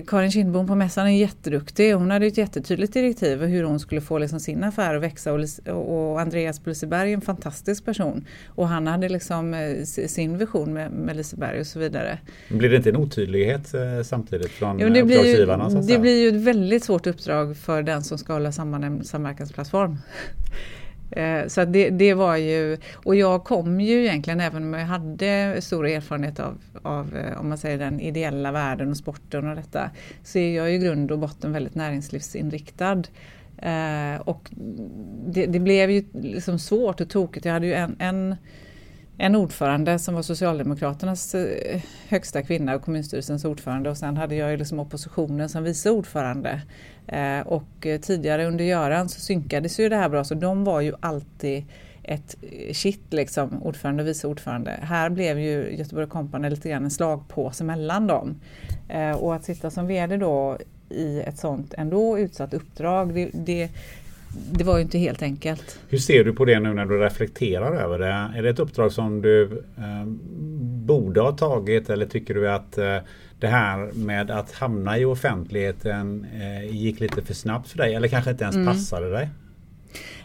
Karin 0.07 0.31
Kindbom 0.31 0.67
på 0.67 0.75
mässan 0.75 1.07
är 1.07 1.11
jätteduktig. 1.11 1.93
Hon 1.93 2.11
hade 2.11 2.25
ett 2.25 2.37
jättetydligt 2.37 2.93
direktiv 2.93 3.41
hur 3.41 3.63
hon 3.63 3.79
skulle 3.79 4.01
få 4.01 4.17
liksom 4.17 4.39
sin 4.39 4.63
affär 4.63 4.95
att 4.95 5.01
växa 5.01 5.33
och, 5.73 6.21
Andreas 6.21 6.59
på 6.59 6.69
Liseberg 6.69 7.09
är 7.09 7.13
en 7.13 7.21
fantastisk 7.21 7.85
person. 7.85 8.25
Och 8.47 8.67
han 8.67 8.87
hade 8.87 9.09
liksom 9.09 9.53
eh, 9.53 9.83
sin 9.85 10.37
vision 10.37 10.73
med, 10.73 10.91
med 10.91 11.15
Liseberg 11.15 11.59
och 11.59 11.67
så 11.67 11.79
vidare. 11.79 12.19
Blir 12.49 12.69
det 12.69 12.75
inte 12.75 12.89
en 12.89 12.97
otydlighet 12.97 13.73
eh, 13.73 14.03
samtidigt 14.03 14.51
från 14.51 14.79
jo, 14.79 14.89
det 14.89 15.03
blir 15.03 15.25
ju, 15.25 15.45
Det 15.87 15.99
blir 15.99 16.21
ju 16.21 16.27
ett 16.27 16.43
väldigt 16.43 16.83
svårt 16.83 17.07
uppdrag 17.07 17.57
för 17.57 17.83
den 17.83 18.03
som 18.03 18.17
ska 18.17 18.33
hålla 18.33 18.51
samman 18.51 18.83
en 18.83 19.03
samverkansplattform. 19.03 19.97
Eh, 21.15 21.47
så 21.47 21.65
det, 21.65 21.89
det, 21.89 22.13
var 22.13 22.37
ju, 22.37 22.77
och 22.93 23.15
jag 23.15 23.43
kom 23.43 23.81
ju 23.81 24.05
egentligen, 24.05 24.39
även 24.39 24.63
om 24.63 24.73
jag 24.73 24.85
hade 24.85 25.61
stor 25.61 25.87
erfarenhet 25.87 26.39
av, 26.39 26.57
av, 26.81 27.17
eh, 27.17 27.39
om 27.39 27.49
man 27.49 27.57
säger 27.57 27.77
den 27.77 27.99
ideella 27.99 28.51
världen 28.51 28.89
och 28.89 28.97
sporten 28.97 29.49
och 29.49 29.55
detta, 29.55 29.89
så 30.23 30.39
är 30.39 30.55
jag 30.55 30.75
i 30.75 30.77
grund 30.77 31.11
och 31.11 31.19
botten 31.19 31.51
väldigt 31.51 31.75
näringslivsinriktad. 31.75 33.03
Eh, 33.57 34.21
och 34.25 34.49
det, 35.25 35.45
det, 35.45 35.59
blev 35.59 35.91
ju 35.91 36.03
liksom 36.13 36.59
svårt 36.59 37.01
och 37.01 37.09
tokigt. 37.09 37.45
Jag 37.45 37.53
hade 37.53 37.67
ju 37.67 37.73
en, 37.73 37.95
en 37.99 38.35
en 39.17 39.35
ordförande 39.35 39.99
som 39.99 40.15
var 40.15 40.21
Socialdemokraternas 40.21 41.35
högsta 42.07 42.41
kvinna 42.41 42.75
och 42.75 42.81
kommunstyrelsens 42.81 43.45
ordförande 43.45 43.89
och 43.89 43.97
sen 43.97 44.17
hade 44.17 44.35
jag 44.35 44.51
ju 44.51 44.57
liksom 44.57 44.79
oppositionen 44.79 45.49
som 45.49 45.63
vice 45.63 45.89
ordförande. 45.89 46.61
Eh, 47.07 47.39
och 47.47 47.87
tidigare 48.01 48.45
under 48.45 48.65
Göran 48.65 49.09
så 49.09 49.19
synkades 49.19 49.79
ju 49.79 49.89
det 49.89 49.95
här 49.95 50.09
bra 50.09 50.23
så 50.23 50.35
de 50.35 50.63
var 50.63 50.81
ju 50.81 50.93
alltid 50.99 51.65
ett 52.03 52.35
eh, 52.41 52.73
kitt 52.73 53.13
liksom, 53.13 53.63
ordförande 53.63 54.03
och 54.03 54.09
vice 54.09 54.27
ordförande. 54.27 54.79
Här 54.81 55.09
blev 55.09 55.39
ju 55.39 55.75
Göteborg 55.77 56.07
Company 56.07 56.49
lite 56.49 56.69
grann 56.69 56.83
en 56.83 56.91
slagpåse 56.91 57.63
mellan 57.63 58.07
dem. 58.07 58.35
Eh, 58.89 59.11
och 59.11 59.35
att 59.35 59.43
sitta 59.43 59.69
som 59.69 59.87
VD 59.87 60.17
då 60.17 60.57
i 60.89 61.19
ett 61.19 61.37
sånt 61.37 61.73
ändå 61.77 62.19
utsatt 62.19 62.53
uppdrag, 62.53 63.13
det, 63.13 63.29
det 63.33 63.69
det 64.51 64.63
var 64.63 64.77
ju 64.77 64.83
inte 64.83 64.97
helt 64.97 65.21
enkelt. 65.21 65.79
Hur 65.89 65.97
ser 65.97 66.23
du 66.23 66.33
på 66.33 66.45
det 66.45 66.59
nu 66.59 66.73
när 66.73 66.85
du 66.85 66.99
reflekterar 66.99 67.75
över 67.75 67.99
det? 67.99 68.37
Är 68.37 68.43
det 68.43 68.49
ett 68.49 68.59
uppdrag 68.59 68.91
som 68.91 69.21
du 69.21 69.43
eh, 69.77 70.05
borde 70.85 71.21
ha 71.21 71.31
tagit 71.31 71.89
eller 71.89 72.05
tycker 72.05 72.33
du 72.33 72.49
att 72.49 72.77
eh, 72.77 72.97
det 73.43 73.49
här 73.49 73.91
med 73.93 74.31
att 74.31 74.51
hamna 74.51 74.97
i 74.97 75.05
offentligheten 75.05 76.27
eh, 76.33 76.75
gick 76.75 76.99
lite 76.99 77.21
för 77.21 77.33
snabbt 77.33 77.69
för 77.69 77.77
dig 77.77 77.95
eller 77.95 78.07
kanske 78.07 78.31
inte 78.31 78.43
ens 78.43 78.55
mm. 78.55 78.67
passade 78.67 79.09
dig? 79.09 79.29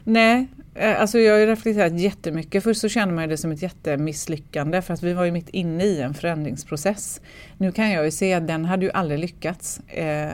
Nej, 0.04 0.46
eh, 0.74 1.00
alltså 1.00 1.18
jag 1.18 1.38
har 1.38 1.46
reflekterat 1.46 2.00
jättemycket. 2.00 2.64
Först 2.64 2.80
så 2.80 2.88
känner 2.88 3.12
man 3.12 3.28
det 3.28 3.36
som 3.36 3.50
ett 3.50 3.62
jättemisslyckande 3.62 4.82
för 4.82 4.94
att 4.94 5.02
vi 5.02 5.12
var 5.12 5.24
ju 5.24 5.30
mitt 5.30 5.48
inne 5.48 5.84
i 5.84 6.00
en 6.00 6.14
förändringsprocess. 6.14 7.20
Nu 7.56 7.72
kan 7.72 7.90
jag 7.90 8.04
ju 8.04 8.10
se 8.10 8.34
att 8.34 8.46
den 8.46 8.64
hade 8.64 8.84
ju 8.84 8.92
aldrig 8.92 9.20
lyckats. 9.20 9.80
Eh, 9.88 10.32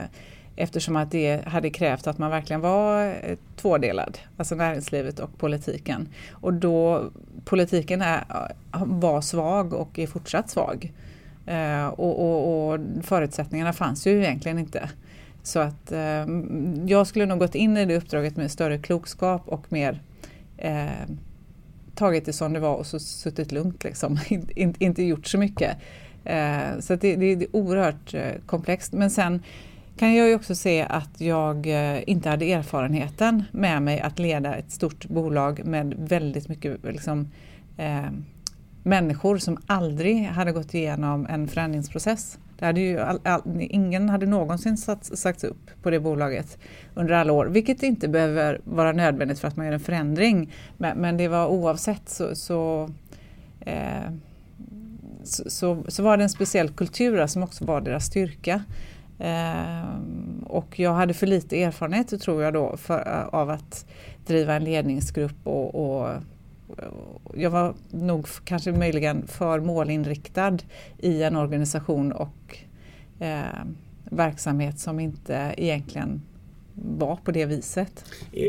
eftersom 0.55 0.95
att 0.95 1.11
det 1.11 1.47
hade 1.47 1.69
krävt 1.69 2.07
att 2.07 2.17
man 2.17 2.31
verkligen 2.31 2.61
var 2.61 3.05
eh, 3.07 3.37
tvådelad, 3.55 4.17
alltså 4.37 4.55
näringslivet 4.55 5.19
och 5.19 5.37
politiken. 5.37 6.07
Och 6.31 6.53
då 6.53 7.09
politiken 7.45 8.01
är, 8.01 8.23
var 8.85 9.21
svag 9.21 9.73
och 9.73 9.99
är 9.99 10.07
fortsatt 10.07 10.49
svag. 10.49 10.91
Eh, 11.45 11.87
och, 11.87 12.19
och, 12.19 12.73
och, 12.73 12.79
förutsättningarna 13.01 13.73
fanns 13.73 14.07
ju 14.07 14.23
egentligen 14.23 14.59
inte. 14.59 14.89
Så 15.43 15.59
att 15.59 15.91
eh, 15.91 16.25
jag 16.85 17.07
skulle 17.07 17.25
nog 17.25 17.39
gått 17.39 17.55
in 17.55 17.77
i 17.77 17.85
det 17.85 17.97
uppdraget 17.97 18.37
med 18.37 18.51
större 18.51 18.77
klokskap 18.77 19.41
och 19.45 19.65
mer 19.71 20.01
eh, 20.57 20.85
tagit 21.95 22.25
det 22.25 22.33
som 22.33 22.53
det 22.53 22.59
var 22.59 22.75
och 22.75 22.85
så 22.85 22.99
suttit 22.99 23.51
lugnt 23.51 23.83
liksom, 23.83 24.19
inte, 24.55 24.83
inte 24.83 25.03
gjort 25.03 25.27
så 25.27 25.37
mycket. 25.37 25.77
Eh, 26.23 26.79
så 26.79 26.95
det, 26.95 27.15
det, 27.15 27.35
det, 27.35 27.45
är 27.45 27.55
oerhört 27.55 28.13
eh, 28.13 28.31
komplext. 28.45 28.93
Men 28.93 29.09
sen 29.09 29.43
kan 29.97 30.15
jag 30.15 30.27
ju 30.27 30.35
också 30.35 30.55
se 30.55 30.81
att 30.89 31.21
jag 31.21 31.67
eh, 31.67 32.09
inte 32.09 32.29
hade 32.29 32.53
erfarenheten 32.53 33.43
med 33.51 33.81
mig 33.81 33.99
att 33.99 34.19
leda 34.19 34.55
ett 34.55 34.71
stort 34.71 35.05
bolag 35.05 35.65
med 35.65 35.93
väldigt 35.97 36.49
mycket 36.49 36.83
liksom, 36.83 37.31
eh, 37.77 38.05
människor 38.85 39.37
som 39.37 39.57
aldrig 39.67 40.25
hade 40.25 40.51
gått 40.51 40.73
igenom 40.73 41.25
en 41.29 41.47
förändringsprocess. 41.47 42.39
Det 42.59 42.65
hade 42.65 42.81
ju 42.81 42.99
all, 42.99 43.19
all, 43.23 43.41
ingen 43.59 44.09
hade 44.09 44.25
någonsin 44.25 44.77
sats, 44.77 45.11
sagts 45.15 45.43
upp 45.43 45.69
på 45.81 45.89
det 45.89 45.99
bolaget 45.99 46.57
under 46.95 47.13
alla 47.13 47.33
år, 47.33 47.45
vilket 47.45 47.83
inte 47.83 48.07
behöver 48.07 48.61
vara 48.63 48.91
nödvändigt 48.91 49.39
för 49.39 49.47
att 49.47 49.55
man 49.55 49.65
gör 49.65 49.73
en 49.73 49.79
förändring. 49.79 50.51
Men, 50.77 50.97
men 50.97 51.17
det 51.17 51.27
var 51.27 51.47
oavsett 51.47 52.09
så, 52.09 52.35
så, 52.35 52.89
eh, 53.59 54.11
så, 55.23 55.49
så, 55.49 55.83
så, 55.87 56.03
var 56.03 56.17
det 56.17 56.23
en 56.23 56.29
speciell 56.29 56.69
kultur 56.69 57.27
som 57.27 57.43
också 57.43 57.65
var 57.65 57.81
deras 57.81 58.05
styrka. 58.05 58.63
Eh, 59.19 59.89
och 60.43 60.79
jag 60.79 60.93
hade 60.93 61.13
för 61.13 61.27
lite 61.27 61.63
erfarenhet 61.63 62.21
tror 62.21 62.43
jag 62.43 62.53
då 62.53 62.77
för, 62.77 63.29
av 63.31 63.49
att 63.49 63.85
driva 64.25 64.53
en 64.53 64.63
ledningsgrupp 64.63 65.47
och, 65.47 65.75
och, 65.75 66.09
jag 67.33 67.49
var 67.49 67.73
nog 67.91 68.27
kanske 68.45 68.71
möjligen 68.71 69.27
för 69.27 69.59
målinriktad 69.59 70.57
i 70.97 71.23
en 71.23 71.35
organisation 71.35 72.11
och 72.11 72.57
eh, 73.19 73.43
verksamhet 74.03 74.79
som 74.79 74.99
inte 74.99 75.53
egentligen 75.57 76.21
var 76.73 77.15
på 77.15 77.31
det 77.31 77.45
viset. 77.45 78.05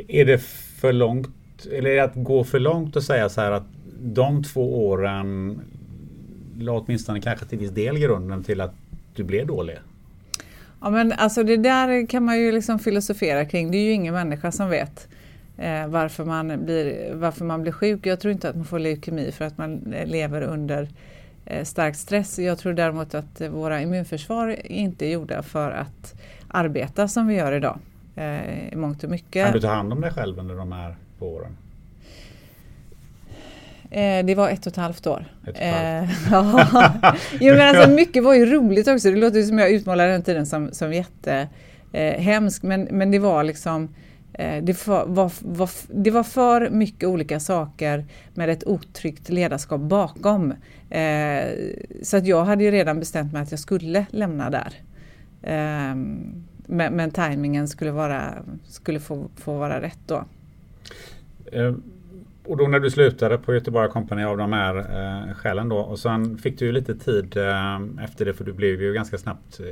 Är 0.09 0.24
det 0.24 0.38
för 0.81 0.92
långt, 0.92 1.66
eller 1.72 1.90
är 1.90 1.94
det 1.94 2.05
att 2.05 2.14
gå 2.14 2.44
för 2.44 2.61
långt 2.61 2.96
att 2.96 3.05
säga 3.05 3.29
så 3.29 3.40
här 3.40 3.50
att 3.50 3.66
de 4.00 4.44
två 4.44 4.88
åren 4.88 5.61
la 6.59 6.72
åtminstone 6.72 7.20
kanske 7.20 7.46
till 7.46 7.59
viss 7.59 7.70
del 7.70 7.98
grunden 7.98 8.44
till 8.44 8.61
att 8.61 8.74
du 9.14 9.24
blev 9.24 9.46
dålig? 9.46 9.76
Ja 10.81 10.90
men 10.90 11.12
alltså 11.12 11.42
det 11.42 11.57
där 11.57 12.07
kan 12.07 12.24
man 12.24 12.38
ju 12.38 12.52
liksom 12.52 12.79
filosofera 12.79 13.44
kring. 13.44 13.70
Det 13.70 13.79
är 13.79 13.85
ju 13.85 13.92
ingen 13.92 14.14
människa 14.14 14.52
som 14.52 14.68
vet 14.68 15.09
eh, 15.59 15.87
varför, 15.87 16.25
man 16.25 16.64
blir, 16.64 17.14
varför 17.14 17.45
man 17.45 17.62
blir 17.62 17.73
sjuk. 17.73 18.07
Jag 18.07 18.21
tror 18.21 18.33
inte 18.33 18.49
att 18.49 18.57
man 18.57 18.64
får 18.64 18.79
leukemi 18.79 19.33
för 19.33 19.45
att 19.45 19.59
man 19.59 19.95
lever 20.05 20.42
under 20.42 20.88
eh, 21.47 21.64
stark 21.64 21.97
stress. 21.97 22.38
Jag 22.38 22.59
tror 22.59 22.73
däremot 22.73 23.14
att 23.14 23.40
våra 23.40 23.81
immunförsvar 23.81 24.66
inte 24.66 25.07
är 25.07 25.11
gjorda 25.11 25.42
för 25.42 25.71
att 25.71 26.15
arbeta 26.48 27.09
som 27.09 27.27
vi 27.27 27.35
gör 27.35 27.52
idag. 27.52 27.79
Eh, 28.17 28.69
I 28.73 28.77
mångt 28.77 29.04
och 29.04 29.11
mycket. 29.11 29.44
Kan 29.44 29.52
du 29.52 29.61
ta 29.61 29.69
hand 29.69 29.92
om 29.92 30.00
dig 30.00 30.11
själv 30.11 30.38
under 30.38 30.54
de 30.54 30.73
här 30.73 30.96
åren? 31.21 31.57
Eh, 33.90 34.25
det 34.25 34.35
var 34.35 34.48
ett 34.48 34.67
och 34.67 34.73
ett 34.73 34.77
halvt 34.77 35.07
år. 35.07 35.25
Ett 35.46 35.48
och 35.48 35.63
ett 35.63 36.29
halvt. 36.31 36.75
Eh, 36.75 37.15
jo, 37.40 37.54
men 37.54 37.69
alltså, 37.69 37.90
mycket 37.90 38.25
var 38.25 38.35
ju 38.35 38.46
roligt 38.46 38.88
också. 38.88 39.11
Det 39.11 39.17
låter 39.17 39.42
som 39.42 39.59
jag 39.59 39.71
utmålar 39.71 40.09
den 40.09 40.23
tiden 40.23 40.46
som, 40.46 40.73
som 40.73 40.92
jättehemsk. 40.92 42.65
Eh, 42.65 42.69
men, 42.69 42.83
men 42.90 43.11
det 43.11 43.19
var 43.19 43.44
liksom 43.44 43.85
eh, 43.85 43.90
Eh, 44.38 44.64
det 44.64 44.87
var, 44.87 45.06
var, 45.06 45.32
var, 45.40 45.70
det 45.88 46.10
var 46.10 46.22
för 46.22 46.70
mycket 46.70 47.08
olika 47.08 47.40
saker 47.40 48.04
med 48.34 48.50
ett 48.50 48.66
otryggt 48.66 49.28
ledarskap 49.28 49.80
bakom. 49.80 50.54
Eh, 50.90 51.44
så 52.02 52.16
att 52.16 52.26
jag 52.26 52.44
hade 52.44 52.64
ju 52.64 52.70
redan 52.70 52.98
bestämt 52.98 53.32
mig 53.32 53.42
att 53.42 53.50
jag 53.50 53.60
skulle 53.60 54.06
lämna 54.10 54.50
där. 54.50 54.72
Ehm, 55.42 56.44
men, 56.66 56.96
men 56.96 57.10
tajmingen 57.10 57.68
skulle, 57.68 57.90
vara, 57.90 58.32
skulle 58.64 59.00
få, 59.00 59.28
få 59.37 59.58
vara 59.58 59.80
rätt 59.80 59.98
då. 60.06 60.24
Ehm, 61.52 61.82
och 62.44 62.56
då 62.56 62.66
när 62.66 62.80
du 62.80 62.90
slutade 62.90 63.38
på 63.38 63.54
Göteborg 63.54 63.90
Company 63.90 64.24
av 64.24 64.37
de 64.37 64.52
här 64.52 64.76
eh, 64.76 65.34
skälen 65.34 65.68
då 65.68 65.76
och 65.76 65.98
sen 65.98 66.38
fick 66.38 66.58
du 66.58 66.64
ju 66.66 66.72
lite 66.72 66.94
tid 66.94 67.37
eh, 67.37 68.04
efter 68.04 68.24
det 68.24 68.34
för 68.34 68.44
du 68.44 68.52
blev 68.52 68.82
ju 68.82 68.92
ganska 68.92 69.18
snabbt 69.18 69.60
eh, 69.60 69.66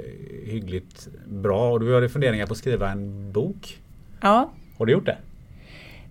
hyggligt 0.51 1.09
bra 1.27 1.73
och 1.73 1.81
du 1.81 1.95
hade 1.95 2.09
funderingar 2.09 2.47
på 2.47 2.53
att 2.53 2.59
skriva 2.59 2.91
en 2.91 3.33
bok. 3.33 3.79
Ja. 4.25 4.51
Har 4.79 4.87
du 4.87 4.93
gjort 4.93 5.07
det? 5.07 5.17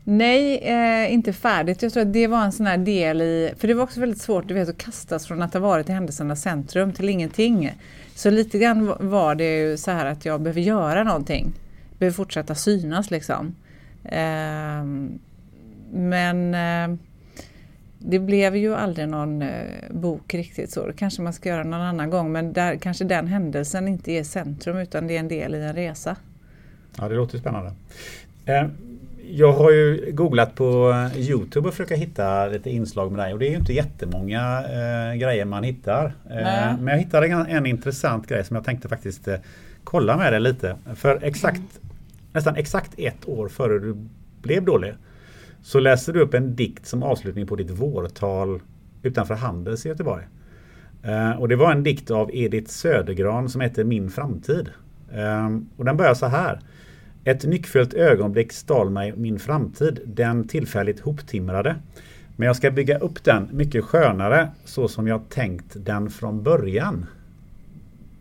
Nej, 0.04 0.58
eh, 0.58 1.14
inte 1.14 1.34
färdigt. 1.34 1.82
Jag 1.82 1.94
tror 1.94 2.04
att 2.04 2.14
det 2.14 2.28
var 2.28 2.44
en 2.44 2.52
sån 2.52 2.66
här 2.66 2.78
del 2.78 3.22
i, 3.22 3.54
för 3.58 3.68
det 3.68 3.74
var 3.74 3.84
också 3.84 4.00
väldigt 4.00 4.22
svårt 4.22 4.48
du 4.48 4.54
vet, 4.54 4.70
att 4.70 4.78
kastas 4.78 5.28
från 5.28 5.42
att 5.42 5.54
ha 5.54 5.60
varit 5.60 5.90
i 5.90 5.92
händelsernas 5.92 6.42
centrum 6.42 6.94
till 6.94 7.10
ingenting. 7.10 7.72
Så 8.16 8.30
lite 8.30 8.60
grann 8.60 8.94
var 9.00 9.36
det 9.36 9.58
ju 9.58 9.78
så 9.78 9.92
här 9.92 10.06
att 10.06 10.26
jag 10.26 10.42
behöver 10.42 10.62
göra 10.62 11.04
någonting. 11.04 11.54
behöver 12.00 12.16
fortsätta 12.16 12.56
synas 12.56 13.12
liksom. 13.12 13.56
Eh, 14.04 14.84
men 15.94 16.54
eh, 16.54 17.00
det 18.00 18.20
blev 18.20 18.56
ju 18.56 18.76
aldrig 18.76 19.08
någon 19.08 19.42
eh, 19.42 19.50
bok 19.92 20.34
riktigt 20.34 20.72
så. 20.72 20.88
Det 20.88 20.94
kanske 20.94 21.22
man 21.22 21.34
ska 21.34 21.50
göra 21.50 21.64
någon 21.64 21.82
annan 21.82 22.10
gång 22.10 22.32
men 22.32 22.54
där 22.54 22.76
kanske 22.76 23.04
den 23.04 23.28
händelsen 23.28 23.88
inte 23.88 24.12
är 24.12 24.24
centrum 24.24 24.78
utan 24.78 25.08
det 25.08 25.16
är 25.16 25.20
en 25.20 25.28
del 25.28 25.56
i 25.56 25.62
en 25.62 25.74
resa. 25.74 26.16
Ja, 26.98 27.10
det 27.10 27.16
låter 27.16 27.38
spännande. 27.38 27.72
Eh, 28.46 28.66
jag 29.32 29.54
har 29.54 29.72
ju 29.72 30.12
googlat 30.12 30.56
på 30.56 30.94
Youtube 31.16 31.68
och 31.68 31.74
försökt 31.74 32.02
hitta 32.02 32.48
lite 32.48 32.70
inslag 32.70 33.12
med 33.12 33.26
dig 33.26 33.34
och 33.34 33.40
det 33.40 33.48
är 33.48 33.50
ju 33.50 33.58
inte 33.58 33.74
jättemånga 33.74 34.60
eh, 34.60 35.16
grejer 35.16 35.46
man 35.46 35.64
hittar. 35.64 36.06
Eh, 36.30 36.78
men 36.80 36.88
jag 36.88 36.98
hittade 36.98 37.28
en, 37.28 37.46
en, 37.48 37.66
intressant 37.66 38.28
grej 38.28 38.44
som 38.46 38.56
jag 38.56 38.66
tänkte 38.66 38.90
faktiskt 38.90 39.28
eh, 39.28 39.36
kolla 39.84 40.18
med 40.18 40.34
dig 40.34 40.40
lite. 40.40 40.78
För 40.96 41.20
exakt, 41.24 41.58
mm. 41.58 41.90
nästan 42.34 42.56
exakt 42.56 42.92
ett 42.98 43.28
år 43.28 43.48
före 43.48 43.80
du 43.80 43.96
blev 44.42 44.66
dålig 44.66 44.94
så 45.64 45.80
läste 45.80 46.12
du 46.12 46.22
upp 46.22 46.34
en 46.34 46.56
dikt 46.56 46.88
som 46.88 47.04
avslutning 47.04 47.48
på 47.48 47.56
ditt 47.56 47.72
vårtal 47.72 48.62
utanför 49.04 49.36
Handels 49.36 49.86
i 49.86 49.90
Göteborg. 49.90 50.24
Eh, 51.04 51.32
och 51.32 51.50
det 51.50 51.56
var 51.56 51.72
en 51.72 51.84
dikt 51.84 52.12
av 52.12 52.30
Edith 52.34 52.72
Södergran 52.72 53.50
som 53.50 53.62
heter 53.62 53.84
Min 53.84 54.10
framtid. 54.10 54.70
Eh, 55.14 55.50
och 55.78 55.86
den 55.86 55.98
börjar 55.98 56.14
så 56.14 56.26
här. 56.26 56.60
Ett 57.24 57.44
nyckfullt 57.44 57.94
ögonblick 57.94 58.52
stal 58.52 58.90
mig 58.90 59.14
min 59.18 59.40
framtid, 59.40 60.00
den 60.06 60.48
tillfälligt 60.48 61.00
hoptimrade. 61.00 61.76
Men 62.36 62.48
jag 62.48 62.56
ska 62.56 62.72
bygga 62.72 62.98
upp 62.98 63.24
den 63.24 63.50
mycket 63.52 63.84
skönare 63.84 64.50
så 64.66 64.88
som 64.88 65.08
jag 65.08 65.30
tänkt 65.30 65.76
den 65.76 66.10
från 66.10 66.44
början. 66.44 67.06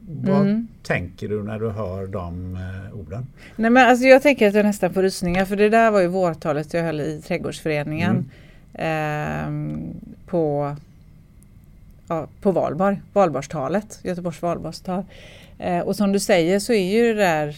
Vad 0.09 0.41
mm. 0.41 0.69
tänker 0.83 1.29
du 1.29 1.43
när 1.43 1.59
du 1.59 1.71
hör 1.71 2.07
de 2.07 2.57
eh, 2.57 2.99
orden? 2.99 3.27
Nej, 3.57 3.71
men 3.71 3.89
alltså 3.89 4.05
jag 4.05 4.23
tänker 4.23 4.49
att 4.49 4.55
jag 4.55 4.65
nästan 4.65 4.95
får 4.95 5.03
rysningar 5.03 5.45
för 5.45 5.57
det 5.57 5.69
där 5.69 5.91
var 5.91 6.01
ju 6.01 6.07
vårtalet 6.07 6.75
jag 6.75 6.83
höll 6.83 7.01
i 7.01 7.23
Trädgårdsföreningen 7.27 8.31
mm. 8.75 9.75
eh, 9.75 10.13
på, 10.27 10.77
ja, 12.09 12.27
på 12.41 12.53
Valborg, 12.53 13.01
valborgstalet, 13.13 14.01
Göteborgs 14.03 14.43
valborgstal. 14.43 15.05
Eh, 15.63 15.81
och 15.81 15.97
som 15.97 16.13
du 16.13 16.19
säger 16.21 16.59
så 16.59 16.73
är 16.73 16.93
ju 16.93 17.15
det 17.15 17.21
där 17.21 17.57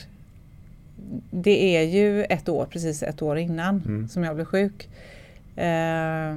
det 1.31 1.77
är 1.77 1.83
ju 1.83 2.25
ett 2.25 2.49
år, 2.49 2.67
precis 2.71 3.03
ett 3.03 3.23
år 3.23 3.39
innan 3.39 3.83
mm. 3.87 4.09
som 4.09 4.25
jag 4.25 4.35
blev 4.35 4.45
sjuk. 4.45 4.89
Eh, 5.57 6.37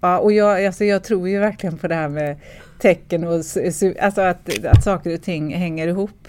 ja, 0.00 0.18
och 0.18 0.32
jag, 0.32 0.66
alltså 0.66 0.84
jag 0.84 1.04
tror 1.04 1.28
ju 1.28 1.38
verkligen 1.38 1.78
på 1.78 1.88
det 1.88 1.94
här 1.94 2.08
med 2.08 2.36
tecken 2.78 3.24
och 3.24 3.34
alltså 4.00 4.20
att, 4.20 4.64
att 4.64 4.84
saker 4.84 5.14
och 5.14 5.22
ting 5.22 5.54
hänger 5.54 5.88
ihop. 5.88 6.28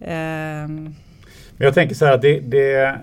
Eh, 0.00 0.68
men 1.56 1.66
jag 1.66 1.74
tänker 1.74 1.94
så 1.94 2.04
här 2.04 2.12
att 2.12 2.22
det, 2.22 2.40
det, 2.40 2.98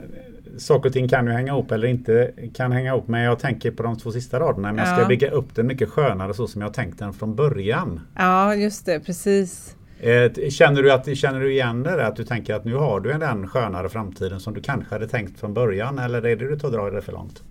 saker 0.61 0.89
och 0.89 0.93
ting 0.93 1.07
kan 1.07 1.27
ju 1.27 1.31
hänga 1.31 1.51
ihop 1.51 1.71
eller 1.71 1.87
inte 1.87 2.31
kan 2.53 2.71
hänga 2.71 2.89
ihop. 2.89 3.07
Men 3.07 3.21
jag 3.21 3.39
tänker 3.39 3.71
på 3.71 3.83
de 3.83 3.97
två 3.97 4.11
sista 4.11 4.39
raderna. 4.39 4.73
Men 4.73 4.85
jag 4.85 4.97
ska 4.97 5.07
bygga 5.07 5.31
upp 5.31 5.55
den 5.55 5.67
mycket 5.67 5.89
skönare 5.89 6.33
så 6.33 6.47
som 6.47 6.61
jag 6.61 6.73
tänkt 6.73 6.99
den 6.99 7.13
från 7.13 7.35
början. 7.35 7.99
Ja, 8.15 8.55
just 8.55 8.85
det, 8.85 8.99
precis. 8.99 9.75
Eh, 9.99 10.49
känner 10.49 10.83
du, 10.83 10.91
att, 10.91 11.17
känner 11.17 11.39
du 11.39 11.51
igen 11.51 11.83
det? 11.83 12.07
Att 12.07 12.15
du 12.15 12.23
tänker 12.23 12.53
att 12.53 12.65
nu 12.65 12.75
har 12.75 12.99
du 12.99 13.13
den 13.13 13.47
skönare 13.47 13.89
framtiden 13.89 14.39
som 14.39 14.53
du 14.53 14.61
kanske 14.61 14.95
hade 14.95 15.07
tänkt 15.07 15.39
från 15.39 15.53
början? 15.53 15.99
Eller 15.99 16.25
är 16.25 16.35
det 16.35 16.49
du 16.49 16.59
tar 16.59 16.71
dra 16.71 16.89
det 16.89 17.01
för 17.01 17.11
långt? 17.11 17.43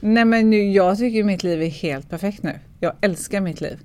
Nej 0.00 0.24
men 0.24 0.50
nu, 0.50 0.72
jag 0.72 0.98
tycker 0.98 1.24
mitt 1.24 1.42
liv 1.42 1.62
är 1.62 1.66
helt 1.66 2.10
perfekt 2.10 2.42
nu. 2.42 2.58
Jag 2.80 2.92
älskar 3.00 3.40
mitt 3.40 3.60
liv. 3.60 3.78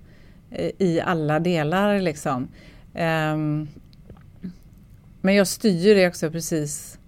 Eh, 0.51 0.71
I 0.77 1.01
alla 1.01 1.39
delar 1.39 1.99
liksom. 1.99 2.47
Um, 2.93 3.67
men 5.21 5.35
jag 5.35 5.47
styr 5.47 5.95
det 5.95 6.07
också 6.07 6.31
precis 6.31 6.99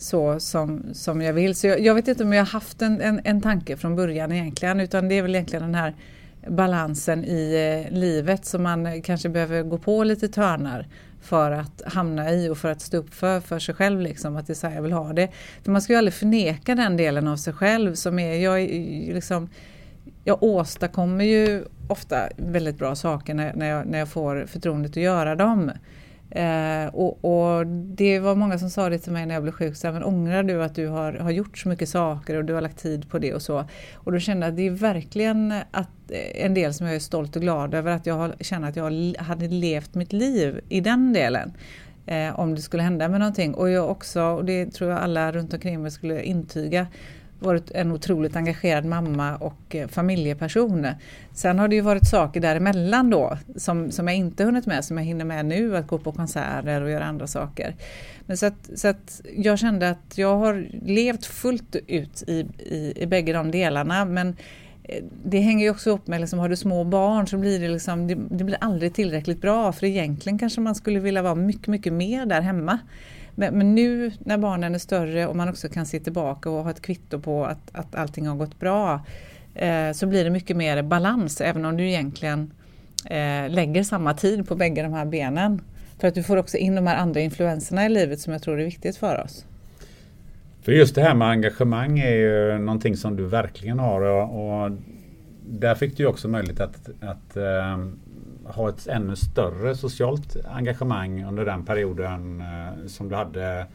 så 0.00 0.40
som, 0.40 0.82
som 0.92 1.22
jag 1.22 1.32
vill. 1.32 1.54
Så 1.54 1.66
jag, 1.66 1.80
jag 1.80 1.94
vet 1.94 2.08
inte 2.08 2.24
om 2.24 2.32
jag 2.32 2.40
har 2.40 2.52
haft 2.52 2.82
en, 2.82 3.00
en, 3.00 3.20
en 3.24 3.40
tanke 3.40 3.76
från 3.76 3.96
början 3.96 4.32
egentligen 4.32 4.80
utan 4.80 5.08
det 5.08 5.14
är 5.14 5.22
väl 5.22 5.34
egentligen 5.34 5.62
den 5.62 5.74
här 5.74 5.94
balansen 6.48 7.24
i 7.24 7.54
eh, 7.88 7.98
livet 7.98 8.44
som 8.44 8.62
man 8.62 9.02
kanske 9.02 9.28
behöver 9.28 9.62
gå 9.62 9.78
på 9.78 10.04
lite 10.04 10.28
törnar 10.28 10.86
för 11.20 11.50
att 11.50 11.82
hamna 11.86 12.32
i 12.32 12.48
och 12.48 12.58
för 12.58 12.70
att 12.70 12.80
stå 12.80 12.96
upp 12.96 13.14
för, 13.14 13.40
för 13.40 13.58
sig 13.58 13.74
själv. 13.74 14.00
Liksom, 14.00 14.36
att 14.36 14.46
det 14.46 14.52
är 14.52 14.54
så 14.54 14.66
här 14.66 14.74
jag 14.74 14.82
vill 14.82 14.92
ha 14.92 15.12
det. 15.12 15.28
För 15.62 15.72
man 15.72 15.82
ska 15.82 15.92
ju 15.92 15.98
aldrig 15.98 16.14
förneka 16.14 16.74
den 16.74 16.96
delen 16.96 17.28
av 17.28 17.36
sig 17.36 17.52
själv 17.52 17.94
som 17.94 18.18
är, 18.18 18.34
jag, 18.34 18.60
liksom, 19.14 19.48
jag 20.24 20.42
åstadkommer 20.42 21.24
ju 21.24 21.64
ofta 21.88 22.28
väldigt 22.36 22.78
bra 22.78 22.94
saker 22.94 23.34
när, 23.34 23.54
när, 23.54 23.66
jag, 23.66 23.86
när 23.86 23.98
jag 23.98 24.08
får 24.08 24.46
förtroendet 24.46 24.90
att 24.90 24.96
göra 24.96 25.34
dem. 25.34 25.70
Eh, 26.30 26.86
och, 26.94 27.24
och, 27.24 27.66
det 27.66 28.18
var 28.18 28.34
många 28.34 28.58
som 28.58 28.70
sa 28.70 28.88
det 28.88 28.98
till 28.98 29.12
mig 29.12 29.26
när 29.26 29.34
jag 29.34 29.42
blev 29.42 29.52
sjuk, 29.52 29.76
så 29.76 29.86
här, 29.86 29.94
men 29.94 30.04
ångrar 30.04 30.42
du 30.42 30.62
att 30.62 30.74
du 30.74 30.88
har, 30.88 31.12
har 31.12 31.30
gjort 31.30 31.58
så 31.58 31.68
mycket 31.68 31.88
saker 31.88 32.36
och 32.36 32.44
du 32.44 32.52
har 32.52 32.60
lagt 32.60 32.78
tid 32.78 33.10
på 33.10 33.18
det 33.18 33.34
och 33.34 33.42
så. 33.42 33.64
Och 33.94 34.12
då 34.12 34.18
kände 34.18 34.46
jag 34.46 34.52
att 34.52 34.56
det 34.56 34.66
är 34.66 34.70
verkligen 34.70 35.52
att, 35.70 36.10
eh, 36.10 36.44
en 36.44 36.54
del 36.54 36.74
som 36.74 36.86
jag 36.86 36.96
är 36.96 37.00
stolt 37.00 37.36
och 37.36 37.42
glad 37.42 37.74
över, 37.74 37.92
att 37.92 38.06
jag 38.06 38.14
har, 38.14 38.34
känner 38.40 38.68
att 38.68 38.76
jag 38.76 39.14
hade 39.18 39.48
levt 39.48 39.94
mitt 39.94 40.12
liv 40.12 40.60
i 40.68 40.80
den 40.80 41.12
delen. 41.12 41.52
Eh, 42.06 42.40
om 42.40 42.54
det 42.54 42.60
skulle 42.60 42.82
hända 42.82 43.08
med 43.08 43.20
någonting. 43.20 43.54
Och 43.54 43.70
jag 43.70 43.90
också, 43.90 44.22
och 44.22 44.44
det 44.44 44.66
tror 44.66 44.90
jag 44.90 44.98
alla 44.98 45.32
runt 45.32 45.54
omkring 45.54 45.82
mig 45.82 45.90
skulle 45.90 46.22
intyga, 46.22 46.86
varit 47.40 47.70
en 47.70 47.92
otroligt 47.92 48.36
engagerad 48.36 48.84
mamma 48.84 49.36
och 49.36 49.74
eh, 49.74 49.88
familjeperson. 49.88 50.86
Sen 51.32 51.58
har 51.58 51.68
det 51.68 51.74
ju 51.74 51.80
varit 51.80 52.08
saker 52.08 52.40
däremellan 52.40 53.10
då 53.10 53.38
som, 53.56 53.90
som 53.90 54.08
jag 54.08 54.16
inte 54.16 54.44
hunnit 54.44 54.66
med, 54.66 54.84
som 54.84 54.98
jag 54.98 55.04
hinner 55.04 55.24
med 55.24 55.46
nu, 55.46 55.76
att 55.76 55.86
gå 55.86 55.98
på 55.98 56.12
konserter 56.12 56.82
och 56.82 56.90
göra 56.90 57.04
andra 57.04 57.26
saker. 57.26 57.74
Men 58.26 58.36
så 58.36 58.46
att, 58.46 58.70
så 58.74 58.88
att 58.88 59.20
jag 59.36 59.58
kände 59.58 59.90
att 59.90 60.18
jag 60.18 60.36
har 60.36 60.68
levt 60.82 61.26
fullt 61.26 61.76
ut 61.86 62.22
i, 62.26 62.46
i, 62.58 62.92
i 62.96 63.06
bägge 63.06 63.32
de 63.32 63.50
delarna 63.50 64.04
men 64.04 64.36
eh, 64.82 65.04
det 65.24 65.40
hänger 65.40 65.64
ju 65.64 65.70
också 65.70 65.90
upp 65.90 66.06
med, 66.06 66.20
liksom, 66.20 66.38
har 66.38 66.48
du 66.48 66.56
små 66.56 66.84
barn 66.84 67.26
så 67.26 67.38
blir 67.38 67.60
det, 67.60 67.68
liksom, 67.68 68.06
det, 68.06 68.18
det 68.30 68.44
blir 68.44 68.58
aldrig 68.60 68.94
tillräckligt 68.94 69.40
bra 69.40 69.72
för 69.72 69.86
egentligen 69.86 70.38
kanske 70.38 70.60
man 70.60 70.74
skulle 70.74 71.00
vilja 71.00 71.22
vara 71.22 71.34
mycket, 71.34 71.66
mycket 71.66 71.92
mer 71.92 72.26
där 72.26 72.40
hemma. 72.40 72.78
Men, 73.40 73.58
men, 73.58 73.74
nu 73.74 74.12
när 74.18 74.38
barnen 74.38 74.74
är 74.74 74.78
större 74.78 75.26
och 75.26 75.36
man 75.36 75.48
också 75.48 75.68
kan 75.68 75.86
se 75.86 76.00
tillbaka 76.00 76.50
och 76.50 76.64
ha 76.64 76.70
ett 76.70 76.82
kvitto 76.82 77.20
på 77.20 77.44
att, 77.44 77.70
att 77.72 77.94
allting 77.94 78.26
har 78.26 78.36
gått 78.36 78.58
bra 78.58 79.00
eh, 79.54 79.92
så 79.92 80.06
blir 80.06 80.24
det 80.24 80.30
mycket 80.30 80.56
mer 80.56 80.82
balans 80.82 81.40
även 81.40 81.64
om 81.64 81.76
du 81.76 81.88
egentligen 81.88 82.52
eh, 83.04 83.48
lägger 83.48 83.82
samma 83.82 84.14
tid 84.14 84.48
på 84.48 84.54
bägge 84.54 84.82
de 84.82 84.92
här 84.92 85.04
benen. 85.04 85.62
För 85.98 86.08
att 86.08 86.14
du 86.14 86.22
får 86.22 86.36
också 86.36 86.56
in 86.56 86.74
de 86.74 86.86
här 86.86 86.96
andra 86.96 87.20
influenserna 87.20 87.86
i 87.86 87.88
livet 87.88 88.20
som 88.20 88.32
jag 88.32 88.42
tror 88.42 88.60
är 88.60 88.64
viktigt 88.64 88.96
för 88.96 89.22
oss. 89.24 89.46
För 90.62 90.72
just 90.72 90.94
det 90.94 91.02
här 91.02 91.14
med 91.14 91.28
engagemang 91.28 91.98
är 91.98 92.14
ju 92.14 92.58
någonting 92.58 92.96
som 92.96 93.16
du 93.16 93.26
verkligen 93.26 93.78
har 93.78 94.00
och, 94.00 94.62
och 94.64 94.70
där 95.48 95.74
fick 95.74 95.96
du 95.96 96.06
också 96.06 96.28
möjlighet 96.28 96.60
att, 96.60 96.90
att 97.00 97.36
eh, 97.36 97.78
ha 98.54 98.68
ett 98.68 98.86
ännu 98.86 99.16
större 99.16 99.74
socialt 99.74 100.36
engagemang 100.48 101.24
under 101.24 101.44
den 101.44 101.64
perioden 101.64 102.40
eh, 102.40 102.86
som 102.86 103.08
du 103.08 103.14
hade 103.14 103.66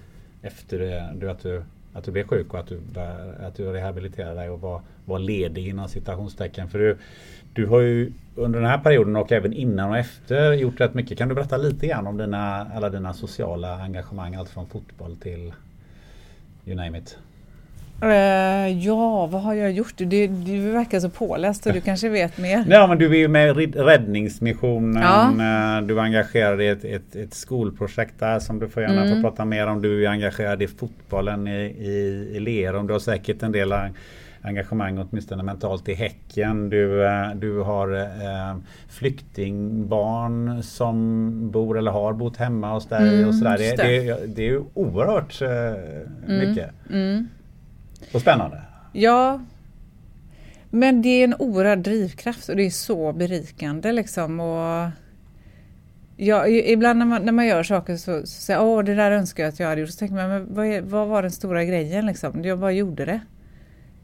efter 0.42 0.80
det, 0.80 1.32
att, 1.32 1.44
du, 1.44 1.64
att 1.94 2.04
du 2.04 2.12
blev 2.12 2.28
sjuk 2.28 2.54
och 2.54 2.60
att 2.60 2.68
du, 2.68 2.80
att 3.48 3.56
du 3.56 3.72
rehabiliterade 3.72 4.36
dig 4.36 4.50
och 4.50 4.62
var, 4.62 4.82
var 5.06 5.20
ledig 5.20 5.68
inom 5.68 5.90
citationstecken. 5.90 6.70
För 6.70 6.80
du, 6.80 6.98
du 7.54 7.66
har 7.66 7.80
ju 7.80 8.12
under 8.36 8.60
den 8.60 8.70
här 8.70 8.78
perioden 8.78 9.16
och 9.16 9.32
även 9.32 9.54
innan 9.54 9.90
och 9.90 9.98
efter 9.98 10.54
gjort 10.54 10.82
rätt 10.82 10.94
mycket. 10.94 11.18
Kan 11.18 11.30
du 11.30 11.36
berätta 11.36 11.58
lite 11.58 11.88
grann 11.88 12.08
om 12.08 12.18
dina, 12.18 12.68
alla 12.76 12.90
dina 12.90 13.14
sociala 13.14 13.82
engagemang? 13.82 14.36
Allt 14.36 14.50
från 14.50 14.68
fotboll 14.68 15.16
till 15.16 15.54
you 16.66 16.76
name 16.76 16.98
it. 16.98 17.18
Uh, 18.04 18.86
ja, 18.86 19.26
vad 19.26 19.42
har 19.42 19.54
jag 19.54 19.72
gjort? 19.72 19.94
Du, 19.98 20.28
du 20.28 20.72
verkar 20.72 21.00
så 21.00 21.10
påläst 21.10 21.66
och 21.66 21.74
du 21.74 21.82
kanske 21.86 22.10
vet 22.10 22.38
mer. 22.38 22.66
Ja, 22.70 22.88
men 22.88 22.98
du 22.98 23.06
är 23.06 23.18
ju 23.18 23.28
med 23.28 23.60
i 23.60 23.68
Räddningsmissionen. 23.68 25.04
Ja. 25.04 25.24
Eh, 25.30 25.82
du 25.82 26.00
är 26.00 26.04
engagerad 26.04 26.62
i 26.62 26.68
ett, 26.68 26.86
ett, 26.86 27.16
ett, 27.16 27.34
skolprojekt 27.34 28.20
där 28.20 28.40
som 28.40 28.60
du 28.60 28.70
får 28.70 28.84
gärna 28.84 29.06
mm. 29.06 29.16
få 29.16 29.30
prata 29.30 29.46
mer 29.46 29.68
om. 29.68 29.82
Du 29.82 30.06
är 30.06 30.10
engagerad 30.10 30.62
i 30.62 30.68
fotbollen 30.68 31.48
i, 31.48 31.62
i, 31.62 32.30
i 32.34 32.40
Lerum. 32.40 32.88
Du 32.88 32.94
har 32.94 33.00
säkert 33.00 33.44
en 33.44 33.52
del 33.52 33.74
engagemang 34.46 34.98
åtminstone 34.98 35.44
mentalt 35.44 35.90
i 35.90 35.94
Häcken. 35.94 36.70
Du, 36.70 37.06
eh, 37.06 37.30
du 37.36 37.60
har 37.60 37.96
eh, 37.96 38.58
flyktingbarn 38.88 40.64
som 40.64 41.52
bor 41.52 41.78
eller 41.78 41.92
har 41.92 42.14
bott 42.14 42.38
hemma 42.38 42.74
hos 42.74 42.88
dig 42.88 43.18
mm, 43.18 43.28
och 43.28 43.36
sådär. 43.36 43.58
Det, 43.58 43.76
det, 43.76 44.36
det, 44.36 44.42
är 44.42 44.50
ju 44.50 44.64
oerhört 44.74 45.42
eh, 45.42 45.50
mm, 45.50 46.50
mycket. 46.50 46.72
Mm. 46.90 47.28
Och 48.14 48.22
spännande. 48.22 48.62
Ja. 48.94 49.42
Men 50.70 51.02
det 51.02 51.10
är 51.10 51.24
en 51.24 51.36
oerhörd 51.40 51.80
drivkraft 51.80 52.50
och 52.50 52.56
det 52.56 52.66
är 52.66 52.70
så 52.70 53.14
berikande 53.14 53.92
liksom. 53.92 54.40
Och 54.40 54.90
ja, 56.18 56.48
ibland 56.48 57.00
när 57.00 57.06
man, 57.06 57.26
när 57.26 57.32
man 57.32 57.48
gör 57.48 57.64
saker 57.64 57.98
så, 57.98 58.22
så 58.22 58.28
säger 58.28 58.60
jag 58.60 58.70
åh 58.70 58.84
det 58.84 58.96
där 58.96 59.12
önskar 59.12 59.44
jag 59.44 59.50
att 59.50 59.60
jag 59.60 59.68
hade 59.68 59.82
gjort. 59.82 59.90
Så 59.90 59.98
tänker 59.98 60.16
man, 60.16 60.30
men 60.30 60.54
vad, 60.56 60.66
är, 60.66 60.82
vad 60.82 61.08
var 61.08 61.22
den 61.22 61.32
stora 61.32 61.64
grejen 61.66 62.06
liksom? 62.06 62.44
Jag 62.44 62.60
bara 62.60 62.72
gjorde 62.72 63.06
det. 63.06 63.20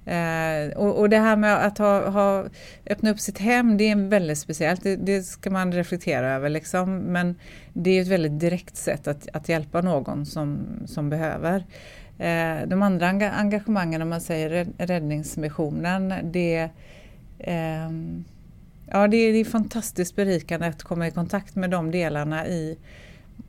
Eh, 0.05 0.77
och, 0.77 0.99
och, 0.99 1.09
det 1.09 1.17
här 1.17 1.35
med 1.35 1.65
att 1.65 1.77
ha, 1.77 2.09
ha, 2.09 2.45
öppna 2.85 3.11
upp 3.11 3.19
sitt 3.19 3.37
hem, 3.37 3.77
det 3.77 3.89
är 3.89 3.95
väldigt 3.95 4.37
speciellt. 4.37 4.83
Det, 4.83 4.95
det, 4.95 5.23
ska 5.23 5.49
man 5.49 5.71
reflektera 5.71 6.31
över. 6.31 6.49
Liksom. 6.49 6.97
Men 6.97 7.35
det 7.73 7.89
är 7.89 8.01
ett 8.01 8.07
väldigt 8.07 8.39
direkt 8.39 8.77
sätt 8.77 9.07
att, 9.07 9.27
att 9.33 9.49
hjälpa 9.49 9.81
någon 9.81 10.25
som, 10.25 10.59
som 10.85 11.09
behöver. 11.09 11.65
Eh, 12.21 12.67
de 12.67 12.81
andra 12.81 13.07
engagemangen, 13.31 14.01
om 14.01 14.09
man 14.09 14.21
säger 14.21 14.67
räddningsmissionen, 14.77 16.13
det, 16.23 16.69
eh, 17.39 17.89
ja, 18.85 19.07
det, 19.07 19.17
är, 19.17 19.33
det 19.33 19.39
är 19.39 19.45
fantastiskt 19.45 20.15
berikande 20.15 20.67
att 20.67 20.83
komma 20.83 21.07
i 21.07 21.11
kontakt 21.11 21.55
med 21.55 21.69
de 21.69 21.91
delarna 21.91 22.47
i 22.47 22.77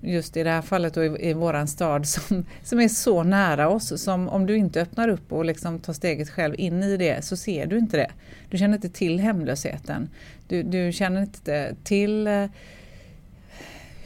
just 0.00 0.36
i 0.36 0.42
det 0.42 0.50
här 0.50 0.62
fallet 0.62 0.94
då 0.94 1.04
i, 1.04 1.30
i 1.30 1.32
våran 1.32 1.68
stad 1.68 2.06
som, 2.08 2.44
som 2.62 2.80
är 2.80 2.88
så 2.88 3.22
nära 3.22 3.68
oss. 3.68 4.02
Som 4.02 4.28
om 4.28 4.46
du 4.46 4.56
inte 4.56 4.82
öppnar 4.82 5.08
upp 5.08 5.32
och 5.32 5.44
liksom 5.44 5.78
tar 5.78 5.92
steget 5.92 6.30
själv 6.30 6.54
in 6.58 6.82
i 6.82 6.96
det 6.96 7.24
så 7.24 7.36
ser 7.36 7.66
du 7.66 7.78
inte 7.78 7.96
det. 7.96 8.10
Du 8.50 8.58
känner 8.58 8.74
inte 8.74 8.88
till 8.88 9.20
hemlösheten. 9.20 10.08
Du, 10.48 10.62
du 10.62 10.92
känner 10.92 11.20
inte 11.22 11.74
till 11.84 12.26
eh, 12.26 12.46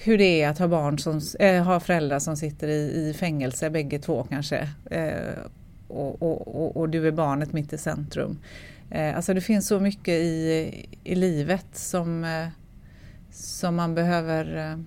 hur 0.07 0.19
det 0.19 0.43
är 0.43 0.49
att 0.49 0.59
ha 0.59 0.69
barn 0.69 0.99
som, 0.99 1.21
äh, 1.39 1.63
ha 1.63 1.81
föräldrar 1.81 2.19
som 2.19 2.37
sitter 2.37 2.69
i, 2.69 3.09
i 3.09 3.15
fängelse, 3.15 3.71
bägge 3.71 3.99
två 3.99 4.27
kanske. 4.31 4.69
Eh, 4.91 5.13
och, 5.89 6.23
och, 6.23 6.57
och, 6.57 6.77
och, 6.77 6.89
du 6.89 7.09
är 7.09 7.13
barnet 7.13 7.53
mitt 7.53 7.73
i 7.73 7.79
centrum. 7.79 8.39
Eh, 8.91 9.17
alltså 9.17 9.35
det 9.35 9.41
finns 9.41 9.69
så 9.69 9.81
mycket 9.81 10.15
i, 10.15 10.87
i 11.05 11.15
livet 11.15 11.67
som, 11.73 12.25
eh, 12.25 12.49
som 13.31 13.77
man 13.77 13.95
behöver 13.95 14.71
eh, 14.73 14.79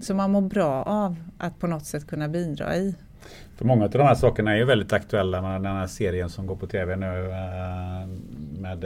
som 0.00 0.16
man 0.16 0.30
mår 0.30 0.40
bra 0.40 0.82
av 0.82 1.16
att 1.38 1.58
på 1.58 1.66
något 1.66 1.84
sätt 1.84 2.06
kunna 2.06 2.28
bidra 2.28 2.76
i. 2.76 2.94
För 3.56 3.64
många 3.64 3.84
av 3.84 3.90
de 3.90 4.02
här 4.02 4.14
sakerna 4.14 4.52
är 4.52 4.56
ju 4.56 4.64
väldigt 4.64 4.92
aktuella 4.92 5.42
med 5.42 5.62
den 5.62 5.76
här 5.76 5.86
serien 5.86 6.28
som 6.28 6.46
går 6.46 6.56
på 6.56 6.66
tv 6.66 6.96
nu 6.96 7.30
eh, 7.30 8.08
med 8.60 8.78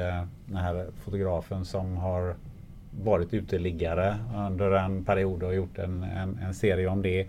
den 0.46 0.56
här 0.56 0.86
fotografen 1.04 1.64
som 1.64 1.96
har 1.96 2.34
varit 3.02 3.34
uteliggare 3.34 4.16
under 4.48 4.70
en 4.70 5.04
period 5.04 5.42
och 5.42 5.54
gjort 5.54 5.78
en, 5.78 6.02
en, 6.02 6.38
en 6.42 6.54
serie 6.54 6.88
om 6.88 7.02
det. 7.02 7.20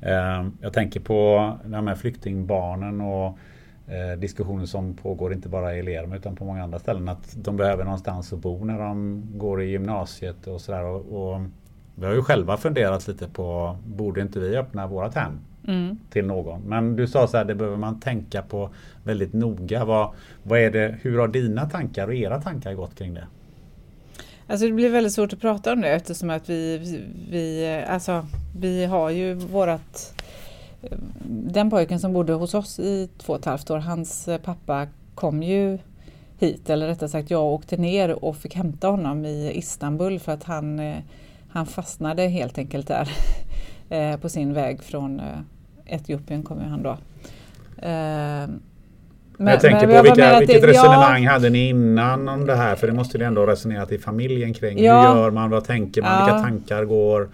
Eh, 0.00 0.46
jag 0.60 0.72
tänker 0.72 1.00
på 1.00 1.52
de 1.64 1.86
här 1.86 1.94
flyktingbarnen 1.94 3.00
och 3.00 3.38
eh, 3.86 4.18
diskussioner 4.18 4.66
som 4.66 4.94
pågår 4.94 5.32
inte 5.32 5.48
bara 5.48 5.76
i 5.76 5.82
Lerum 5.82 6.12
utan 6.12 6.36
på 6.36 6.44
många 6.44 6.62
andra 6.62 6.78
ställen. 6.78 7.08
Att 7.08 7.36
de 7.44 7.56
behöver 7.56 7.84
någonstans 7.84 8.32
att 8.32 8.38
bo 8.38 8.64
när 8.64 8.78
de 8.78 9.22
går 9.34 9.62
i 9.62 9.70
gymnasiet 9.70 10.46
och 10.46 10.60
sådär. 10.60 10.84
Och, 10.84 11.32
och, 11.32 11.40
vi 11.94 12.06
har 12.06 12.12
ju 12.12 12.22
själva 12.22 12.56
funderat 12.56 13.08
lite 13.08 13.28
på, 13.28 13.76
borde 13.86 14.20
inte 14.20 14.40
vi 14.40 14.56
öppna 14.56 14.86
vårat 14.86 15.14
hem 15.14 15.40
mm. 15.68 15.98
till 16.10 16.26
någon? 16.26 16.60
Men 16.60 16.96
du 16.96 17.06
sa 17.06 17.26
så 17.26 17.36
här, 17.36 17.44
det 17.44 17.54
behöver 17.54 17.76
man 17.76 18.00
tänka 18.00 18.42
på 18.42 18.70
väldigt 19.04 19.32
noga. 19.32 19.84
Vad, 19.84 20.10
vad 20.42 20.58
är 20.58 20.70
det, 20.70 20.96
hur 21.02 21.18
har 21.18 21.28
dina 21.28 21.66
tankar 21.66 22.08
och 22.08 22.14
era 22.14 22.40
tankar 22.40 22.74
gått 22.74 22.94
kring 22.94 23.14
det? 23.14 23.26
Alltså 24.46 24.66
det 24.66 24.72
blir 24.72 24.90
väldigt 24.90 25.12
svårt 25.12 25.32
att 25.32 25.40
prata 25.40 25.72
om 25.72 25.80
det 25.80 25.88
eftersom 25.88 26.30
att 26.30 26.48
vi, 26.48 26.78
vi, 27.30 27.66
alltså, 27.88 28.26
vi 28.56 28.84
har 28.84 29.10
ju 29.10 29.34
vårat 29.34 30.14
den 31.24 31.70
pojken 31.70 32.00
som 32.00 32.12
bodde 32.12 32.32
hos 32.32 32.54
oss 32.54 32.78
i 32.78 33.08
två 33.18 33.32
och 33.32 33.38
ett 33.38 33.44
halvt 33.44 33.70
år, 33.70 33.78
hans 33.78 34.28
pappa 34.44 34.86
kom 35.14 35.42
ju 35.42 35.78
hit, 36.38 36.70
eller 36.70 36.86
rättare 36.86 37.08
sagt 37.08 37.30
jag 37.30 37.44
åkte 37.44 37.76
ner 37.76 38.24
och 38.24 38.36
fick 38.36 38.54
hämta 38.54 38.88
honom 38.88 39.24
i 39.24 39.52
Istanbul 39.54 40.18
för 40.18 40.32
att 40.32 40.44
han, 40.44 40.94
han 41.48 41.66
fastnade 41.66 42.28
helt 42.28 42.58
enkelt 42.58 42.88
där 42.88 43.10
eh, 43.90 44.16
på 44.16 44.28
sin 44.28 44.52
väg 44.52 44.82
från 44.82 45.20
eh, 45.20 45.38
Etiopien 45.86 45.92
Etiopien 45.94 46.42
kommer 46.42 46.64
han 46.64 46.82
då. 46.82 46.98
Eh, 47.86 48.48
men, 49.36 49.52
jag 49.52 49.60
tänker 49.60 49.86
men, 49.86 49.96
på 49.96 50.02
vilka, 50.02 50.38
vilket 50.38 50.62
det, 50.62 50.68
resonemang 50.68 51.24
ja, 51.24 51.30
hade 51.30 51.50
ni 51.50 51.68
innan 51.68 52.28
om 52.28 52.46
det 52.46 52.54
här? 52.54 52.76
För 52.76 52.86
det 52.86 52.92
måste 52.92 53.18
ni 53.18 53.24
ändå 53.24 53.46
resonerat 53.46 53.92
i 53.92 53.98
familjen 53.98 54.54
kring. 54.54 54.84
Ja, 54.84 55.12
Hur 55.12 55.20
gör 55.20 55.30
man? 55.30 55.50
Vad 55.50 55.64
tänker 55.64 56.02
man? 56.02 56.10
Ja, 56.10 56.24
vilka 56.24 56.38
tankar 56.38 56.84
går? 56.84 57.28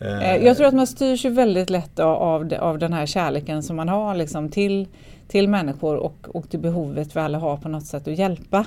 Eh, 0.00 0.36
jag 0.36 0.56
tror 0.56 0.66
att 0.66 0.74
man 0.74 0.86
styrs 0.86 1.24
ju 1.24 1.30
väldigt 1.30 1.70
lätt 1.70 1.98
av, 1.98 2.52
av 2.60 2.78
den 2.78 2.92
här 2.92 3.06
kärleken 3.06 3.62
som 3.62 3.76
man 3.76 3.88
har 3.88 4.14
liksom 4.14 4.48
till, 4.48 4.88
till 5.28 5.48
människor 5.48 5.96
och, 5.96 6.28
och 6.28 6.50
till 6.50 6.60
behovet 6.60 7.16
vi 7.16 7.20
alla 7.20 7.38
har 7.38 7.56
på 7.56 7.68
något 7.68 7.86
sätt 7.86 8.08
att 8.08 8.18
hjälpa. 8.18 8.58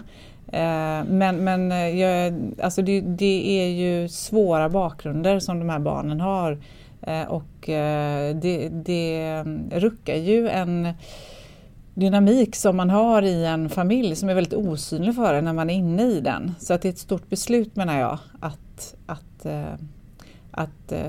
Eh, 0.52 1.04
men 1.08 1.44
men 1.44 1.72
eh, 1.72 2.00
jag, 2.00 2.34
alltså 2.62 2.82
det, 2.82 3.02
det, 3.02 3.62
är 3.62 3.68
ju 3.68 4.10
svåra 4.10 4.70
bakgrunder 4.70 5.40
som 5.40 5.60
de 5.60 5.70
här 5.70 5.80
barnen 5.80 6.22
har 6.22 6.58
och 7.28 7.44
det, 8.42 8.70
det 8.72 9.44
ruckar 9.72 10.16
ju 10.16 10.50
en 10.50 10.88
dynamik 11.94 12.56
som 12.56 12.78
man 12.78 12.89
har 12.89 13.22
i 13.22 13.46
en 13.46 13.70
familj 13.70 14.16
som 14.16 14.30
är 14.30 14.34
väldigt 14.34 14.54
osynlig 14.54 15.16
för 15.16 15.34
en 15.34 15.46
när 15.46 15.54
man 15.54 15.70
är 15.70 15.74
inne 15.74 16.04
i 16.04 16.22
den. 16.22 16.56
Så 16.60 16.74
att 16.74 16.82
det 16.82 16.88
är 16.88 16.94
ett 16.94 17.00
stort 17.00 17.30
beslut 17.30 17.76
menar 17.76 18.00
jag 18.00 18.18
att, 18.39 18.96
att, 19.06 19.46
eh, 19.46 19.74
att 20.52 20.92
eh, 20.92 21.02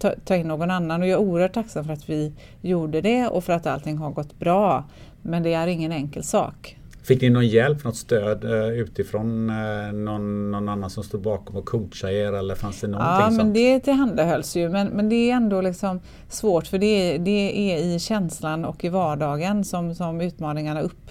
ta, 0.00 0.14
ta 0.24 0.36
in 0.36 0.48
någon 0.48 0.70
annan 0.70 1.02
och 1.02 1.08
jag 1.08 1.20
är 1.20 1.26
oerhört 1.26 1.52
tacksam 1.52 1.84
för 1.84 1.92
att 1.92 2.08
vi 2.08 2.32
gjorde 2.60 3.00
det 3.00 3.28
och 3.28 3.44
för 3.44 3.52
att 3.52 3.66
allting 3.66 3.98
har 3.98 4.10
gått 4.10 4.38
bra. 4.38 4.84
Men 5.22 5.42
det 5.42 5.54
är 5.54 5.66
ingen 5.66 5.92
enkel 5.92 6.24
sak. 6.24 6.78
Fick 7.04 7.22
ni 7.22 7.30
någon 7.30 7.46
hjälp, 7.46 7.84
något 7.84 7.96
stöd 7.96 8.44
uh, 8.44 8.68
utifrån 8.68 9.50
uh, 9.50 9.92
någon, 9.92 10.50
någon, 10.50 10.68
annan 10.68 10.90
som 10.90 11.04
stod 11.04 11.22
bakom 11.22 11.56
och 11.56 11.66
coachade 11.66 12.12
er 12.12 12.32
eller 12.32 12.54
fanns 12.54 12.80
det 12.80 12.86
någonting 12.86 13.12
Ja, 13.12 13.30
men 13.30 13.38
sånt? 13.38 13.54
det 13.54 13.80
tillhandahölls 13.80 14.56
ju 14.56 14.68
men, 14.68 14.88
men 14.88 15.08
det 15.08 15.30
är 15.30 15.36
ändå 15.36 15.60
liksom 15.60 16.00
svårt 16.28 16.66
för 16.66 16.78
det, 16.78 17.18
det 17.18 17.72
är 17.72 17.78
i 17.78 17.98
känslan 17.98 18.64
och 18.64 18.84
i 18.84 18.88
vardagen 18.88 19.64
som, 19.64 19.94
som 19.94 20.20
utmaningarna 20.20 20.80
upp, 20.80 21.10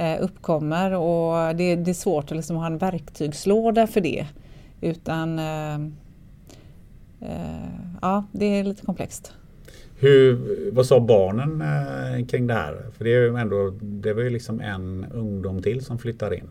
uh, 0.00 0.16
uppkommer 0.20 0.92
och 0.92 1.56
det, 1.56 1.76
det, 1.76 1.90
är 1.90 1.94
svårt 1.94 2.24
att 2.24 2.36
liksom 2.36 2.56
ha 2.56 2.66
en 2.66 2.78
verktygslåda 2.78 3.86
för 3.86 4.00
det. 4.00 4.26
Utan 4.80 5.40
ja, 8.02 8.24
det 8.32 8.44
är 8.46 8.64
lite 8.64 8.86
komplext. 8.86 9.32
Hur, 9.98 10.38
vad 10.72 10.86
sa 10.86 11.00
barnen 11.00 11.60
eh, 11.60 12.26
kring 12.26 12.46
det 12.46 12.54
här? 12.54 12.82
För 12.96 13.04
det, 13.04 13.10
är 13.10 13.20
ju 13.20 13.36
ändå, 13.36 13.74
det 13.80 14.12
var 14.12 14.22
ju 14.22 14.30
liksom 14.30 14.60
en 14.60 15.06
ungdom 15.14 15.62
till 15.62 15.84
som 15.84 15.98
flyttar 15.98 16.34
in. 16.34 16.48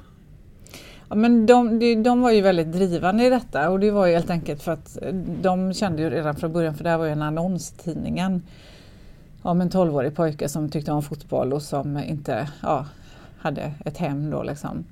Ja, 1.09 1.15
men 1.15 1.45
de, 1.45 2.03
de 2.03 2.21
var 2.21 2.31
ju 2.31 2.41
väldigt 2.41 2.71
drivande 2.71 3.25
i 3.25 3.29
detta 3.29 3.69
och 3.69 3.79
det 3.79 3.91
var 3.91 4.05
ju 4.05 4.13
helt 4.13 4.29
enkelt 4.29 4.63
för 4.63 4.71
att 4.71 4.97
eh, 5.01 5.13
de 5.41 5.73
kände 5.73 6.01
ju 6.01 6.09
redan 6.09 6.35
från 6.35 6.53
början, 6.53 6.75
för 6.75 6.83
det 6.83 6.89
här 6.89 6.97
var 6.97 7.05
ju 7.05 7.11
en 7.11 7.21
annons 7.21 7.73
i 7.73 7.83
tidningen 7.83 8.41
om 9.41 9.61
en 9.61 9.69
12-årig 9.69 10.15
pojke 10.15 10.49
som 10.49 10.69
tyckte 10.69 10.91
om 10.91 11.03
fotboll 11.03 11.53
och 11.53 11.61
som 11.61 11.97
inte 11.97 12.49
ja, 12.61 12.85
hade 13.37 13.71
ett 13.85 13.97
hem 13.97 14.29
då 14.29 14.43
liksom. 14.43 14.85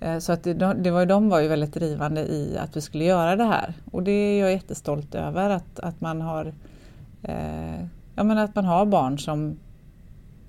Eh, 0.00 0.18
så 0.18 0.32
att 0.32 0.44
det, 0.44 0.54
det 0.54 0.90
var, 0.90 1.06
de 1.06 1.28
var 1.28 1.40
ju 1.40 1.48
väldigt 1.48 1.74
drivande 1.74 2.20
i 2.20 2.58
att 2.58 2.76
vi 2.76 2.80
skulle 2.80 3.04
göra 3.04 3.36
det 3.36 3.44
här 3.44 3.74
och 3.90 4.02
det 4.02 4.12
är 4.12 4.40
jag 4.40 4.52
jättestolt 4.52 5.14
över 5.14 5.50
att, 5.50 5.80
att 5.80 6.00
man 6.00 6.20
har 6.20 6.52
eh, 7.22 7.86
ja, 8.14 8.24
men 8.24 8.38
att 8.38 8.54
man 8.54 8.64
har 8.64 8.86
barn 8.86 9.18
som 9.18 9.58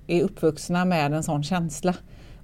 är 0.06 0.22
uppvuxna 0.22 0.84
med 0.84 1.12
en 1.12 1.22
sån 1.22 1.42
känsla. 1.42 1.94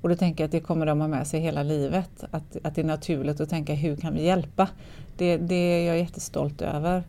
Och 0.01 0.09
då 0.09 0.15
tänker 0.15 0.45
jag 0.45 0.49
att 0.49 0.53
det 0.53 0.61
kommer 0.61 0.87
de 0.87 1.01
ha 1.01 1.09
med 1.09 1.27
sig 1.27 1.41
hela 1.41 1.63
livet. 1.63 2.25
Att, 2.31 2.57
att 2.63 2.75
det 2.75 2.81
är 2.81 2.85
naturligt 2.85 3.41
att 3.41 3.51
tänka 3.51 3.75
hur 3.75 3.97
kan 3.97 4.15
vi 4.15 4.25
hjälpa? 4.25 4.69
Det, 5.17 5.37
det 5.37 5.55
är 5.55 5.87
jag 5.87 5.99
jättestolt 5.99 6.63
över. 6.63 7.03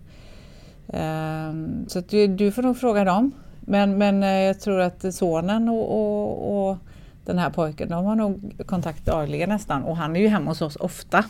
Um, 0.88 1.86
så 1.88 2.01
du, 2.10 2.28
du, 2.28 2.51
får 2.51 2.64
nog 2.64 2.78
fråga 2.78 3.03
dem. 3.03 3.32
Men, 3.60 3.97
men 3.97 4.24
eh, 4.24 4.30
jag 4.30 4.60
tror 4.60 4.80
att 4.80 5.14
sonen 5.14 5.70
och, 5.70 5.91
och, 5.91 6.70
och, 6.70 6.78
den 7.26 7.38
här 7.38 7.49
pojken, 7.49 7.89
de 7.89 8.05
har 8.05 8.16
nog 8.16 8.53
kontakt 8.66 9.05
dagligen 9.05 9.49
nästan. 9.49 9.84
Och 9.84 9.97
han 9.97 10.16
är 10.16 10.20
ju 10.20 10.28
hemma 10.28 10.51
hos 10.51 10.62
oss 10.62 10.76
ofta 10.76 11.26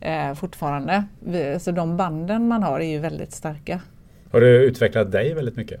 eh, 0.00 0.34
fortfarande. 0.34 1.04
Så 1.60 1.70
de 1.70 1.96
banden 1.96 2.48
man 2.48 2.62
har 2.62 2.80
är 2.80 2.84
ju 2.84 2.98
väldigt 2.98 3.32
starka. 3.32 3.80
Har 4.30 4.40
det 4.40 4.46
utvecklat 4.46 5.12
dig 5.12 5.34
väldigt 5.34 5.56
mycket? 5.56 5.80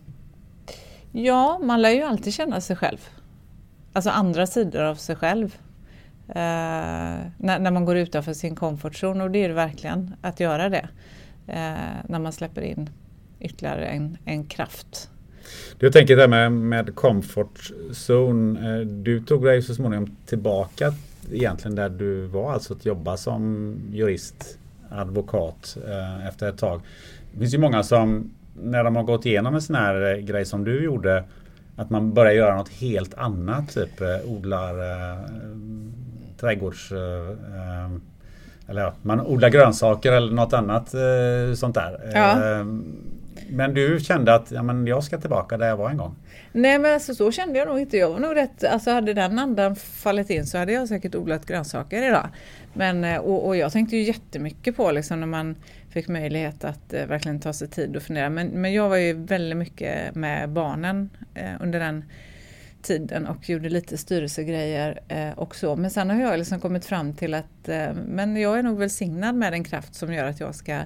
ja, 1.11 1.59
man 1.63 1.81
lär 1.81 1.89
ju 1.89 2.01
alltid 2.01 2.33
känna 2.33 2.61
sig 2.61 2.75
själv. 2.75 3.09
Alltså 3.93 4.09
andra 4.09 4.47
sidor 4.47 4.81
av 4.81 4.95
sig 4.95 5.15
själv. 5.15 5.55
Eh, 6.27 6.35
när, 7.37 7.59
när, 7.59 7.71
man 7.71 7.85
går 7.85 7.97
utanför 7.97 8.33
sin 8.33 8.55
komfortzon 8.55 9.21
och 9.21 9.31
det 9.31 9.43
är 9.43 9.47
det 9.47 9.55
verkligen 9.55 10.15
att 10.21 10.39
göra 10.39 10.69
det. 10.69 10.89
Eh, 11.47 12.09
när 12.09 12.19
man 12.19 12.31
släpper 12.31 12.61
in 12.61 12.89
ytterligare 13.39 13.85
en, 13.85 14.17
en 14.25 14.45
kraft. 14.45 15.09
Du 15.77 15.91
tänker 15.91 16.17
det 16.17 16.27
med, 16.27 16.51
med 16.51 16.95
komfortzon. 16.95 18.57
Eh, 18.57 18.79
du 18.79 19.19
tog 19.19 19.45
dig 19.45 19.61
så 19.61 19.75
småningom 19.75 20.15
tillbaka 20.25 20.93
egentligen 21.31 21.75
där 21.75 21.89
du 21.89 22.25
var, 22.25 22.53
alltså 22.53 22.73
att 22.73 22.85
jobba 22.85 23.17
som 23.17 23.75
jurist, 23.91 24.57
advokat 24.89 25.77
eh, 25.87 26.27
efter 26.27 26.49
ett 26.49 26.57
tag. 26.57 26.81
Det 27.33 27.39
finns 27.39 27.53
ju 27.53 27.57
många 27.57 27.83
som 27.83 28.31
när 28.61 28.83
de 28.83 28.95
har 28.95 29.03
gått 29.03 29.25
igenom 29.25 29.55
en 29.55 29.61
sån 29.61 29.75
här 29.75 30.13
eh, 30.13 30.17
grej 30.17 30.45
som 30.45 30.63
du 30.63 30.83
gjorde 30.83 31.23
att 31.75 31.89
man 31.89 32.13
börjar 32.13 32.33
göra 32.33 32.55
något 32.55 32.69
helt 32.69 33.13
annat, 33.13 33.73
typ 33.73 34.01
eh, 34.01 34.31
odlar 34.31 34.79
eh, 34.79 35.19
trädgårds... 36.39 36.91
Eh, 36.91 37.91
eller 38.67 38.81
ja, 38.81 38.93
man 39.01 39.21
odlar 39.21 39.49
grönsaker 39.49 40.11
eller 40.11 40.33
något 40.33 40.53
annat 40.53 40.93
eh, 40.93 41.53
sånt 41.55 41.75
där. 41.75 42.11
Ja. 42.13 42.31
Eh, 42.31 42.65
men 43.49 43.73
du 43.73 43.99
kände 43.99 44.35
att 44.35 44.51
ja, 44.51 44.63
men 44.63 44.87
jag 44.87 45.03
ska 45.03 45.17
tillbaka 45.17 45.57
där 45.57 45.67
jag 45.67 45.77
var 45.77 45.89
en 45.89 45.97
gång? 45.97 46.15
Nej 46.51 46.79
men 46.79 46.93
alltså, 46.93 47.15
så 47.15 47.31
kände 47.31 47.59
jag 47.59 47.67
nog 47.67 47.79
inte. 47.79 47.97
Jag 47.97 48.09
var 48.09 48.19
nog 48.19 48.35
rätt, 48.35 48.63
alltså 48.63 48.91
hade 48.91 49.13
den 49.13 49.39
andan 49.39 49.75
fallit 49.75 50.29
in 50.29 50.45
så 50.45 50.57
hade 50.57 50.71
jag 50.71 50.87
säkert 50.87 51.15
odlat 51.15 51.45
grönsaker 51.45 52.07
idag. 52.07 52.27
Men, 52.73 53.03
eh, 53.03 53.17
och, 53.17 53.47
och 53.47 53.57
jag 53.57 53.71
tänkte 53.71 53.97
ju 53.97 54.03
jättemycket 54.03 54.77
på 54.77 54.91
liksom 54.91 55.19
när 55.19 55.27
man 55.27 55.55
fick 55.91 56.07
möjlighet 56.07 56.63
att 56.63 56.93
eh, 56.93 57.05
verkligen 57.05 57.39
ta 57.39 57.53
sig 57.53 57.67
tid 57.67 57.95
och 57.95 58.03
fundera. 58.03 58.29
Men, 58.29 58.47
men 58.47 58.73
jag 58.73 58.89
var 58.89 58.97
ju 58.97 59.13
väldigt 59.13 59.57
mycket 59.57 60.15
med 60.15 60.49
barnen 60.49 61.09
eh, 61.33 61.51
under 61.59 61.79
den 61.79 62.05
tiden 62.81 63.27
och 63.27 63.49
gjorde 63.49 63.69
lite 63.69 63.97
styrelsegrejer 63.97 64.99
eh, 65.07 65.31
och 65.31 65.55
så. 65.55 65.75
Men 65.75 65.91
sen 65.91 66.09
har 66.09 66.21
jag 66.21 66.37
liksom 66.37 66.59
kommit 66.59 66.85
fram 66.85 67.13
till 67.13 67.33
att 67.33 67.69
eh, 67.69 67.93
men 67.93 68.37
jag 68.37 68.59
är 68.59 68.63
nog 68.63 68.77
välsignad 68.77 69.35
med 69.35 69.53
en 69.53 69.63
kraft 69.63 69.95
som 69.95 70.13
gör 70.13 70.25
att 70.25 70.39
jag 70.39 70.55
ska, 70.55 70.79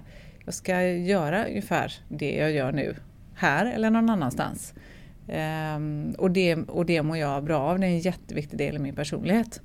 jag 0.45 0.53
ska 0.53 0.83
göra 0.83 1.45
ungefär 1.45 1.93
det 2.09 2.35
jag 2.35 2.51
gör 2.51 2.71
nu. 2.71 2.95
Här 3.35 3.65
eller 3.65 3.89
någon 3.89 4.09
annanstans. 4.09 4.73
Ehm, 5.27 6.15
och, 6.17 6.31
det, 6.31 6.55
och 6.55 6.85
det 6.85 7.03
mår 7.03 7.17
jag 7.17 7.43
bra 7.43 7.59
av. 7.59 7.79
Det 7.79 7.85
är 7.85 7.89
en 7.89 7.99
jätteviktig 7.99 8.57
del 8.57 8.75
i 8.75 8.79
min 8.79 8.95
personlighet. 8.95 9.61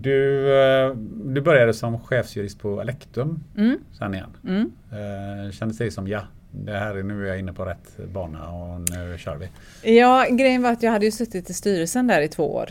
Du, 0.00 0.48
eh, 0.58 0.94
du 1.24 1.40
började 1.40 1.74
som 1.74 2.00
chefsjurist 2.00 2.58
på 2.58 2.80
Alektum 2.80 3.44
Mm. 3.56 3.78
sen 3.98 4.14
igen. 4.14 4.30
Mm. 4.44 4.72
Eh, 4.92 5.50
Kändes 5.52 5.78
det 5.78 5.90
som 5.90 6.08
ja, 6.08 6.22
det 6.50 6.72
här 6.78 6.94
är 6.94 7.02
nu 7.02 7.24
är 7.24 7.28
jag 7.28 7.38
inne 7.38 7.52
på 7.52 7.64
rätt 7.64 7.96
bana 8.12 8.50
och 8.50 8.80
nu 8.80 9.18
kör 9.18 9.36
vi. 9.36 9.48
Ja, 9.98 10.26
grejen 10.30 10.62
var 10.62 10.70
att 10.72 10.82
jag 10.82 10.90
hade 10.92 11.04
ju 11.04 11.10
suttit 11.10 11.50
i 11.50 11.54
styrelsen 11.54 12.06
där 12.06 12.20
i 12.20 12.28
två 12.28 12.54
år. 12.54 12.70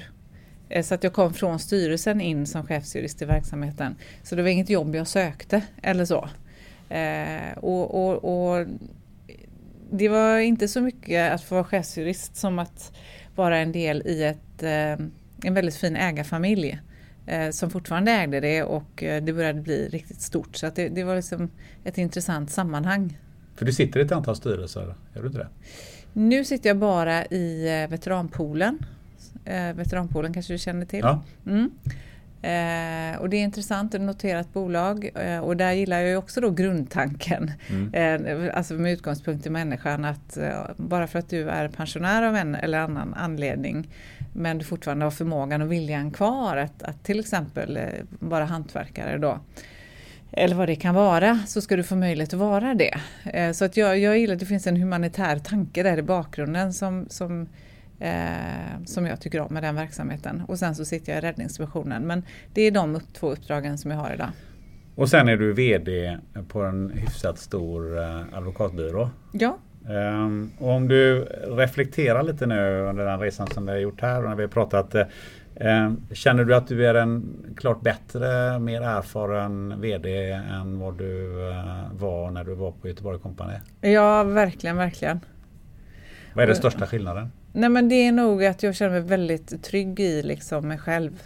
Eh, 0.69 0.83
Så 0.83 0.95
att 0.95 1.03
jag 1.03 1.13
kom 1.13 1.33
från 1.33 1.59
styrelsen 1.59 2.21
in 2.21 2.45
som 2.47 2.65
chefsjurist 2.67 3.21
i 3.21 3.25
verksamheten. 3.25 3.95
Så 4.23 4.35
det 4.35 4.41
var 4.41 4.49
inget 4.49 4.69
jobb 4.69 4.95
jag 4.95 5.07
sökte 5.07 5.61
eller 5.81 6.05
så. 6.05 6.29
Eh, 6.89 7.57
och, 7.57 7.95
och, 8.07 8.23
och 8.57 8.65
det 9.91 10.09
var 10.09 10.37
inte 10.37 10.67
så 10.67 10.81
mycket 10.81 11.31
att 11.31 11.43
få 11.43 11.55
vara 11.55 11.65
chefsjurist 11.65 12.35
som 12.35 12.59
att 12.59 12.91
vara 13.35 13.57
en 13.57 13.71
del 13.71 14.01
i 14.05 14.23
ett, 14.23 14.63
eh, 14.63 15.05
en 15.45 15.53
väldigt 15.53 15.75
fin 15.75 15.95
ägarfamilj 15.95 16.79
som 17.51 17.69
fortfarande 17.69 18.11
ägde 18.11 18.39
det 18.39 18.63
och 18.63 19.03
eh, 19.03 19.23
det 19.23 19.33
började 19.33 19.61
bli 19.61 19.87
riktigt 19.89 20.21
stort. 20.21 20.55
Så 20.55 20.69
det, 20.75 20.89
det 20.89 21.03
var 21.03 21.15
liksom 21.15 21.49
ett 21.83 21.97
intressant 21.97 22.51
sammanhang. 22.51 23.17
För 23.55 23.65
du 23.65 23.73
sitter 23.73 23.99
i 23.99 24.03
ett 24.03 24.11
antal 24.11 24.35
styrelser, 24.35 24.95
gör 25.13 25.21
du 25.21 25.27
inte 25.27 25.39
det? 25.39 25.47
Nu 26.13 26.45
sitter 26.45 26.69
jag 26.69 26.77
bara 26.77 27.25
i 27.25 27.81
eh, 27.83 27.89
veteranpoolen. 27.89 28.85
Eh, 29.45 29.73
veteranpoolen 29.73 30.33
kanske 30.33 30.53
du 30.53 30.57
känner 30.57 30.85
till? 30.85 30.99
Ja. 30.99 31.23
Mm. 31.45 31.71
Eh, 32.43 33.19
och 33.19 33.29
det 33.29 33.37
är 33.37 33.43
intressant, 33.43 33.93
ett 33.93 34.01
noterat 34.01 34.53
bolag 34.53 35.09
eh, 35.15 35.39
och 35.39 35.57
där 35.57 35.71
gillar 35.71 35.99
jag 35.99 36.19
också 36.19 36.41
då 36.41 36.49
grundtanken. 36.49 37.51
Eh, 37.93 38.19
alltså 38.53 38.73
med 38.73 38.93
utgångspunkt 38.93 39.45
i 39.45 39.49
människan 39.49 40.05
att 40.05 40.37
eh, 40.37 40.51
bara 40.77 41.07
för 41.07 41.19
att 41.19 41.29
du 41.29 41.49
är 41.49 41.67
pensionär 41.67 42.23
av 42.23 42.35
en 42.35 42.55
eller 42.55 42.79
annan 42.79 43.13
anledning 43.13 43.89
men 44.33 44.57
du 44.57 44.65
fortfarande 44.65 45.05
har 45.05 45.11
förmågan 45.11 45.61
och 45.61 45.71
viljan 45.71 46.11
kvar 46.11 46.57
att, 46.57 46.83
att 46.83 47.03
till 47.03 47.19
exempel 47.19 47.77
eh, 47.77 47.83
vara 48.19 48.45
hantverkare 48.45 49.17
då 49.17 49.39
eller 50.35 50.55
vad 50.55 50.69
det 50.69 50.75
kan 50.75 50.95
vara, 50.95 51.39
så 51.47 51.61
ska 51.61 51.75
du 51.75 51.83
få 51.83 51.95
möjlighet 51.95 52.33
att 52.33 52.39
vara 52.39 52.73
det. 52.73 52.99
Eh, 53.33 53.51
Så 53.51 53.65
att 53.65 53.77
jag, 53.77 53.99
jag 53.99 54.19
gillar 54.19 54.33
att 54.33 54.39
det 54.39 54.45
finns 54.45 54.67
en 54.67 54.77
humanitär 54.77 55.39
tanke 55.39 55.83
där 55.83 55.97
i 55.97 56.01
bakgrunden 56.01 56.73
som, 56.73 57.05
som, 57.09 57.47
eh, 57.99 58.83
som 58.85 59.05
jag 59.05 59.21
tycker 59.21 59.39
om 59.39 59.53
med 59.53 59.63
den 59.63 59.75
verksamheten. 59.75 60.43
Och 60.47 60.59
sen 60.59 60.75
så 60.75 60.85
sitter 60.85 61.11
jag 61.13 61.23
i 61.23 61.25
räddningsdivisionen. 61.25 62.07
Men 62.07 62.23
det 62.53 62.61
är 62.61 62.71
de 62.71 62.95
upp, 62.95 63.13
två 63.13 63.31
uppdragen 63.31 63.77
som 63.77 63.91
jag 63.91 63.97
har 63.97 64.13
idag. 64.13 64.29
Och 64.95 65.09
sen 65.09 65.29
är 65.29 65.37
du 65.37 65.53
VD 65.53 66.17
på 66.47 66.61
en 66.63 66.91
hyfsat 66.95 67.39
stor 67.39 67.97
eh, 68.01 68.37
advokatbyrå. 68.37 69.09
Ja, 69.31 69.57
Och 70.57 70.69
om 70.69 70.87
du 70.87 71.23
reflekterar 71.43 72.23
lite 72.23 72.45
nu 72.45 72.79
under 72.79 73.05
den 73.05 73.19
resan 73.19 73.47
som 73.47 73.65
vi 73.65 73.71
har 73.71 73.79
gjort 73.79 74.01
här 74.01 74.23
och 74.23 74.29
när 74.29 74.35
vi 74.35 74.43
har 74.43 74.49
pratat. 74.49 74.95
eh, 74.95 75.05
ehm, 75.55 76.01
känner 76.11 76.43
du 76.43 76.55
att 76.55 76.67
du 76.67 76.87
är 76.87 76.95
en 76.95 77.23
klart 77.57 77.81
bättre, 77.81 78.59
mer 78.59 78.81
erfaren 78.81 79.81
VD 79.81 80.31
än 80.31 80.79
vad 80.79 80.97
du 80.97 81.41
eh, 81.49 81.93
var 81.93 82.31
när 82.31 82.43
du 82.43 82.53
var 82.53 82.71
på 82.71 82.87
Göteborg 82.87 83.19
Company? 83.19 83.53
ja 83.81 84.23
verkligen, 84.23 84.77
verkligen. 84.77 85.19
Vad 86.33 86.43
är 86.43 86.47
den 86.47 86.55
största 86.55 86.85
skillnaden? 86.85 87.31
Nej 87.53 87.69
men 87.69 87.89
det 87.89 87.95
är 87.95 88.11
nog 88.11 88.45
att 88.45 88.63
jag 88.63 88.75
känner 88.75 88.91
mig 88.91 89.01
väldigt 89.01 89.63
trygg 89.63 89.99
i 89.99 90.23
liksom 90.23 90.67
mig 90.67 90.77
själv. 90.77 91.23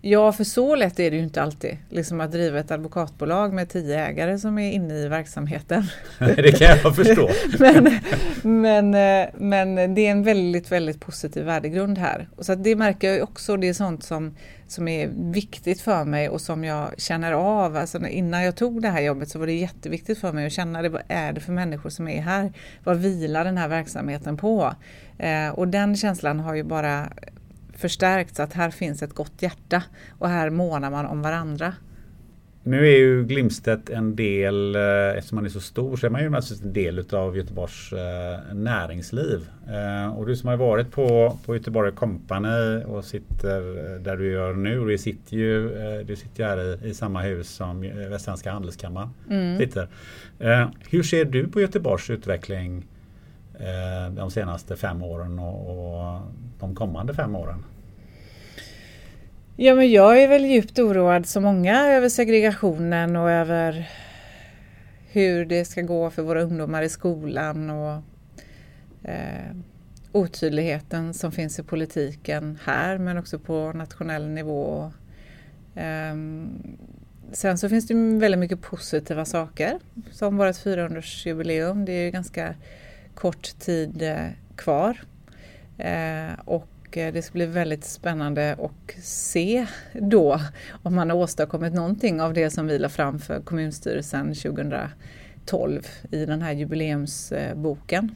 Ja, 0.00 0.32
för 0.32 0.44
så 0.44 0.74
lätt 0.74 1.00
är 1.00 1.10
det 1.10 1.16
ju 1.16 1.22
inte 1.22 1.42
alltid. 1.42 1.76
Liksom 1.88 2.20
att 2.20 2.32
driva 2.32 2.58
ett 2.58 2.70
advokatbolag 2.70 3.52
med 3.52 3.68
tio 3.68 4.06
ägare 4.06 4.38
som 4.38 4.58
är 4.58 4.72
inne 4.72 4.94
i 4.94 5.08
verksamheten. 5.08 5.84
det 6.18 6.58
kan 6.58 6.68
jag 6.68 6.96
förstå. 6.96 7.30
men, 7.58 7.98
men, 8.42 8.90
men 9.38 9.94
det 9.94 10.06
är 10.06 10.10
en 10.10 10.22
väldigt, 10.22 10.72
väldigt 10.72 11.00
positiv 11.00 11.44
värdegrund 11.44 11.98
här. 11.98 12.28
Och 12.36 12.46
så 12.46 12.54
det 12.54 12.76
märker 12.76 13.12
jag 13.12 13.22
också, 13.22 13.56
det 13.56 13.68
är 13.68 13.74
sånt 13.74 14.04
som, 14.04 14.36
som 14.68 14.88
är 14.88 15.10
viktigt 15.32 15.80
för 15.80 16.04
mig 16.04 16.28
och 16.28 16.40
som 16.40 16.64
jag 16.64 17.00
känner 17.00 17.32
av. 17.32 17.76
Alltså 17.76 18.06
innan 18.06 18.44
jag 18.44 18.56
tog 18.56 18.82
det 18.82 18.88
här 18.88 19.00
jobbet 19.00 19.28
så 19.28 19.38
var 19.38 19.46
det 19.46 19.52
jätteviktigt 19.52 20.18
för 20.18 20.32
mig 20.32 20.46
att 20.46 20.52
känna 20.52 20.82
det, 20.82 20.88
vad 20.88 21.02
är 21.08 21.32
det 21.32 21.40
för 21.40 21.52
människor 21.52 21.90
som 21.90 22.08
är 22.08 22.20
här? 22.20 22.52
Vad 22.84 22.96
vilar 22.96 23.44
den 23.44 23.58
här 23.58 23.68
verksamheten 23.68 24.36
på? 24.36 24.74
Eh, 25.18 25.48
och 25.48 25.68
den 25.68 25.96
känslan 25.96 26.40
har 26.40 26.54
ju 26.54 26.62
bara 26.62 27.08
förstärkts 27.78 28.40
att 28.40 28.52
här 28.52 28.70
finns 28.70 29.02
ett 29.02 29.14
gott 29.14 29.42
hjärta 29.42 29.82
och 30.18 30.28
här 30.28 30.50
månar 30.50 30.90
man 30.90 31.06
om 31.06 31.22
varandra. 31.22 31.74
Nu 32.68 32.86
är 32.88 32.98
ju 32.98 33.24
Glimstedt 33.24 33.90
en 33.90 34.16
del, 34.16 34.76
eh, 34.76 34.82
eftersom 35.16 35.36
man 35.36 35.44
är 35.44 35.48
så 35.48 35.60
stor, 35.60 35.96
så 35.96 36.06
är 36.06 36.10
man 36.10 36.22
ju 36.22 36.28
naturligtvis 36.28 36.62
en 36.62 36.72
del 36.72 36.98
utav 36.98 37.36
Göteborgs 37.36 37.92
eh, 37.92 38.54
näringsliv. 38.54 39.48
Eh, 39.68 40.18
och 40.18 40.26
du 40.26 40.36
som 40.36 40.48
har 40.48 40.56
varit 40.56 40.90
på, 40.90 41.38
på 41.46 41.56
Göteborg 41.56 41.92
Company 41.92 42.82
och 42.84 43.04
sitter 43.04 43.60
där 43.98 44.16
du 44.16 44.32
gör 44.32 44.54
nu, 44.54 44.86
du 44.86 44.98
sitter 44.98 45.36
ju, 45.36 45.68
du 46.04 46.16
sitter 46.16 46.44
här 46.44 46.84
i, 46.84 46.88
i 46.88 46.94
samma 46.94 47.22
hus 47.22 47.48
som 47.48 47.80
Västsvenska 48.10 48.52
Handelskammaren 48.52 49.10
sitter. 49.58 49.88
Eh, 50.38 50.68
hur 50.90 51.02
ser 51.02 51.24
du 51.24 51.48
på 51.48 51.60
Göteborgs 51.60 52.10
utveckling 52.10 52.86
Eh, 53.60 54.12
de 54.12 54.30
senaste 54.30 54.76
fem 54.76 55.02
åren 55.02 55.38
och, 55.38 55.70
och 55.70 56.20
de 56.58 56.74
kommande 56.74 57.14
fem 57.14 57.36
åren? 57.36 57.64
Ja, 59.56 59.74
men 59.74 59.90
jag 59.90 60.22
är 60.22 60.28
väl 60.28 60.44
djupt 60.44 60.78
oroad 60.78 61.26
som 61.26 61.42
många 61.42 61.86
över 61.86 62.08
segregationen 62.08 63.16
och 63.16 63.30
över 63.30 63.90
hur 65.10 65.44
det 65.44 65.64
ska 65.64 65.82
gå 65.82 66.10
för 66.10 66.22
våra 66.22 66.42
ungdomar 66.42 66.82
i 66.82 66.88
skolan 66.88 67.70
och 67.70 68.02
eh, 69.08 69.56
otydligheten 70.12 71.14
som 71.14 71.32
finns 71.32 71.58
i 71.58 71.62
politiken 71.62 72.58
här 72.64 72.98
men 72.98 73.18
också 73.18 73.38
på 73.38 73.72
nationell 73.72 74.28
nivå. 74.28 74.92
Eh, 75.74 76.16
sen 77.32 77.58
så 77.58 77.68
finns 77.68 77.86
det 77.86 77.94
väldigt 77.94 78.38
mycket 78.38 78.62
positiva 78.62 79.24
saker 79.24 79.78
som 80.10 80.36
vårt 80.36 80.56
400-årsjubileum. 80.56 81.84
Det 81.84 81.92
är 81.92 82.04
ju 82.04 82.10
ganska 82.10 82.54
kort 83.18 83.58
tid 83.58 84.02
eh, 84.02 84.26
kvar. 84.56 85.00
Eh, 85.78 86.32
och 86.44 86.98
eh, 86.98 87.12
det 87.12 87.22
ska 87.22 87.32
bli 87.32 87.46
väldigt 87.46 87.84
spännande 87.84 88.52
att 88.52 89.04
se 89.04 89.66
då 89.92 90.40
om 90.82 90.94
man 90.94 91.10
har 91.10 91.16
åstadkommit 91.16 91.74
någonting 91.74 92.20
av 92.20 92.34
det 92.34 92.50
som 92.50 92.66
vi 92.66 92.78
la 92.78 92.88
fram 92.88 93.18
för 93.18 93.40
kommunstyrelsen 93.40 94.34
2012 94.34 95.86
i 96.10 96.26
den 96.26 96.42
här 96.42 96.52
jubileumsboken. 96.52 98.14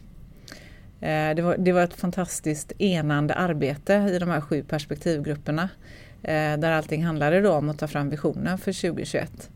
Det 1.36 1.42
var, 1.42 1.56
det 1.56 1.72
var 1.72 1.82
ett 1.82 1.94
fantastiskt 1.94 2.72
enande 2.78 3.34
arbete 3.34 3.92
i 4.12 4.18
de 4.18 4.28
här 4.28 4.40
sju 4.40 4.62
perspektivgrupperna 4.62 5.68
där 6.58 6.70
allting 6.70 7.04
handlade 7.04 7.40
då 7.40 7.52
om 7.52 7.68
att 7.68 7.78
ta 7.78 7.88
fram 7.88 8.10
visionen 8.10 8.58
för 8.58 8.72
2021. 8.72 9.50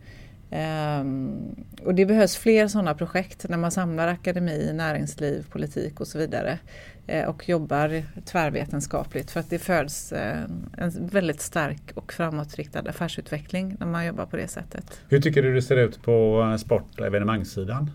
Um, 0.51 1.55
och 1.85 1.95
det 1.95 2.07
behövs 2.07 2.37
fler 2.37 2.69
sådana 2.69 2.95
projekt 2.95 3.49
när 3.49 3.59
man 3.59 3.71
samlar 3.71 4.09
akademi, 4.09 4.73
näringsliv, 4.75 5.47
politik 5.51 6.01
och 6.01 6.07
så 6.07 6.19
vidare 6.19 6.59
eh, 7.07 7.29
och 7.29 7.49
jobbar 7.49 8.03
tvärvetenskapligt 8.25 9.31
för 9.31 9.41
att 9.41 9.51
det 9.51 9.59
föds 9.59 10.13
eh, 10.13 10.45
en 10.79 11.07
väldigt 11.07 11.41
stark 11.41 11.93
och 11.95 12.13
framåtriktad 12.13 12.81
affärsutveckling 12.89 13.77
när 13.81 13.87
man 13.87 14.07
jobbar 14.07 14.27
på 14.27 14.37
det 14.37 14.49
sättet. 14.49 15.01
Hur 15.09 15.21
tycker 15.21 15.43
du 15.43 15.55
det 15.55 15.63
ser 15.63 15.77
ut 15.77 16.03
på 16.03 16.49
eh, 16.53 16.57
sport 16.57 17.01
och 17.01 17.07
evenemangssidan? 17.07 17.91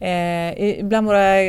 Eh, 0.00 0.84
bland 0.84 1.06
våra 1.06 1.42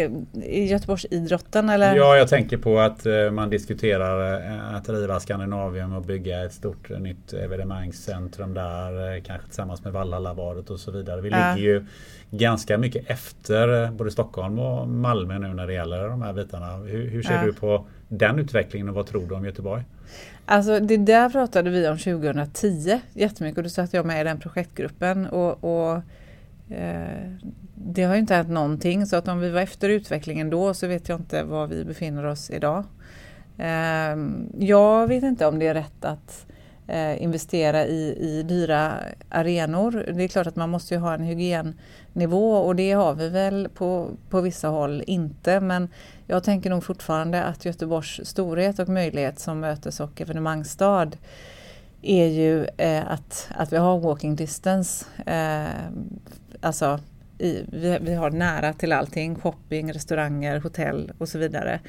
Göteborgsidrotten 0.43 1.69
eller? 1.69 1.95
Ja, 1.95 2.17
jag 2.17 2.27
tänker 2.27 2.57
på 2.57 2.79
att 2.79 3.05
eh, 3.05 3.31
man 3.31 3.49
diskuterar 3.49 4.41
eh, 4.41 4.75
att 4.75 4.89
riva 4.89 5.19
Skandinavien 5.19 5.93
och 5.93 6.01
bygga 6.01 6.45
ett 6.45 6.53
stort 6.53 6.91
eh, 6.91 6.99
nytt 6.99 7.33
evenemangscentrum 7.33 8.53
där. 8.53 9.15
Eh, 9.15 9.21
kanske 9.23 9.47
tillsammans 9.47 9.83
med 9.83 9.93
Valhallabadet 9.93 10.69
och 10.69 10.79
så 10.79 10.91
vidare. 10.91 11.21
Vi 11.21 11.29
ja. 11.29 11.55
ligger 11.55 11.69
ju 11.69 11.85
ganska 12.31 12.77
mycket 12.77 13.09
efter 13.09 13.83
eh, 13.83 13.91
både 13.91 14.11
Stockholm 14.11 14.59
och 14.59 14.87
Malmö 14.87 15.39
nu 15.39 15.47
när 15.47 15.67
det 15.67 15.73
gäller 15.73 16.09
de 16.09 16.21
här 16.21 16.33
bitarna. 16.33 16.75
Hur, 16.75 17.09
hur 17.09 17.23
ser 17.23 17.33
ja. 17.33 17.45
du 17.45 17.53
på 17.53 17.85
den 18.07 18.39
utvecklingen 18.39 18.89
och 18.89 18.95
vad 18.95 19.07
tror 19.07 19.27
du 19.27 19.35
om 19.35 19.45
Göteborg? 19.45 19.83
Alltså 20.45 20.79
det 20.79 20.97
där 20.97 21.29
pratade 21.29 21.69
vi 21.69 21.87
om 21.87 21.97
2010 21.97 22.99
jättemycket 23.13 23.57
och 23.57 23.63
då 23.63 23.69
satt 23.69 23.93
jag 23.93 24.05
med 24.05 24.21
i 24.21 24.23
den 24.23 24.39
projektgruppen 24.39 25.27
och, 25.27 25.63
och 25.63 26.01
Eh, 26.70 27.32
det 27.76 28.03
har 28.03 28.13
ju 28.13 28.20
inte 28.20 28.36
hänt 28.36 28.49
någonting 28.49 29.05
så 29.05 29.15
att 29.15 29.28
om 29.28 29.39
vi 29.39 29.49
var 29.49 29.61
efter 29.61 29.89
utvecklingen 29.89 30.49
då 30.49 30.74
så 30.74 30.88
vet 30.88 31.09
jag 31.09 31.20
inte 31.20 31.43
var 31.43 31.68
vi 31.68 31.86
befinner 31.86 32.26
oss 32.26 32.49
idag. 32.49 32.84
Ehm, 33.57 34.49
jag 34.59 35.07
vet 35.07 35.24
inte 35.24 35.45
om 35.45 35.59
det 35.59 35.68
är 35.68 35.74
rätt 35.74 36.05
att 36.05 36.45
eh, 36.88 37.24
investera 37.24 37.86
i, 37.86 38.18
i 38.20 38.43
dyra 38.43 38.93
arenor. 39.30 40.05
Det 40.13 40.24
är 40.24 40.28
klart 40.28 40.47
att 40.47 40.55
man 40.55 40.70
måste 40.70 40.97
ha 40.97 41.13
en 41.13 41.24
hygiennivå 41.24 42.51
och 42.51 42.76
det 42.76 42.91
har 42.91 43.13
vi 43.13 43.30
väl 43.30 43.70
på, 43.74 44.09
på 44.30 44.41
vissa 44.41 44.68
håll 44.68 45.03
inte 45.07 45.59
men 45.59 45.89
jag 46.28 46.43
tänker 46.43 46.70
nog 46.70 46.84
fortfarande 46.84 47.43
att 47.43 47.65
Göteborgs 47.65 48.22
storhet 48.24 48.80
och 48.80 48.89
möjlighet 48.89 49.39
som 49.39 49.59
mötes 49.59 49.99
och 49.99 50.22
evenemangsstad 50.22 51.11
är 52.01 52.26
ju 52.26 52.68
eh, 52.78 53.11
att, 53.11 53.49
att 53.55 53.74
vi 53.74 53.78
har 53.78 53.99
walking 53.99 54.36
distance. 54.36 55.05
Eh, 55.26 55.91
alltså 56.62 56.99
i, 57.38 57.64
vi, 57.72 57.97
vi, 58.01 58.14
har 58.14 58.32
nära 58.32 58.74
till 58.74 58.93
allting, 58.93 59.36
shopping, 59.36 59.93
restauranger, 59.93 60.60
hotell 60.60 61.12
och 61.18 61.30
så 61.30 61.38
vidare. 61.38 61.80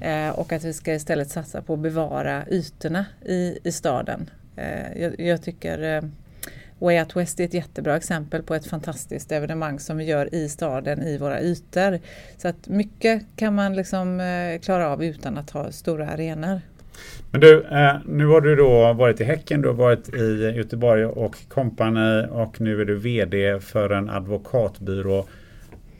Eh, 0.00 0.28
och 0.28 0.52
att 0.52 0.64
vi 0.64 0.72
ska 0.72 0.94
istället 0.94 1.30
satsa 1.30 1.62
på 1.62 1.74
att 1.74 1.80
bevara 1.80 2.44
ytorna 2.48 3.06
i, 3.24 3.58
i 3.64 3.72
staden. 3.72 4.30
Eh, 4.56 5.02
jag, 5.02 5.20
jag, 5.20 5.42
tycker 5.42 5.96
eh, 5.96 6.02
Way 6.78 7.00
Out 7.00 7.16
West 7.16 7.40
är 7.40 7.44
ett 7.44 7.54
jättebra 7.54 7.96
exempel 7.96 8.42
på 8.42 8.54
ett 8.54 8.66
fantastiskt 8.66 9.32
evenemang 9.32 9.80
som 9.80 9.96
vi 9.96 10.04
gör 10.04 10.34
i 10.34 10.48
staden 10.48 11.02
i 11.02 11.18
våra 11.18 11.40
ytor. 11.40 12.00
Så 12.36 12.48
att 12.48 12.68
mycket 12.68 13.22
kan 13.36 13.54
man 13.54 13.76
liksom 13.76 14.20
eh, 14.20 14.60
klara 14.60 14.88
av 14.88 15.04
utan 15.04 15.38
att 15.38 15.50
ha 15.50 15.72
stora 15.72 16.08
arenor. 16.08 16.60
Men 17.30 17.40
du, 17.40 17.62
eh, 17.62 17.94
nu 18.04 18.26
har 18.26 18.40
du 18.40 18.56
då 18.56 18.92
varit 18.92 19.20
i 19.20 19.24
Häcken, 19.24 19.62
du 19.62 19.68
har 19.68 19.74
varit 19.74 20.14
i 20.14 20.52
Göteborg 20.56 21.04
och 21.04 21.36
Company 21.48 22.26
och 22.30 22.60
nu 22.60 22.80
är 22.80 22.84
du 22.84 22.94
VD 22.94 23.60
för 23.60 23.90
en 23.90 24.10
advokatbyrå. 24.10 25.26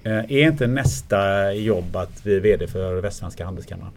Eh, 0.03 0.19
är 0.19 0.43
inte 0.43 0.67
nästa 0.67 1.53
jobb 1.53 1.97
att 1.97 2.23
bli 2.23 2.41
VD 2.41 2.67
för 2.67 3.01
Västsvenska 3.01 3.45
Handelskammaren? 3.45 3.93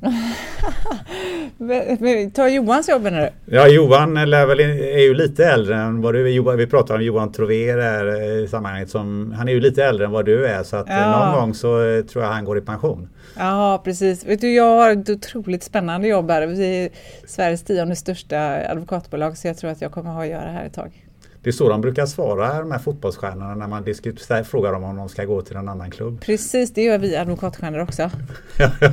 Ta 2.34 2.48
Johans 2.48 2.88
jobb 2.88 3.02
nu. 3.02 3.28
Ja 3.44 3.68
Johan 3.68 4.16
är, 4.16 4.46
väl, 4.46 4.60
är 4.60 5.02
ju 5.02 5.14
lite 5.14 5.46
äldre 5.46 5.76
än 5.76 6.02
vad 6.02 6.14
du 6.14 6.36
är. 6.36 6.56
Vi 6.56 6.66
pratar 6.66 6.94
om 6.94 7.02
Johan 7.02 7.32
Trover 7.32 8.44
i 8.44 8.48
sammanhanget. 8.48 8.90
Som, 8.90 9.34
han 9.38 9.48
är 9.48 9.52
ju 9.52 9.60
lite 9.60 9.84
äldre 9.84 10.06
än 10.06 10.12
vad 10.12 10.24
du 10.24 10.46
är 10.46 10.62
så 10.62 10.76
att 10.76 10.86
ja. 10.88 11.20
någon 11.20 11.40
gång 11.40 11.54
så 11.54 12.02
tror 12.12 12.24
jag 12.24 12.30
han 12.30 12.44
går 12.44 12.58
i 12.58 12.60
pension. 12.60 13.08
Ja 13.38 13.80
precis. 13.84 14.24
Vet 14.24 14.40
du, 14.40 14.54
jag 14.54 14.64
har 14.64 14.90
ett 14.90 15.08
otroligt 15.08 15.62
spännande 15.62 16.08
jobb 16.08 16.30
här. 16.30 16.46
Vi 16.46 16.84
är 16.84 16.90
Sveriges 17.26 17.62
tionde 17.62 17.96
största 17.96 18.38
advokatbolag 18.70 19.38
så 19.38 19.46
jag 19.48 19.56
tror 19.56 19.70
att 19.70 19.80
jag 19.80 19.92
kommer 19.92 20.10
ha 20.10 20.22
att 20.22 20.28
göra 20.28 20.50
här 20.50 20.64
ett 20.64 20.74
tag. 20.74 21.08
Det 21.42 21.50
är 21.50 21.52
så 21.52 21.68
de 21.68 21.80
brukar 21.80 22.06
svara 22.06 22.60
de 22.60 22.72
här 22.72 22.78
fotbollsstjärnorna 22.78 23.54
när 23.54 23.66
man 23.66 23.84
diskuterar, 23.84 24.42
frågar 24.42 24.72
dem 24.72 24.84
om 24.84 24.96
de 24.96 25.08
ska 25.08 25.24
gå 25.24 25.42
till 25.42 25.56
en 25.56 25.68
annan 25.68 25.90
klubb. 25.90 26.20
Precis, 26.20 26.74
det 26.74 26.82
gör 26.82 26.98
vi 26.98 27.16
advokatstjärnor 27.16 27.80
också. 27.80 28.10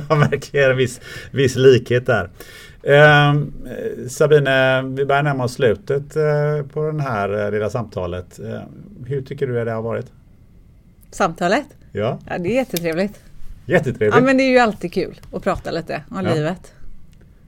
jag 0.08 0.18
märker 0.18 0.70
en 0.70 0.76
viss, 0.76 1.00
viss 1.30 1.56
likhet 1.56 2.06
där. 2.06 2.30
Eh, 2.82 3.34
Sabine, 4.08 4.82
vi 4.82 5.04
börjar 5.04 5.22
närma 5.22 5.44
oss 5.44 5.54
slutet 5.54 6.16
eh, 6.16 6.66
på 6.72 6.90
det 6.90 7.02
här 7.02 7.44
eh, 7.44 7.50
lilla 7.50 7.70
samtalet. 7.70 8.38
Eh, 8.38 8.60
hur 9.06 9.22
tycker 9.22 9.46
du 9.46 9.64
det 9.64 9.72
har 9.72 9.82
varit? 9.82 10.06
Samtalet? 11.10 11.66
Ja. 11.92 12.18
ja 12.28 12.38
det 12.38 12.48
är 12.48 12.54
jättetrevligt. 12.54 13.25
Jättetrevligt. 13.66 14.14
Ja 14.14 14.20
men 14.20 14.36
det 14.36 14.42
är 14.42 14.50
ju 14.50 14.58
alltid 14.58 14.92
kul 14.92 15.20
att 15.32 15.42
prata 15.42 15.70
lite 15.70 16.02
om 16.10 16.26
ja. 16.26 16.34
livet. 16.34 16.72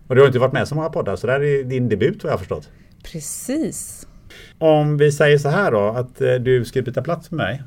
Och 0.07 0.15
du 0.15 0.21
har 0.21 0.27
inte 0.27 0.39
varit 0.39 0.53
med 0.53 0.69
så 0.69 0.75
många 0.75 0.89
poddar 0.89 1.17
så 1.17 1.27
det 1.27 1.33
här 1.33 1.41
är 1.41 1.65
din 1.65 1.89
debut 1.89 2.25
vad 2.25 2.31
jag 2.31 2.35
har 2.35 2.39
förstått. 2.39 2.71
Precis. 3.03 4.07
Om 4.59 4.97
vi 4.99 5.13
säger 5.13 5.39
så 5.39 5.49
här 5.49 5.73
då 5.73 5.89
att 5.89 6.21
eh, 6.21 6.35
du 6.35 6.65
ska 6.65 6.83
byta 6.83 7.03
plats 7.03 7.31
med 7.31 7.37
mig 7.47 7.63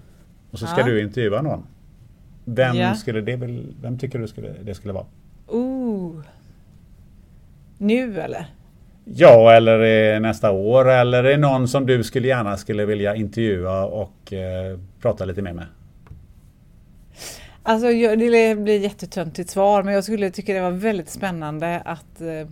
och 0.51 0.59
så 0.59 0.67
ska 0.67 0.79
ja. 0.79 0.85
du 0.85 1.01
intervjua 1.01 1.41
någon. 1.41 1.67
Vem, 2.45 2.75
ja. 2.75 2.95
skulle 2.95 3.21
det, 3.21 3.35
vem 3.81 3.97
tycker 3.99 4.19
du 4.19 4.27
skulle, 4.27 4.53
det 4.63 4.73
skulle 4.73 4.93
vara? 4.93 5.05
Oh. 5.47 6.21
Nu 7.77 8.21
eller? 8.21 8.45
Ja, 9.05 9.51
eller 9.51 10.19
nästa 10.19 10.51
år 10.51 10.89
eller 10.89 11.23
är 11.23 11.37
någon 11.37 11.67
som 11.67 11.85
du 11.85 12.03
skulle 12.03 12.27
gärna 12.27 12.57
skulle 12.57 12.85
vilja 12.85 13.15
intervjua 13.15 13.85
och 13.85 14.33
eh, 14.33 14.79
prata 15.01 15.25
lite 15.25 15.41
mer 15.41 15.53
med? 15.53 15.65
Alltså 17.63 17.87
det 17.87 18.55
blir 18.57 18.75
ett 18.75 18.83
jättetöntigt 18.83 19.49
svar 19.49 19.83
men 19.83 19.93
jag 19.93 20.03
skulle 20.03 20.31
tycka 20.31 20.53
det 20.53 20.61
var 20.61 20.71
väldigt 20.71 21.09
spännande 21.09 21.81
att 21.85 22.21
eh, 22.21 22.47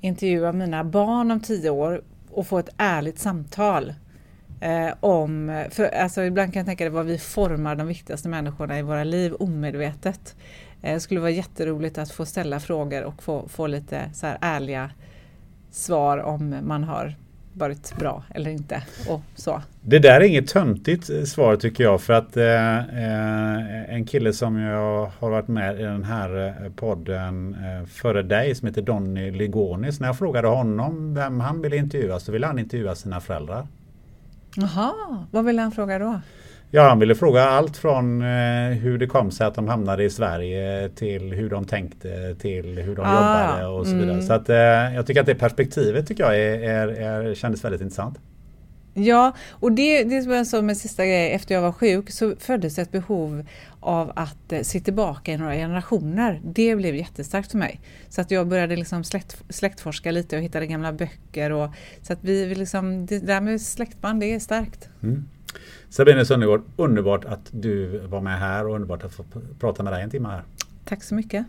intervjua 0.00 0.52
mina 0.52 0.84
barn 0.84 1.30
om 1.30 1.40
tio 1.40 1.70
år 1.70 2.02
och 2.30 2.46
få 2.46 2.58
ett 2.58 2.68
ärligt 2.76 3.18
samtal. 3.18 3.94
Eh, 4.60 4.94
om, 5.00 5.64
för 5.70 5.84
alltså 5.84 6.22
ibland 6.22 6.52
kan 6.52 6.60
jag 6.60 6.66
tänka 6.66 6.84
det 6.84 6.90
vad 6.90 7.06
vi 7.06 7.18
formar 7.18 7.74
de 7.74 7.86
viktigaste 7.86 8.28
människorna 8.28 8.78
i 8.78 8.82
våra 8.82 9.04
liv 9.04 9.34
omedvetet. 9.34 10.36
Eh, 10.82 10.94
det 10.94 11.00
skulle 11.00 11.20
vara 11.20 11.30
jätteroligt 11.30 11.98
att 11.98 12.10
få 12.10 12.26
ställa 12.26 12.60
frågor 12.60 13.02
och 13.02 13.22
få, 13.22 13.48
få 13.48 13.66
lite 13.66 14.10
så 14.14 14.26
här 14.26 14.38
ärliga 14.40 14.90
svar 15.70 16.18
om 16.18 16.56
man 16.62 16.84
har 16.84 17.14
varit 17.52 17.94
bra 17.98 18.24
eller 18.34 18.50
inte. 18.50 18.82
Och 19.08 19.20
så. 19.34 19.62
Det 19.80 19.98
där 19.98 20.20
är 20.20 20.24
inget 20.24 20.48
töntigt 20.48 21.10
eh, 21.10 21.22
svar 21.22 21.56
tycker 21.56 21.84
jag 21.84 22.00
för 22.00 22.12
att 22.12 22.36
eh, 22.36 22.78
eh, 22.78 23.94
en 23.94 24.04
kille 24.04 24.32
som 24.32 24.56
jag 24.56 25.10
har 25.18 25.30
varit 25.30 25.48
med 25.48 25.80
i 25.80 25.82
den 25.82 26.04
här 26.04 26.46
eh, 26.46 26.72
podden 26.72 27.54
eh, 27.54 27.86
före 27.86 28.22
dig 28.22 28.54
som 28.54 28.68
heter 28.68 28.82
Donny 28.82 29.30
Ligonis. 29.30 30.00
När 30.00 30.08
jag 30.08 30.18
frågade 30.18 30.48
honom 30.48 31.14
vem 31.14 31.40
han 31.40 31.62
ville 31.62 31.76
intervjua 31.76 32.20
så 32.20 32.32
ville 32.32 32.46
han 32.46 32.58
intervjua 32.58 32.94
sina 32.94 33.20
föräldrar. 33.20 33.66
Jaha, 34.56 34.92
vad 35.30 35.44
ville 35.44 35.62
han 35.62 35.72
fråga 35.72 35.98
då? 35.98 36.20
Ja, 36.74 36.88
han 36.88 36.98
ville 36.98 37.14
fråga 37.14 37.44
allt 37.44 37.76
från 37.76 38.22
eh, 38.22 38.68
hur 38.68 38.98
det 38.98 39.06
kom 39.06 39.30
sig 39.30 39.46
att 39.46 39.54
de 39.54 39.68
hamnade 39.68 40.04
i 40.04 40.10
Sverige 40.10 40.88
till 40.88 41.32
hur 41.32 41.50
de 41.50 41.64
tänkte 41.64 42.34
till 42.34 42.78
hur 42.78 42.96
de 42.96 43.02
ah, 43.02 43.14
jobbade 43.14 43.66
och 43.66 43.86
så 43.86 43.94
vidare. 43.94 44.12
Mm. 44.12 44.26
Så 44.26 44.32
att, 44.32 44.48
eh, 44.48 44.94
jag 44.94 45.06
tycker 45.06 45.20
att 45.20 45.26
det 45.26 45.34
perspektivet 45.34 46.06
tycker 46.06 46.24
jag 46.24 46.38
är, 46.38 46.60
är, 46.60 46.88
är, 46.88 47.34
kändes 47.34 47.64
väldigt 47.64 47.80
intressant. 47.80 48.18
Ja, 48.94 49.32
och 49.50 49.72
det, 49.72 50.04
det 50.04 50.26
var 50.26 50.44
så 50.44 50.62
med 50.62 50.76
sista 50.76 51.06
grejen, 51.06 51.36
efter 51.36 51.54
jag 51.54 51.62
var 51.62 51.72
sjuk 51.72 52.10
så 52.10 52.34
föddes 52.38 52.78
ett 52.78 52.92
behov 52.92 53.46
av 53.80 54.12
att 54.16 54.52
eh, 54.52 54.62
se 54.62 54.80
tillbaka 54.80 55.32
i 55.32 55.36
några 55.36 55.54
generationer. 55.54 56.40
Det 56.44 56.76
blev 56.76 56.96
jättestarkt 56.96 57.50
för 57.50 57.58
mig. 57.58 57.80
Så 58.08 58.20
att 58.20 58.30
jag 58.30 58.48
började 58.48 58.76
liksom 58.76 59.04
släkt, 59.04 59.42
släktforska 59.48 60.10
lite 60.10 60.36
och 60.36 60.42
hittade 60.42 60.66
gamla 60.66 60.92
böcker. 60.92 61.52
Och, 61.52 61.70
så 62.02 62.12
att 62.12 62.24
vi, 62.24 62.44
vi 62.44 62.54
liksom, 62.54 63.06
det 63.06 63.18
där 63.18 63.40
med 63.40 63.60
släktband, 63.60 64.20
det 64.20 64.34
är 64.34 64.38
starkt. 64.38 64.88
Mm. 65.02 65.28
Sabine 65.88 66.24
Söndergård, 66.24 66.62
underbart 66.76 67.24
att 67.24 67.50
du 67.50 67.98
var 67.98 68.20
med 68.20 68.38
här 68.38 68.66
och 68.66 68.74
underbart 68.74 69.04
att 69.04 69.14
få 69.14 69.24
prata 69.60 69.82
med 69.82 69.92
dig 69.92 70.02
en 70.02 70.10
timme 70.10 70.28
här. 70.28 70.42
Tack 70.84 71.02
så 71.02 71.14
mycket. 71.14 71.46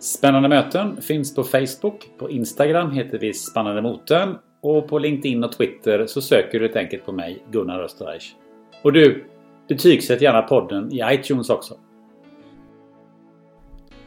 Spännande 0.00 0.48
möten 0.48 1.02
finns 1.02 1.34
på 1.34 1.44
Facebook. 1.44 2.10
På 2.18 2.30
Instagram 2.30 2.90
heter 2.90 3.18
vi 3.18 3.34
Spännande 3.34 3.82
Moten. 3.82 4.34
Och 4.62 4.88
på 4.88 4.98
LinkedIn 4.98 5.44
och 5.44 5.52
Twitter 5.52 6.06
så 6.06 6.20
söker 6.20 6.58
du 6.58 6.64
helt 6.64 6.76
enkelt 6.76 7.06
på 7.06 7.12
mig, 7.12 7.44
Gunnar 7.50 7.80
Österreich. 7.80 8.34
Och 8.82 8.92
du, 8.92 9.24
betygsätt 9.68 10.22
gärna 10.22 10.42
podden 10.42 10.92
i 10.92 11.14
iTunes 11.14 11.50
också. 11.50 11.74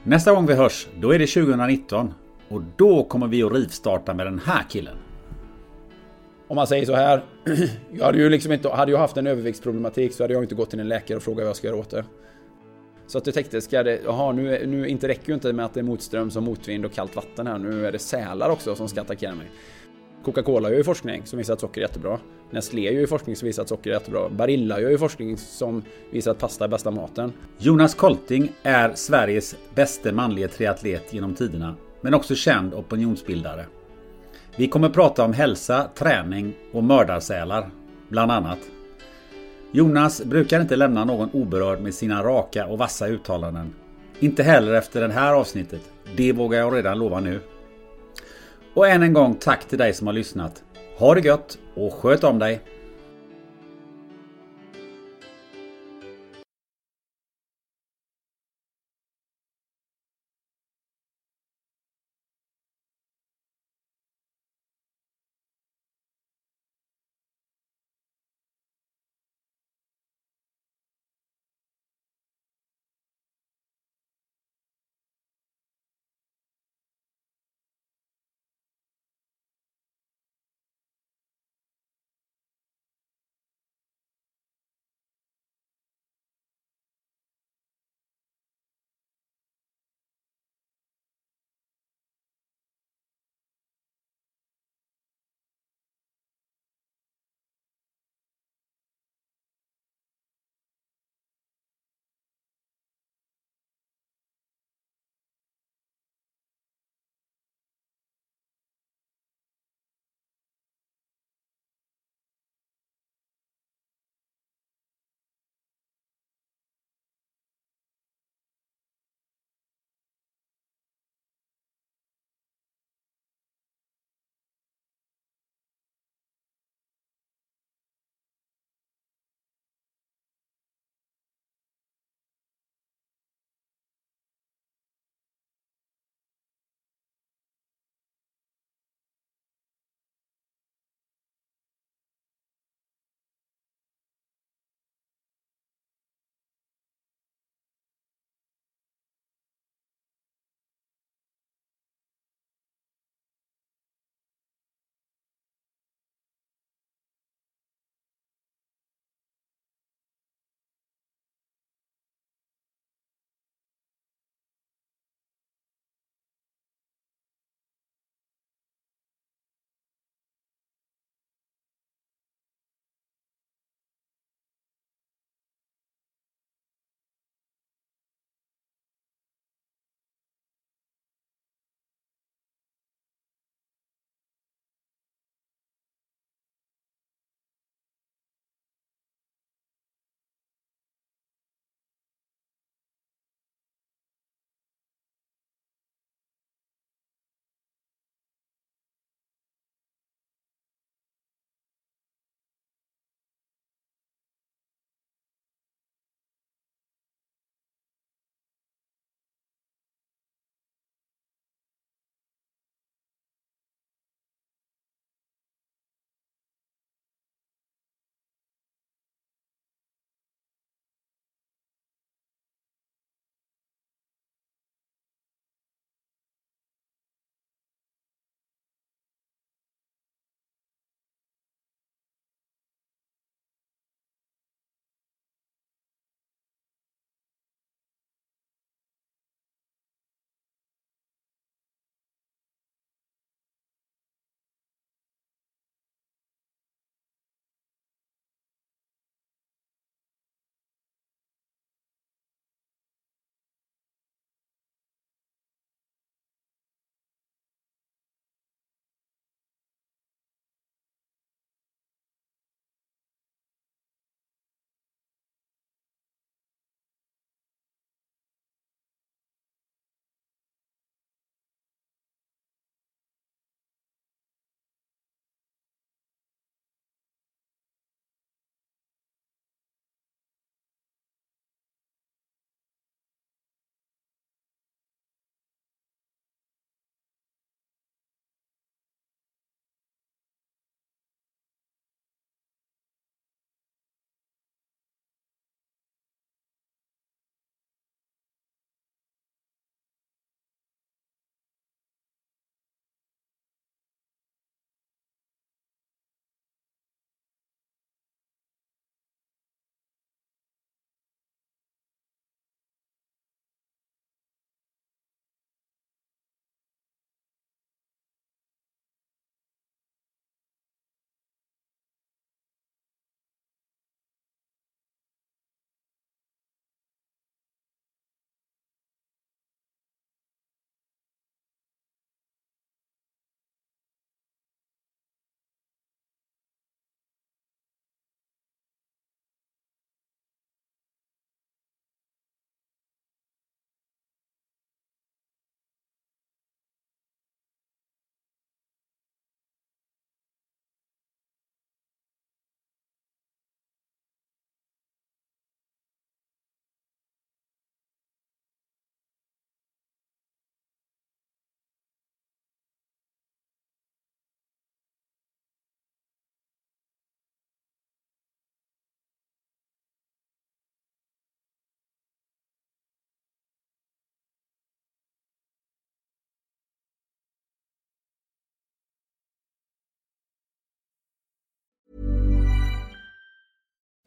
Nästa 0.04 0.34
gång 0.34 0.46
vi 0.46 0.54
hörs, 0.54 0.88
då 1.00 1.12
är 1.12 1.20
det 1.20 1.28
2019. 1.28 2.14
Och 2.50 2.62
då 2.76 3.04
kommer 3.04 3.28
vi 3.28 3.44
att 3.44 3.54
rivstarta 3.54 4.14
med 4.14 4.26
den 4.26 4.40
här 4.40 4.64
killen. 4.70 4.98
Om 6.48 6.56
man 6.56 6.68
säger 6.68 6.86
så 6.86 6.96
här. 6.96 7.24
Jag 7.94 8.06
hade 8.06 8.18
ju 8.18 8.30
liksom 8.30 8.52
inte, 8.52 8.70
hade 8.70 8.92
jag 8.92 9.00
haft 9.00 9.18
en 9.18 9.28
överviktsproblematik 9.28 10.14
så 10.14 10.24
hade 10.24 10.34
jag 10.34 10.44
inte 10.44 10.56
gått 10.56 10.70
till 10.70 10.80
en 10.80 10.88
läkare 10.88 11.18
och 11.18 11.24
frågat 11.24 11.38
vad 11.38 11.48
jag 11.48 11.56
ska 11.56 11.68
göra 11.68 11.78
åt 11.78 11.90
det. 11.90 12.06
Så 13.08 13.18
att 13.18 13.26
jag 13.26 13.34
tänkte, 13.34 13.62
ska 13.62 13.84
det, 13.84 14.00
jaha, 14.06 14.32
nu, 14.32 14.66
nu 14.68 14.88
inte 14.88 15.08
räcker 15.08 15.28
ju 15.28 15.34
inte 15.34 15.54
med 15.54 15.66
att 15.66 15.74
det 15.74 15.80
är 15.80 15.84
motström 15.84 16.32
som 16.32 16.44
motvind 16.44 16.86
och 16.86 16.94
kallt 16.94 17.16
vatten 17.16 17.48
här. 17.48 17.58
Nu 17.58 17.86
är 17.86 17.92
det 17.92 18.00
sälar 18.00 18.50
också 18.50 18.76
som 18.76 18.88
ska 18.88 19.02
attackera 19.02 19.36
mig. 19.36 19.52
Coca-Cola 20.24 20.70
gör 20.70 20.78
ju 20.78 20.84
forskning 20.84 21.26
som 21.26 21.38
visar 21.38 21.54
att 21.54 21.60
socker 21.60 21.82
är 21.82 21.86
jättebra. 21.86 22.20
Nestlé 22.52 22.82
gör 22.82 23.00
ju 23.00 23.08
forskning 23.08 23.36
som 23.36 23.46
visar 23.46 23.64
att 23.64 23.70
socker 23.70 23.90
är 23.90 23.94
jättebra. 23.94 24.30
Barilla 24.30 24.80
gör 24.80 24.90
ju 24.90 24.98
forskning 24.98 25.38
som 25.38 25.84
visar 26.12 26.32
att 26.32 26.40
pasta 26.40 26.66
är 26.66 26.70
bästa 26.70 26.92
maten. 26.92 27.34
Jonas 27.58 27.96
Kolting 27.96 28.52
är 28.64 28.94
Sveriges 28.96 29.56
bästa 29.76 30.12
manliga 30.12 30.48
triatlet 30.48 31.14
genom 31.14 31.36
tiderna, 31.36 31.76
men 32.02 32.14
också 32.14 32.36
känd 32.36 32.74
opinionsbildare. 32.74 33.66
Vi 34.56 34.68
kommer 34.68 34.90
prata 34.90 35.24
om 35.24 35.34
hälsa, 35.34 35.90
träning 35.96 36.54
och 36.74 36.84
mördarsälar, 36.84 37.70
bland 38.10 38.32
annat. 38.32 38.60
Jonas 39.72 40.24
brukar 40.24 40.62
inte 40.62 40.76
lämna 40.76 41.06
någon 41.06 41.30
oberörd 41.34 41.82
med 41.82 41.94
sina 41.94 42.24
raka 42.24 42.66
och 42.66 42.78
vassa 42.78 43.08
uttalanden. 43.08 43.74
Inte 44.20 44.44
heller 44.44 44.74
efter 44.74 45.08
det 45.08 45.14
här 45.14 45.34
avsnittet. 45.34 45.82
Det 46.16 46.34
vågar 46.34 46.60
jag 46.60 46.76
redan 46.76 47.00
lova 47.00 47.20
nu. 47.20 47.40
Och 48.74 48.88
än 48.88 49.04
en 49.04 49.14
gång 49.14 49.36
tack 49.36 49.66
till 49.66 49.78
dig 49.78 49.94
som 49.94 50.08
har 50.08 50.14
lyssnat. 50.14 50.64
Ha 50.98 51.16
det 51.16 51.22
gött 51.22 51.58
och 51.76 51.94
sköt 51.94 52.24
om 52.24 52.40
dig! 52.40 52.60